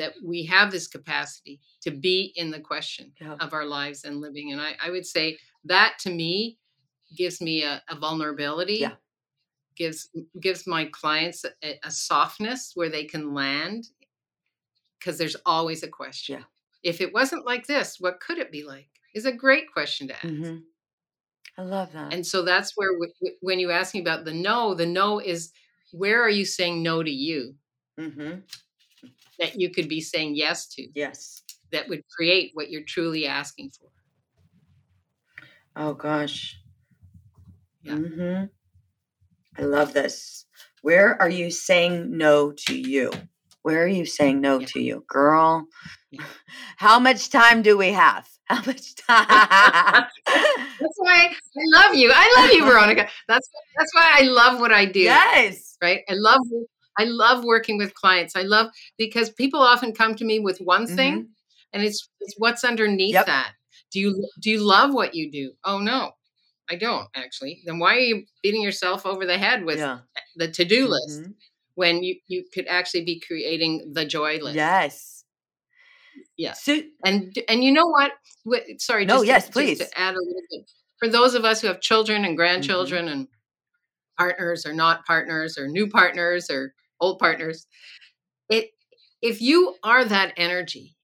that 0.00 0.12
we 0.24 0.38
have 0.54 0.70
this 0.70 0.86
capacity 0.96 1.60
to 1.84 1.90
be 1.90 2.32
in 2.36 2.50
the 2.50 2.60
question 2.70 3.12
Yeah. 3.20 3.36
of 3.44 3.52
our 3.52 3.66
lives 3.78 4.04
and 4.04 4.14
living 4.26 4.52
and 4.52 4.60
i, 4.68 4.70
I 4.86 4.88
would 4.94 5.04
say 5.16 5.26
that 5.74 5.90
to 6.04 6.10
me 6.10 6.58
gives 7.20 7.40
me 7.48 7.62
a, 7.72 7.82
a 7.90 7.96
vulnerability 8.06 8.78
Yeah. 8.86 8.94
gives 9.76 10.00
gives 10.40 10.66
my 10.66 10.82
clients 11.00 11.44
a, 11.44 11.78
a 11.84 11.90
softness 11.90 12.72
where 12.74 12.88
they 12.94 13.04
can 13.04 13.34
land 13.34 13.82
because 14.98 15.18
there's 15.18 15.36
always 15.44 15.82
a 15.82 15.88
question 16.00 16.36
Yeah. 16.38 16.44
if 16.90 17.00
it 17.02 17.12
wasn't 17.12 17.44
like 17.52 17.66
this 17.66 17.88
what 18.00 18.20
could 18.20 18.38
it 18.38 18.50
be 18.58 18.64
like 18.64 18.88
is 19.14 19.26
a 19.26 19.32
great 19.44 19.66
question 19.76 20.08
to 20.08 20.14
ask 20.14 20.24
Mm-hmm. 20.34 20.56
I 21.58 21.62
love 21.62 21.92
that. 21.92 22.12
and 22.14 22.26
so 22.26 22.42
that's 22.42 22.72
where, 22.76 22.90
when 23.40 23.58
you 23.60 23.70
ask 23.70 23.94
me 23.94 24.00
about 24.00 24.24
the 24.24 24.32
no, 24.32 24.74
the 24.74 24.86
no 24.86 25.18
is 25.20 25.52
where 25.92 26.22
are 26.22 26.30
you 26.30 26.44
saying 26.46 26.82
no 26.82 27.02
to 27.02 27.10
you 27.10 27.54
mm-hmm. 28.00 28.40
that 29.38 29.60
you 29.60 29.70
could 29.70 29.88
be 29.88 30.00
saying 30.00 30.34
yes 30.34 30.66
to 30.68 30.88
Yes. 30.94 31.42
that 31.70 31.88
would 31.88 32.02
create 32.08 32.52
what 32.54 32.70
you're 32.70 32.84
truly 32.86 33.26
asking 33.26 33.70
for? 33.70 33.88
Oh 35.76 35.94
gosh. 35.94 36.58
Yeah. 37.82 37.94
Mm-hmm. 37.94 38.44
I 39.58 39.62
love 39.66 39.92
this. 39.92 40.46
Where 40.82 41.20
are 41.20 41.28
you 41.28 41.50
saying 41.50 42.16
no 42.16 42.52
to 42.66 42.74
you? 42.78 43.12
Where 43.62 43.82
are 43.84 43.88
you 43.88 44.06
saying 44.06 44.40
no 44.40 44.58
Yeah. 44.60 44.66
to 44.66 44.80
you, 44.80 45.04
girl? 45.06 45.66
Yeah. 46.10 46.24
How 46.76 46.98
much 46.98 47.28
time 47.30 47.62
do 47.62 47.76
we 47.76 47.92
have? 47.92 48.28
How 48.56 48.62
much 48.66 48.94
time? 48.96 49.26
That's 50.26 50.96
why 50.98 51.26
I 51.30 51.62
love 51.74 51.94
you. 51.94 52.10
I 52.14 52.34
love 52.38 52.50
you, 52.52 52.64
Veronica. 52.64 53.08
That's 53.28 53.48
that's 53.78 53.94
why 53.94 54.10
I 54.18 54.22
love 54.24 54.60
what 54.60 54.72
I 54.72 54.84
do. 54.84 55.00
yes. 55.00 55.76
Right? 55.82 56.00
I 56.08 56.14
love 56.14 56.40
I 56.98 57.04
love 57.04 57.44
working 57.44 57.78
with 57.78 57.94
clients. 57.94 58.36
I 58.36 58.42
love 58.42 58.68
because 58.98 59.30
people 59.30 59.60
often 59.60 59.92
come 59.92 60.14
to 60.16 60.24
me 60.24 60.38
with 60.38 60.58
one 60.58 60.86
thing 60.86 61.28
and 61.72 61.82
it's 61.82 62.08
it's 62.20 62.34
what's 62.38 62.64
underneath 62.64 63.14
Yep. 63.14 63.26
that. 63.26 63.52
Do 63.90 64.00
you 64.00 64.28
do 64.40 64.50
you 64.50 64.60
love 64.66 64.92
what 64.92 65.14
you 65.14 65.30
do? 65.30 65.52
Oh 65.64 65.78
no. 65.78 66.12
I 66.70 66.76
don't 66.76 67.08
actually. 67.16 67.62
Then 67.64 67.78
why 67.78 67.96
are 67.96 67.98
you 68.00 68.24
beating 68.42 68.62
yourself 68.62 69.04
over 69.06 69.26
the 69.26 69.38
head 69.38 69.64
with 69.64 69.78
yeah. 69.78 69.98
the 70.36 70.48
to-do 70.48 70.86
list 70.88 71.22
Mhm. 71.22 71.34
when 71.74 72.02
you 72.02 72.16
you 72.28 72.44
could 72.54 72.66
actually 72.68 73.04
be 73.04 73.20
creating 73.20 73.92
the 73.94 74.04
joy 74.04 74.38
list? 74.38 74.56
Yes. 74.56 75.11
Yeah. 76.36 76.52
So, 76.54 76.80
And 77.04 77.36
and 77.48 77.62
you 77.62 77.72
know 77.72 77.86
what? 77.86 78.12
Wh- 78.48 78.78
Sorry, 78.78 79.04
No, 79.04 79.14
just 79.16 79.22
to- 79.22 79.26
yes, 79.26 79.42
just 79.44 79.52
please. 79.52 79.78
to 79.78 79.98
add 79.98 80.14
a 80.14 80.18
little 80.18 80.42
bit 80.50 80.70
for 81.02 81.08
those 81.08 81.34
of 81.34 81.44
us 81.44 81.60
who 81.60 81.66
have 81.66 81.80
children 81.80 82.18
and 82.18 82.26
mm-hmm. 82.26 82.36
grandchildren 82.36 83.08
and 83.08 83.26
partners 84.16 84.64
or 84.64 84.72
not 84.72 85.04
partners 85.04 85.58
or 85.58 85.66
new 85.66 85.88
partners 85.88 86.48
or 86.48 86.74
old 87.00 87.18
partners, 87.18 87.66
it 88.48 88.70
if 89.20 89.40
you 89.42 89.74
are 89.82 90.04
that 90.04 90.32
energy 90.36 90.96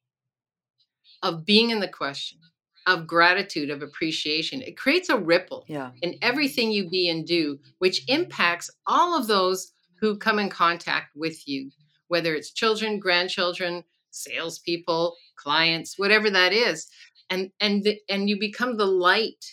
of 1.23 1.45
being 1.45 1.71
in 1.71 1.81
the 1.81 1.89
question, 1.89 2.39
of 2.87 3.07
gratitude, 3.07 3.71
of 3.71 3.83
appreciation, 3.83 4.63
it 4.63 4.77
creates 4.77 5.09
a 5.09 5.17
ripple 5.17 5.65
yeah. 5.69 5.91
in 6.01 6.17
everything 6.23 6.71
you 6.71 6.89
be 6.89 7.09
and 7.09 7.27
do, 7.27 7.59
which 7.81 8.03
impacts 8.09 8.71
all 8.87 9.19
of 9.19 9.27
those 9.27 9.73
who 10.01 10.17
come 10.17 10.39
in 10.39 10.49
contact 10.49 11.09
with 11.17 11.47
you, 11.47 11.71
whether 12.07 12.35
it's 12.35 12.53
children, 12.53 12.99
grandchildren, 13.01 13.83
salespeople, 14.11 15.17
clients, 15.37 15.99
whatever 15.99 16.31
that 16.31 16.53
is, 16.53 16.87
and 17.31 17.51
and 17.61 17.85
the, 17.85 17.99
and 18.09 18.29
you 18.29 18.39
become 18.39 18.77
the 18.77 18.87
light, 18.87 19.45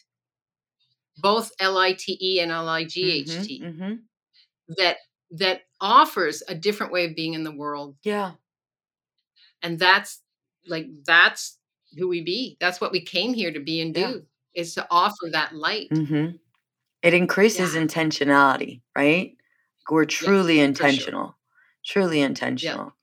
both 1.17 1.51
L 1.59 1.77
I 1.77 1.93
T 1.93 2.17
E 2.21 2.39
and 2.39 2.51
L 2.51 2.67
I 2.69 2.83
G 2.85 3.11
H 3.11 3.47
T, 3.47 3.61
Mm-hmm. 3.63 3.93
that 4.77 4.97
that 5.31 5.61
offers 5.81 6.43
a 6.47 6.55
different 6.55 6.91
way 6.93 7.05
of 7.05 7.15
being 7.15 7.33
in 7.33 7.43
the 7.43 7.51
world, 7.51 7.95
Yeah. 8.03 8.31
and 9.61 9.77
that's 9.79 10.21
like 10.67 10.87
that's 11.05 11.57
who 11.97 12.07
we 12.07 12.21
be. 12.21 12.57
That's 12.59 12.81
what 12.81 12.91
we 12.91 13.01
came 13.01 13.33
here 13.33 13.51
to 13.51 13.59
be 13.59 13.81
and 13.81 13.93
do. 13.93 14.01
Yeah. 14.01 14.15
Is 14.61 14.73
to 14.75 14.87
offer 14.89 15.29
that 15.31 15.53
light. 15.53 15.89
Mm-hmm. 15.91 16.37
It 17.01 17.13
increases 17.13 17.75
Yeah. 17.75 17.81
intentionality, 17.81 18.81
right? 18.95 19.35
We're 19.89 20.05
truly 20.05 20.55
sure. 20.55 20.65
intentional. 20.65 21.35
Truly 21.85 22.21
intentional. 22.21 22.94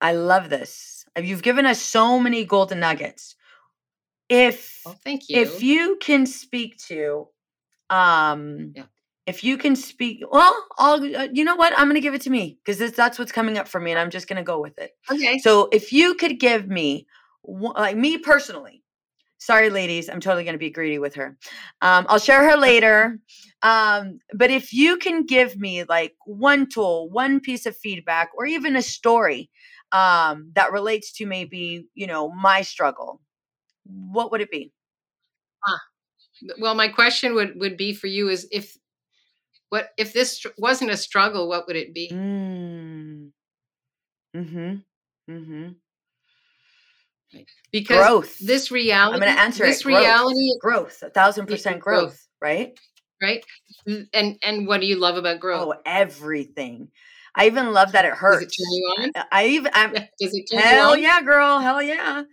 I 0.00 0.12
love 0.12 0.50
this. 0.50 1.04
You've 1.20 1.42
given 1.42 1.66
us 1.66 1.80
so 1.80 2.18
many 2.20 2.44
golden 2.44 2.80
nuggets. 2.80 3.34
If 4.28 4.82
Well, 4.84 4.98
thank 5.04 5.28
you. 5.28 5.36
if 5.36 5.62
you 5.62 5.96
can 6.00 6.26
speak 6.26 6.76
to 6.86 7.28
um 7.90 8.72
Yeah. 8.76 8.84
if 9.26 9.42
you 9.42 9.56
can 9.56 9.74
speak 9.74 10.22
well 10.30 10.54
I'll 10.78 11.02
uh, 11.16 11.28
you 11.32 11.44
know 11.44 11.56
what 11.56 11.72
I'm 11.76 11.86
going 11.86 11.94
to 11.94 12.00
give 12.00 12.14
it 12.14 12.20
to 12.22 12.30
me 12.30 12.58
because 12.64 12.92
that's 12.92 13.18
what's 13.18 13.32
coming 13.32 13.56
up 13.58 13.66
for 13.68 13.80
me 13.80 13.90
and 13.90 13.98
I'm 13.98 14.10
just 14.10 14.28
going 14.28 14.36
to 14.36 14.42
go 14.42 14.60
with 14.60 14.78
it. 14.78 14.96
okay. 15.10 15.38
So 15.38 15.68
if 15.72 15.92
you 15.92 16.14
could 16.14 16.38
give 16.38 16.68
me 16.68 17.06
like 17.44 17.96
me 17.96 18.18
personally 18.18 18.82
Sorry, 19.38 19.70
ladies, 19.70 20.08
I'm 20.08 20.20
totally 20.20 20.42
going 20.42 20.54
to 20.54 20.58
be 20.58 20.70
greedy 20.70 20.98
with 20.98 21.14
her. 21.14 21.38
Um, 21.80 22.06
I'll 22.08 22.18
share 22.18 22.48
her 22.50 22.56
later. 22.60 23.20
Um, 23.62 24.18
but 24.34 24.50
if 24.50 24.72
you 24.72 24.96
can 24.96 25.24
give 25.24 25.56
me 25.56 25.84
like 25.84 26.16
one 26.26 26.68
tool, 26.68 27.08
one 27.10 27.38
piece 27.40 27.64
of 27.64 27.76
feedback, 27.76 28.30
or 28.36 28.46
even 28.46 28.74
a 28.76 28.82
story 28.82 29.48
um, 29.92 30.50
that 30.54 30.72
relates 30.72 31.12
to 31.14 31.26
maybe, 31.26 31.86
you 31.94 32.06
know, 32.06 32.30
my 32.30 32.62
struggle, 32.62 33.20
what 33.84 34.30
would 34.30 34.40
it 34.40 34.50
be? 34.50 34.72
Ah, 35.66 35.80
well, 36.58 36.74
my 36.74 36.88
question 36.88 37.34
would 37.34 37.58
would 37.58 37.76
be 37.76 37.92
for 37.92 38.06
you 38.06 38.28
is 38.28 38.46
if 38.52 38.76
what 39.70 39.90
if 39.96 40.12
this 40.12 40.44
wasn't 40.56 40.90
a 40.90 40.96
struggle, 40.96 41.48
what 41.48 41.66
would 41.66 41.76
it 41.76 41.94
be? 41.94 42.10
Mm. 42.12 43.30
Mm-hmm. 44.36 44.74
Mm-hmm. 45.32 45.68
Because 47.70 47.98
growth. 47.98 48.38
this 48.38 48.70
reality, 48.70 49.14
I'm 49.14 49.20
going 49.20 49.34
to 49.34 49.40
answer 49.40 49.66
this 49.66 49.80
it. 49.80 49.84
Growth. 49.84 49.98
reality, 49.98 50.50
growth, 50.60 51.02
a 51.02 51.10
thousand 51.10 51.46
percent 51.46 51.80
growth, 51.80 52.00
growth, 52.00 52.28
right? 52.40 52.78
Right. 53.20 53.44
And 54.14 54.38
and 54.42 54.66
what 54.66 54.80
do 54.80 54.86
you 54.86 54.96
love 54.96 55.16
about 55.16 55.40
growth? 55.40 55.74
Oh, 55.76 55.80
everything. 55.84 56.90
I 57.34 57.46
even 57.46 57.72
love 57.72 57.92
that 57.92 58.04
it 58.04 58.14
hurts. 58.14 58.56
Does 58.56 58.66
it 58.70 59.02
turn 59.02 59.10
you 59.10 59.12
on? 59.16 59.24
I 59.32 59.46
even 59.46 59.70
I'm, 59.74 59.92
Does 59.92 60.34
it 60.34 60.44
turn 60.50 60.60
hell 60.60 60.96
yeah, 60.96 61.22
girl, 61.22 61.58
hell 61.60 61.82
yeah. 61.82 62.24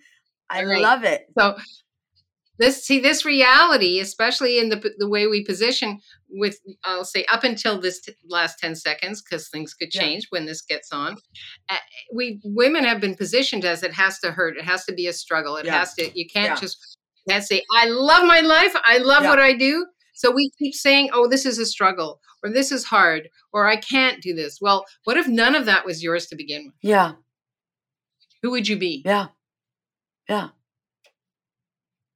I 0.49 0.63
right. 0.63 0.81
love 0.81 1.03
it. 1.03 1.25
So 1.37 1.57
this 2.57 2.85
see 2.85 2.99
this 2.99 3.25
reality 3.25 3.99
especially 3.99 4.59
in 4.59 4.69
the 4.69 4.93
the 4.97 5.07
way 5.07 5.27
we 5.27 5.43
position 5.43 5.99
with 6.29 6.59
i'll 6.83 7.05
say 7.05 7.25
up 7.31 7.43
until 7.43 7.79
this 7.79 8.01
t- 8.01 8.13
last 8.29 8.59
10 8.59 8.75
seconds 8.75 9.21
because 9.21 9.49
things 9.49 9.73
could 9.73 9.91
change 9.91 10.23
yeah. 10.23 10.37
when 10.37 10.45
this 10.45 10.61
gets 10.61 10.91
on 10.91 11.17
uh, 11.69 11.77
we 12.13 12.39
women 12.43 12.83
have 12.83 13.01
been 13.01 13.15
positioned 13.15 13.65
as 13.65 13.83
it 13.83 13.93
has 13.93 14.19
to 14.19 14.31
hurt 14.31 14.57
it 14.57 14.65
has 14.65 14.85
to 14.85 14.93
be 14.93 15.07
a 15.07 15.13
struggle 15.13 15.57
it 15.57 15.65
yeah. 15.65 15.79
has 15.79 15.93
to 15.93 16.09
you 16.17 16.25
can't 16.27 16.49
yeah. 16.49 16.55
just 16.55 16.97
can't 17.29 17.43
say 17.43 17.61
i 17.77 17.87
love 17.87 18.25
my 18.25 18.41
life 18.41 18.75
i 18.83 18.97
love 18.99 19.23
what 19.23 19.39
i 19.39 19.53
do 19.53 19.85
so 20.15 20.31
we 20.31 20.49
keep 20.57 20.73
saying 20.73 21.09
oh 21.13 21.27
this 21.27 21.45
is 21.45 21.59
a 21.59 21.65
struggle 21.65 22.19
or 22.43 22.49
this 22.49 22.71
is 22.71 22.85
hard 22.85 23.29
or 23.53 23.67
i 23.67 23.75
can't 23.75 24.21
do 24.21 24.33
this 24.33 24.57
well 24.59 24.85
what 25.03 25.17
if 25.17 25.27
none 25.27 25.53
of 25.53 25.65
that 25.65 25.85
was 25.85 26.01
yours 26.01 26.25
to 26.25 26.35
begin 26.35 26.65
with 26.65 26.75
yeah 26.81 27.11
who 28.41 28.49
would 28.49 28.67
you 28.67 28.77
be 28.77 29.03
yeah 29.05 29.27
yeah 30.27 30.49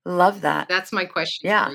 Love 0.09 0.41
that. 0.41 0.67
That's 0.67 0.91
my 0.91 1.05
question 1.05 1.47
yeah. 1.47 1.69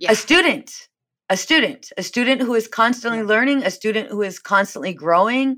yeah. 0.00 0.12
A 0.12 0.14
student, 0.14 0.88
a 1.28 1.36
student, 1.36 1.92
a 1.96 2.02
student 2.02 2.40
who 2.40 2.54
is 2.54 2.68
constantly 2.68 3.22
learning, 3.22 3.64
a 3.64 3.70
student 3.70 4.10
who 4.10 4.22
is 4.22 4.38
constantly 4.38 4.94
growing, 4.94 5.56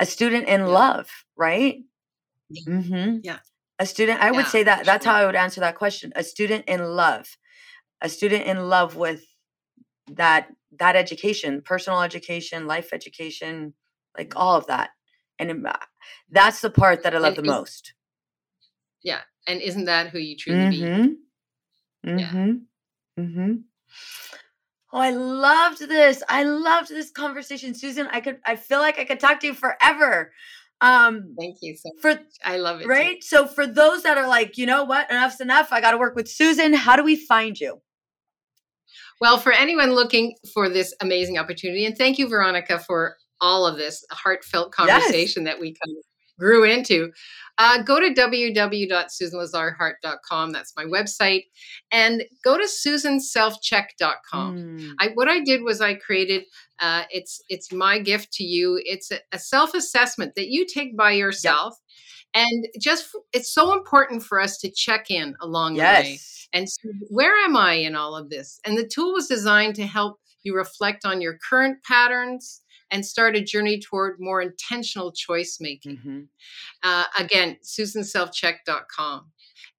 a 0.00 0.06
student 0.06 0.48
in 0.48 0.60
yeah. 0.60 0.66
love, 0.66 1.08
right? 1.36 1.76
Yeah. 2.50 2.72
Mm-hmm. 2.72 3.18
yeah. 3.22 3.38
A 3.78 3.86
student, 3.86 4.20
I 4.20 4.32
would 4.32 4.46
say 4.46 4.64
that 4.64 4.86
that's 4.86 5.04
how 5.04 5.14
I 5.14 5.24
would 5.24 5.36
answer 5.36 5.60
that 5.60 5.76
question. 5.76 6.12
A 6.16 6.24
student 6.24 6.64
in 6.66 6.82
love, 6.82 7.28
a 8.00 8.08
student 8.08 8.46
in 8.46 8.68
love 8.68 8.96
with 8.96 9.24
that 10.14 10.48
that 10.78 10.96
education, 10.96 11.62
personal 11.62 12.02
education, 12.02 12.66
life 12.66 12.92
education, 12.92 13.74
like 14.16 14.34
all 14.36 14.56
of 14.56 14.66
that. 14.66 14.90
And 15.38 15.66
that's 16.30 16.60
the 16.60 16.70
part 16.70 17.02
that 17.04 17.14
I 17.14 17.18
love 17.18 17.38
and 17.38 17.46
the 17.46 17.50
most. 17.50 17.94
Yeah. 19.02 19.20
And 19.46 19.62
isn't 19.62 19.84
that 19.84 20.08
who 20.08 20.18
you 20.18 20.36
truly 20.36 20.58
mm-hmm. 20.58 21.06
be? 21.06 21.16
Mm-hmm. 22.10 23.22
Mm-hmm. 23.22 23.54
Oh, 24.92 24.98
I 24.98 25.10
loved 25.10 25.80
this. 25.80 26.22
I 26.28 26.44
loved 26.44 26.88
this 26.88 27.10
conversation, 27.10 27.74
Susan. 27.74 28.08
I 28.10 28.20
could 28.20 28.38
I 28.46 28.56
feel 28.56 28.78
like 28.78 28.98
I 28.98 29.04
could 29.04 29.20
talk 29.20 29.40
to 29.40 29.46
you 29.46 29.54
forever. 29.54 30.32
Um 30.80 31.34
Thank 31.38 31.58
you 31.60 31.76
so 31.76 31.90
for, 32.00 32.10
much. 32.10 32.20
I 32.44 32.56
love 32.56 32.80
it. 32.80 32.86
Right? 32.86 33.16
Too. 33.16 33.26
So 33.26 33.46
for 33.46 33.66
those 33.66 34.02
that 34.02 34.18
are 34.18 34.28
like, 34.28 34.58
you 34.58 34.66
know 34.66 34.84
what, 34.84 35.10
enough's 35.10 35.40
enough. 35.40 35.72
I 35.72 35.80
gotta 35.80 35.98
work 35.98 36.16
with 36.16 36.28
Susan. 36.28 36.72
How 36.72 36.96
do 36.96 37.04
we 37.04 37.16
find 37.16 37.58
you? 37.58 37.80
Well, 39.20 39.38
for 39.38 39.52
anyone 39.52 39.92
looking 39.92 40.34
for 40.52 40.68
this 40.68 40.94
amazing 41.00 41.38
opportunity, 41.38 41.86
and 41.86 41.96
thank 41.96 42.18
you, 42.18 42.28
Veronica, 42.28 42.78
for 42.78 43.16
all 43.40 43.66
of 43.66 43.76
this 43.76 44.04
heartfelt 44.10 44.72
conversation 44.72 45.44
yes. 45.44 45.54
that 45.54 45.60
we 45.60 45.68
kind 45.68 45.96
of 45.96 46.04
grew 46.38 46.64
into. 46.64 47.12
Uh, 47.58 47.82
go 47.82 47.98
to 47.98 48.14
www.susanlazarhart.com. 48.14 50.52
That's 50.52 50.72
my 50.76 50.84
website. 50.84 51.46
And 51.90 52.22
go 52.44 52.56
to 52.56 52.62
susanselfcheck.com. 52.64 54.56
Mm. 54.56 54.92
I, 55.00 55.08
what 55.14 55.26
I 55.26 55.40
did 55.40 55.62
was 55.62 55.80
I 55.80 55.94
created, 55.94 56.44
uh, 56.78 57.02
it's, 57.10 57.42
it's 57.48 57.72
my 57.72 57.98
gift 57.98 58.32
to 58.34 58.44
you. 58.44 58.80
It's 58.84 59.10
a, 59.10 59.18
a 59.32 59.40
self-assessment 59.40 60.36
that 60.36 60.50
you 60.50 60.66
take 60.66 60.96
by 60.96 61.10
yourself. 61.12 61.76
Yep. 62.34 62.46
And 62.46 62.68
just, 62.80 63.08
it's 63.32 63.52
so 63.52 63.72
important 63.72 64.22
for 64.22 64.40
us 64.40 64.58
to 64.58 64.70
check 64.70 65.10
in 65.10 65.34
along 65.40 65.74
yes. 65.74 66.04
the 66.04 66.10
way. 66.10 66.18
And 66.52 66.68
so 66.68 66.88
where 67.10 67.36
am 67.44 67.56
I 67.56 67.74
in 67.74 67.94
all 67.94 68.16
of 68.16 68.30
this? 68.30 68.60
And 68.64 68.76
the 68.76 68.86
tool 68.86 69.12
was 69.12 69.28
designed 69.28 69.74
to 69.76 69.86
help 69.86 70.18
you 70.42 70.56
reflect 70.56 71.04
on 71.04 71.20
your 71.20 71.38
current 71.50 71.82
patterns, 71.82 72.62
and 72.90 73.04
start 73.04 73.36
a 73.36 73.42
journey 73.42 73.78
toward 73.80 74.18
more 74.18 74.40
intentional 74.40 75.12
choice 75.12 75.58
making. 75.60 75.96
Mm-hmm. 75.96 76.20
Uh, 76.82 77.04
again, 77.18 77.56
susanselfcheck.com. 77.62 79.26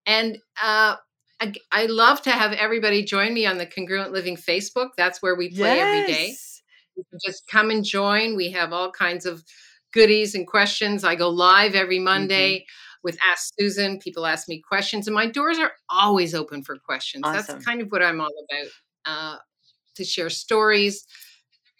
And 0.06 0.38
uh, 0.62 0.96
I, 1.40 1.52
I, 1.72 1.86
love 1.86 2.22
to 2.22 2.30
have 2.30 2.52
everybody 2.52 3.04
join 3.04 3.34
me 3.34 3.46
on 3.46 3.58
the 3.58 3.66
Congruent 3.66 4.12
Living 4.12 4.36
Facebook. 4.36 4.90
That's 4.96 5.20
where 5.20 5.34
we 5.34 5.50
play 5.50 5.76
yes. 5.76 6.00
every 6.00 6.12
day. 6.12 6.34
Just 7.26 7.46
come 7.46 7.70
and 7.70 7.84
join. 7.84 8.36
We 8.36 8.50
have 8.52 8.72
all 8.72 8.90
kinds 8.90 9.26
of 9.26 9.42
goodies 9.92 10.34
and 10.34 10.46
questions. 10.46 11.04
I 11.04 11.14
go 11.14 11.28
live 11.28 11.74
every 11.74 11.98
Monday. 11.98 12.58
Mm-hmm 12.58 12.64
with 13.02 13.18
Ask 13.30 13.52
Susan. 13.58 13.98
People 13.98 14.26
ask 14.26 14.48
me 14.48 14.60
questions, 14.60 15.06
and 15.06 15.14
my 15.14 15.26
doors 15.26 15.58
are 15.58 15.72
always 15.88 16.34
open 16.34 16.62
for 16.62 16.76
questions. 16.76 17.22
Awesome. 17.24 17.54
That's 17.54 17.64
kind 17.64 17.80
of 17.80 17.88
what 17.88 18.02
I'm 18.02 18.20
all 18.20 18.28
about 18.50 18.66
uh, 19.04 19.38
to 19.96 20.04
share 20.04 20.30
stories, 20.30 21.06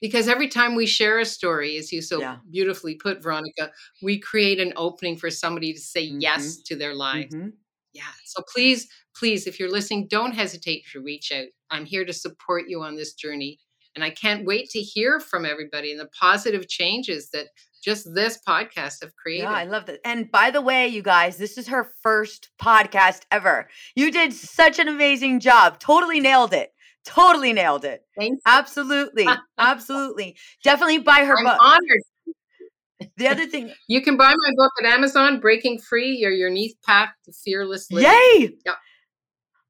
because 0.01 0.29
every 0.29 0.49
time 0.49 0.75
we 0.75 0.87
share 0.87 1.19
a 1.19 1.25
story 1.25 1.77
as 1.77 1.93
you 1.93 2.03
so 2.03 2.21
yeah. 2.21 2.39
beautifully 2.51 2.95
put 2.95 3.23
veronica 3.23 3.71
we 4.03 4.19
create 4.19 4.59
an 4.59 4.73
opening 4.77 5.17
for 5.17 5.31
somebody 5.31 5.73
to 5.73 5.81
say 5.81 6.09
mm-hmm. 6.09 6.21
yes 6.21 6.57
to 6.63 6.77
their 6.77 6.95
life 6.95 7.31
mm-hmm. 7.31 7.51
yeah 7.93 8.03
so 8.25 8.43
please 8.53 8.89
please 9.15 9.47
if 9.47 9.61
you're 9.61 9.71
listening 9.71 10.07
don't 10.09 10.33
hesitate 10.33 10.85
to 10.93 11.01
reach 11.01 11.33
out 11.33 11.47
i'm 11.71 11.85
here 11.85 12.05
to 12.05 12.13
support 12.13 12.65
you 12.69 12.83
on 12.83 12.97
this 12.97 13.15
journey 13.15 13.59
and 13.95 14.05
i 14.05 14.11
can't 14.11 14.47
wait 14.47 14.69
to 14.71 14.81
hear 14.81 15.21
from 15.21 15.45
everybody 15.45 15.91
and 15.91 16.01
the 16.01 16.09
positive 16.19 16.69
changes 16.69 17.31
that 17.31 17.47
just 17.81 18.15
this 18.15 18.39
podcast 18.47 19.03
have 19.03 19.15
created. 19.17 19.45
Yeah, 19.45 19.53
I 19.53 19.65
love 19.65 19.87
that. 19.87 20.01
And 20.05 20.31
by 20.31 20.51
the 20.51 20.61
way, 20.61 20.89
you 20.89 21.03
guys, 21.03 21.37
this 21.37 21.59
is 21.59 21.69
her 21.69 21.93
first 22.03 22.51
podcast 22.61 23.23
ever. 23.31 23.69
You 23.95 24.11
did 24.11 24.33
such 24.33 24.79
an 24.79 24.89
amazing 24.89 25.41
job. 25.41 25.79
Totally 25.81 26.21
nailed 26.21 26.53
it. 26.53 26.71
Totally 27.05 27.53
nailed 27.53 27.85
it. 27.85 28.03
Thanks. 28.19 28.43
Absolutely. 28.47 29.27
Absolutely. 29.59 30.37
Definitely 30.63 30.99
buy 30.99 31.25
her 31.25 31.39
I'm 31.39 31.45
book. 31.45 31.59
honored. 31.61 33.11
The 33.17 33.29
other 33.29 33.47
thing 33.47 33.73
you 33.89 34.03
can 34.03 34.17
buy 34.17 34.33
my 34.37 34.51
book 34.55 34.73
at 34.83 34.93
Amazon, 34.93 35.41
Breaking 35.41 35.79
Free 35.79 36.17
Your 36.17 36.51
Neath 36.51 36.77
Path 36.85 37.11
to 37.25 37.33
Fearless 37.33 37.91
Living. 37.91 38.11
Yay! 38.11 38.51
Yeah. 38.67 38.75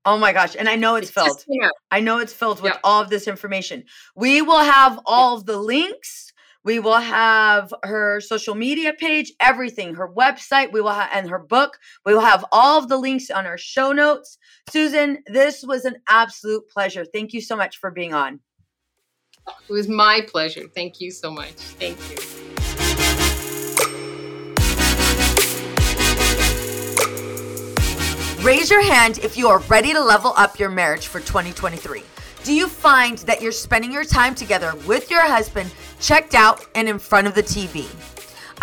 Oh 0.05 0.17
my 0.17 0.33
gosh. 0.33 0.57
And 0.59 0.69
I 0.69 0.77
know 0.77 0.97
it's, 0.97 1.09
it's 1.09 1.15
filled. 1.15 1.45
I 1.91 2.01
know 2.01 2.19
it's 2.19 2.33
filled 2.33 2.63
with 2.63 2.77
all 2.83 3.03
of 3.03 3.11
this 3.11 3.29
information. 3.29 3.85
We 4.17 4.41
will 4.41 4.61
have 4.61 4.99
all 5.05 5.37
of 5.37 5.45
the 5.45 5.59
links 5.59 6.30
we 6.65 6.79
will 6.79 6.99
have 6.99 7.73
her 7.85 8.21
social 8.21 8.55
media 8.55 8.93
page, 8.93 9.33
everything, 9.41 9.95
her 9.95 10.09
website, 10.09 10.73
we 10.73 10.81
will 10.81 10.91
have, 10.91 11.11
and 11.13 11.31
her 11.31 11.39
book. 11.39 11.79
We 12.05 12.15
will 12.15 12.21
have 12.21 12.45
all 12.53 12.79
of 12.79 12.89
the 12.89 12.99
links 12.99 13.31
on 13.31 13.47
our 13.47 13.59
show 13.59 13.93
notes. 13.93 14.39
Susan, 14.69 15.23
this 15.27 15.65
was 15.65 15.85
an 15.85 15.97
absolute 16.09 16.69
pleasure. 16.69 17.05
Thank 17.05 17.33
you 17.33 17.41
so 17.41 17.57
much 17.57 17.79
for 17.79 17.91
being 17.91 18.13
on. 18.13 18.41
It 19.69 19.73
was 19.73 19.89
my 19.89 20.21
pleasure. 20.29 20.67
Thank 20.75 21.01
you 21.01 21.11
so 21.11 21.31
much. 21.31 21.53
Thank 21.53 21.99
you. 22.11 22.17
Raise 28.45 28.71
your 28.71 28.83
hand 28.83 29.19
if 29.19 29.37
you 29.37 29.49
are 29.49 29.59
ready 29.61 29.93
to 29.93 30.01
level 30.01 30.33
up 30.37 30.59
your 30.59 30.71
marriage 30.71 31.09
for 31.09 31.21
2023. 31.21 32.03
Do 32.43 32.55
you 32.55 32.69
find 32.69 33.19
that 33.19 33.43
you're 33.43 33.53
spending 33.53 33.93
your 33.93 34.05
time 34.05 34.35
together 34.35 34.73
with 34.87 35.11
your 35.11 35.21
husband 35.21 35.71
checked 36.01 36.35
out 36.35 36.67
and 36.75 36.89
in 36.89 36.99
front 36.99 37.27
of 37.27 37.35
the 37.35 37.43
TV? 37.43 37.87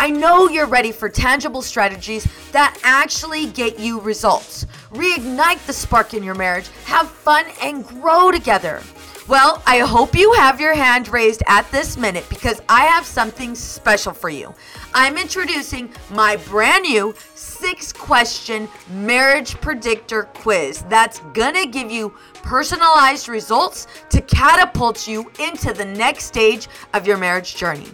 I 0.00 0.10
know 0.10 0.48
you're 0.48 0.66
ready 0.66 0.90
for 0.90 1.08
tangible 1.08 1.62
strategies 1.62 2.26
that 2.50 2.76
actually 2.82 3.46
get 3.46 3.78
you 3.78 4.00
results. 4.00 4.66
Reignite 4.90 5.64
the 5.66 5.72
spark 5.72 6.12
in 6.12 6.24
your 6.24 6.34
marriage, 6.34 6.68
have 6.86 7.08
fun, 7.08 7.46
and 7.62 7.86
grow 7.86 8.32
together. 8.32 8.82
Well, 9.28 9.62
I 9.66 9.80
hope 9.80 10.14
you 10.14 10.32
have 10.32 10.58
your 10.58 10.72
hand 10.72 11.08
raised 11.08 11.42
at 11.46 11.70
this 11.70 11.98
minute 11.98 12.26
because 12.30 12.62
I 12.66 12.84
have 12.84 13.04
something 13.04 13.54
special 13.54 14.14
for 14.14 14.30
you. 14.30 14.54
I'm 14.94 15.18
introducing 15.18 15.92
my 16.10 16.36
brand 16.36 16.84
new 16.84 17.14
six 17.34 17.92
question 17.92 18.70
marriage 18.90 19.60
predictor 19.60 20.22
quiz 20.32 20.82
that's 20.88 21.20
gonna 21.34 21.66
give 21.66 21.90
you 21.90 22.14
personalized 22.36 23.28
results 23.28 23.86
to 24.08 24.22
catapult 24.22 25.06
you 25.06 25.30
into 25.38 25.74
the 25.74 25.84
next 25.84 26.24
stage 26.24 26.66
of 26.94 27.06
your 27.06 27.18
marriage 27.18 27.54
journey. 27.54 27.88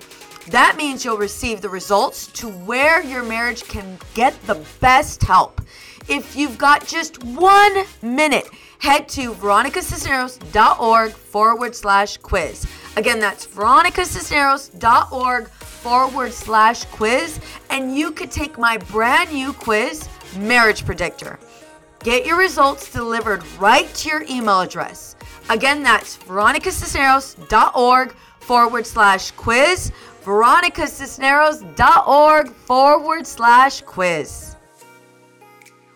That 0.51 0.77
means 0.77 1.05
you'll 1.05 1.17
receive 1.17 1.61
the 1.61 1.69
results 1.69 2.29
to 2.29 2.49
where 2.49 3.03
your 3.03 3.25
marriage 3.25 3.65
can 3.65 3.99
get 4.15 4.41
the 4.47 4.65
best 4.79 5.25
help. 5.25 5.61
If 6.07 6.37
you've 6.37 6.59
got 6.59 6.87
just 6.87 7.25
one 7.25 7.87
minute 8.03 8.49
head 8.85 9.09
to 9.09 9.33
veronicacisneros.org 9.33 11.13
forward 11.13 11.75
slash 11.75 12.19
quiz. 12.19 12.67
Again, 12.99 13.19
that's 13.19 13.47
veronicacisneros.org 13.47 15.49
forward 15.49 16.35
slash 16.35 16.85
quiz, 16.85 17.41
and 17.71 17.97
you 17.97 18.11
could 18.11 18.31
take 18.31 18.59
my 18.59 18.77
brand 18.77 19.33
new 19.33 19.55
quiz, 19.55 20.07
Marriage 20.37 20.85
Predictor. 20.85 21.39
Get 22.01 22.27
your 22.27 22.37
results 22.37 22.93
delivered 22.93 23.43
right 23.59 23.89
to 23.95 24.11
your 24.11 24.23
email 24.29 24.61
address. 24.61 25.17
Again, 25.49 25.83
that's 25.83 26.19
veronicacisneros.org 26.19 28.15
forward 28.41 28.87
slash 28.87 29.31
quiz, 29.31 29.93
veronicacisneros.org 30.25 32.51
forward 32.51 33.27
slash 33.27 33.81
quiz. 33.81 34.54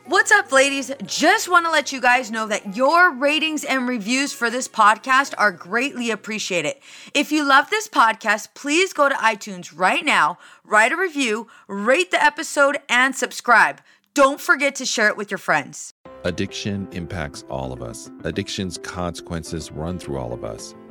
What's 0.09 0.32
up, 0.32 0.52
ladies? 0.52 0.90
Just 1.04 1.50
want 1.50 1.66
to 1.66 1.70
let 1.70 1.92
you 1.92 2.00
guys 2.00 2.30
know 2.30 2.46
that 2.46 2.74
your 2.74 3.12
ratings 3.12 3.62
and 3.62 3.86
reviews 3.86 4.32
for 4.32 4.48
this 4.48 4.66
podcast 4.66 5.34
are 5.36 5.52
greatly 5.52 6.11
appreciated. 6.11 6.76
If 7.12 7.30
you 7.30 7.44
love 7.44 7.68
this 7.68 7.88
podcast, 7.88 8.54
please 8.54 8.94
go 8.94 9.11
to 9.11 9.14
iTunes 9.16 9.70
right 9.76 10.02
now, 10.02 10.38
write 10.64 10.92
a 10.92 10.96
review, 10.96 11.48
rate 11.66 12.11
the 12.11 12.24
episode, 12.24 12.78
and 12.88 13.14
subscribe. 13.14 13.82
Don't 14.14 14.40
forget 14.40 14.74
to 14.76 14.86
share 14.86 15.09
it 15.09 15.18
with 15.18 15.30
your 15.30 15.36
friends. 15.36 15.92
Addiction 16.24 16.88
impacts 16.92 17.44
all 17.50 17.70
of 17.70 17.82
us. 17.82 18.11
Addiction's 18.24 18.78
consequences 18.78 19.70
run 19.70 19.98
through 19.98 20.16
all 20.16 20.32
of 20.32 20.42
us. 20.42 20.74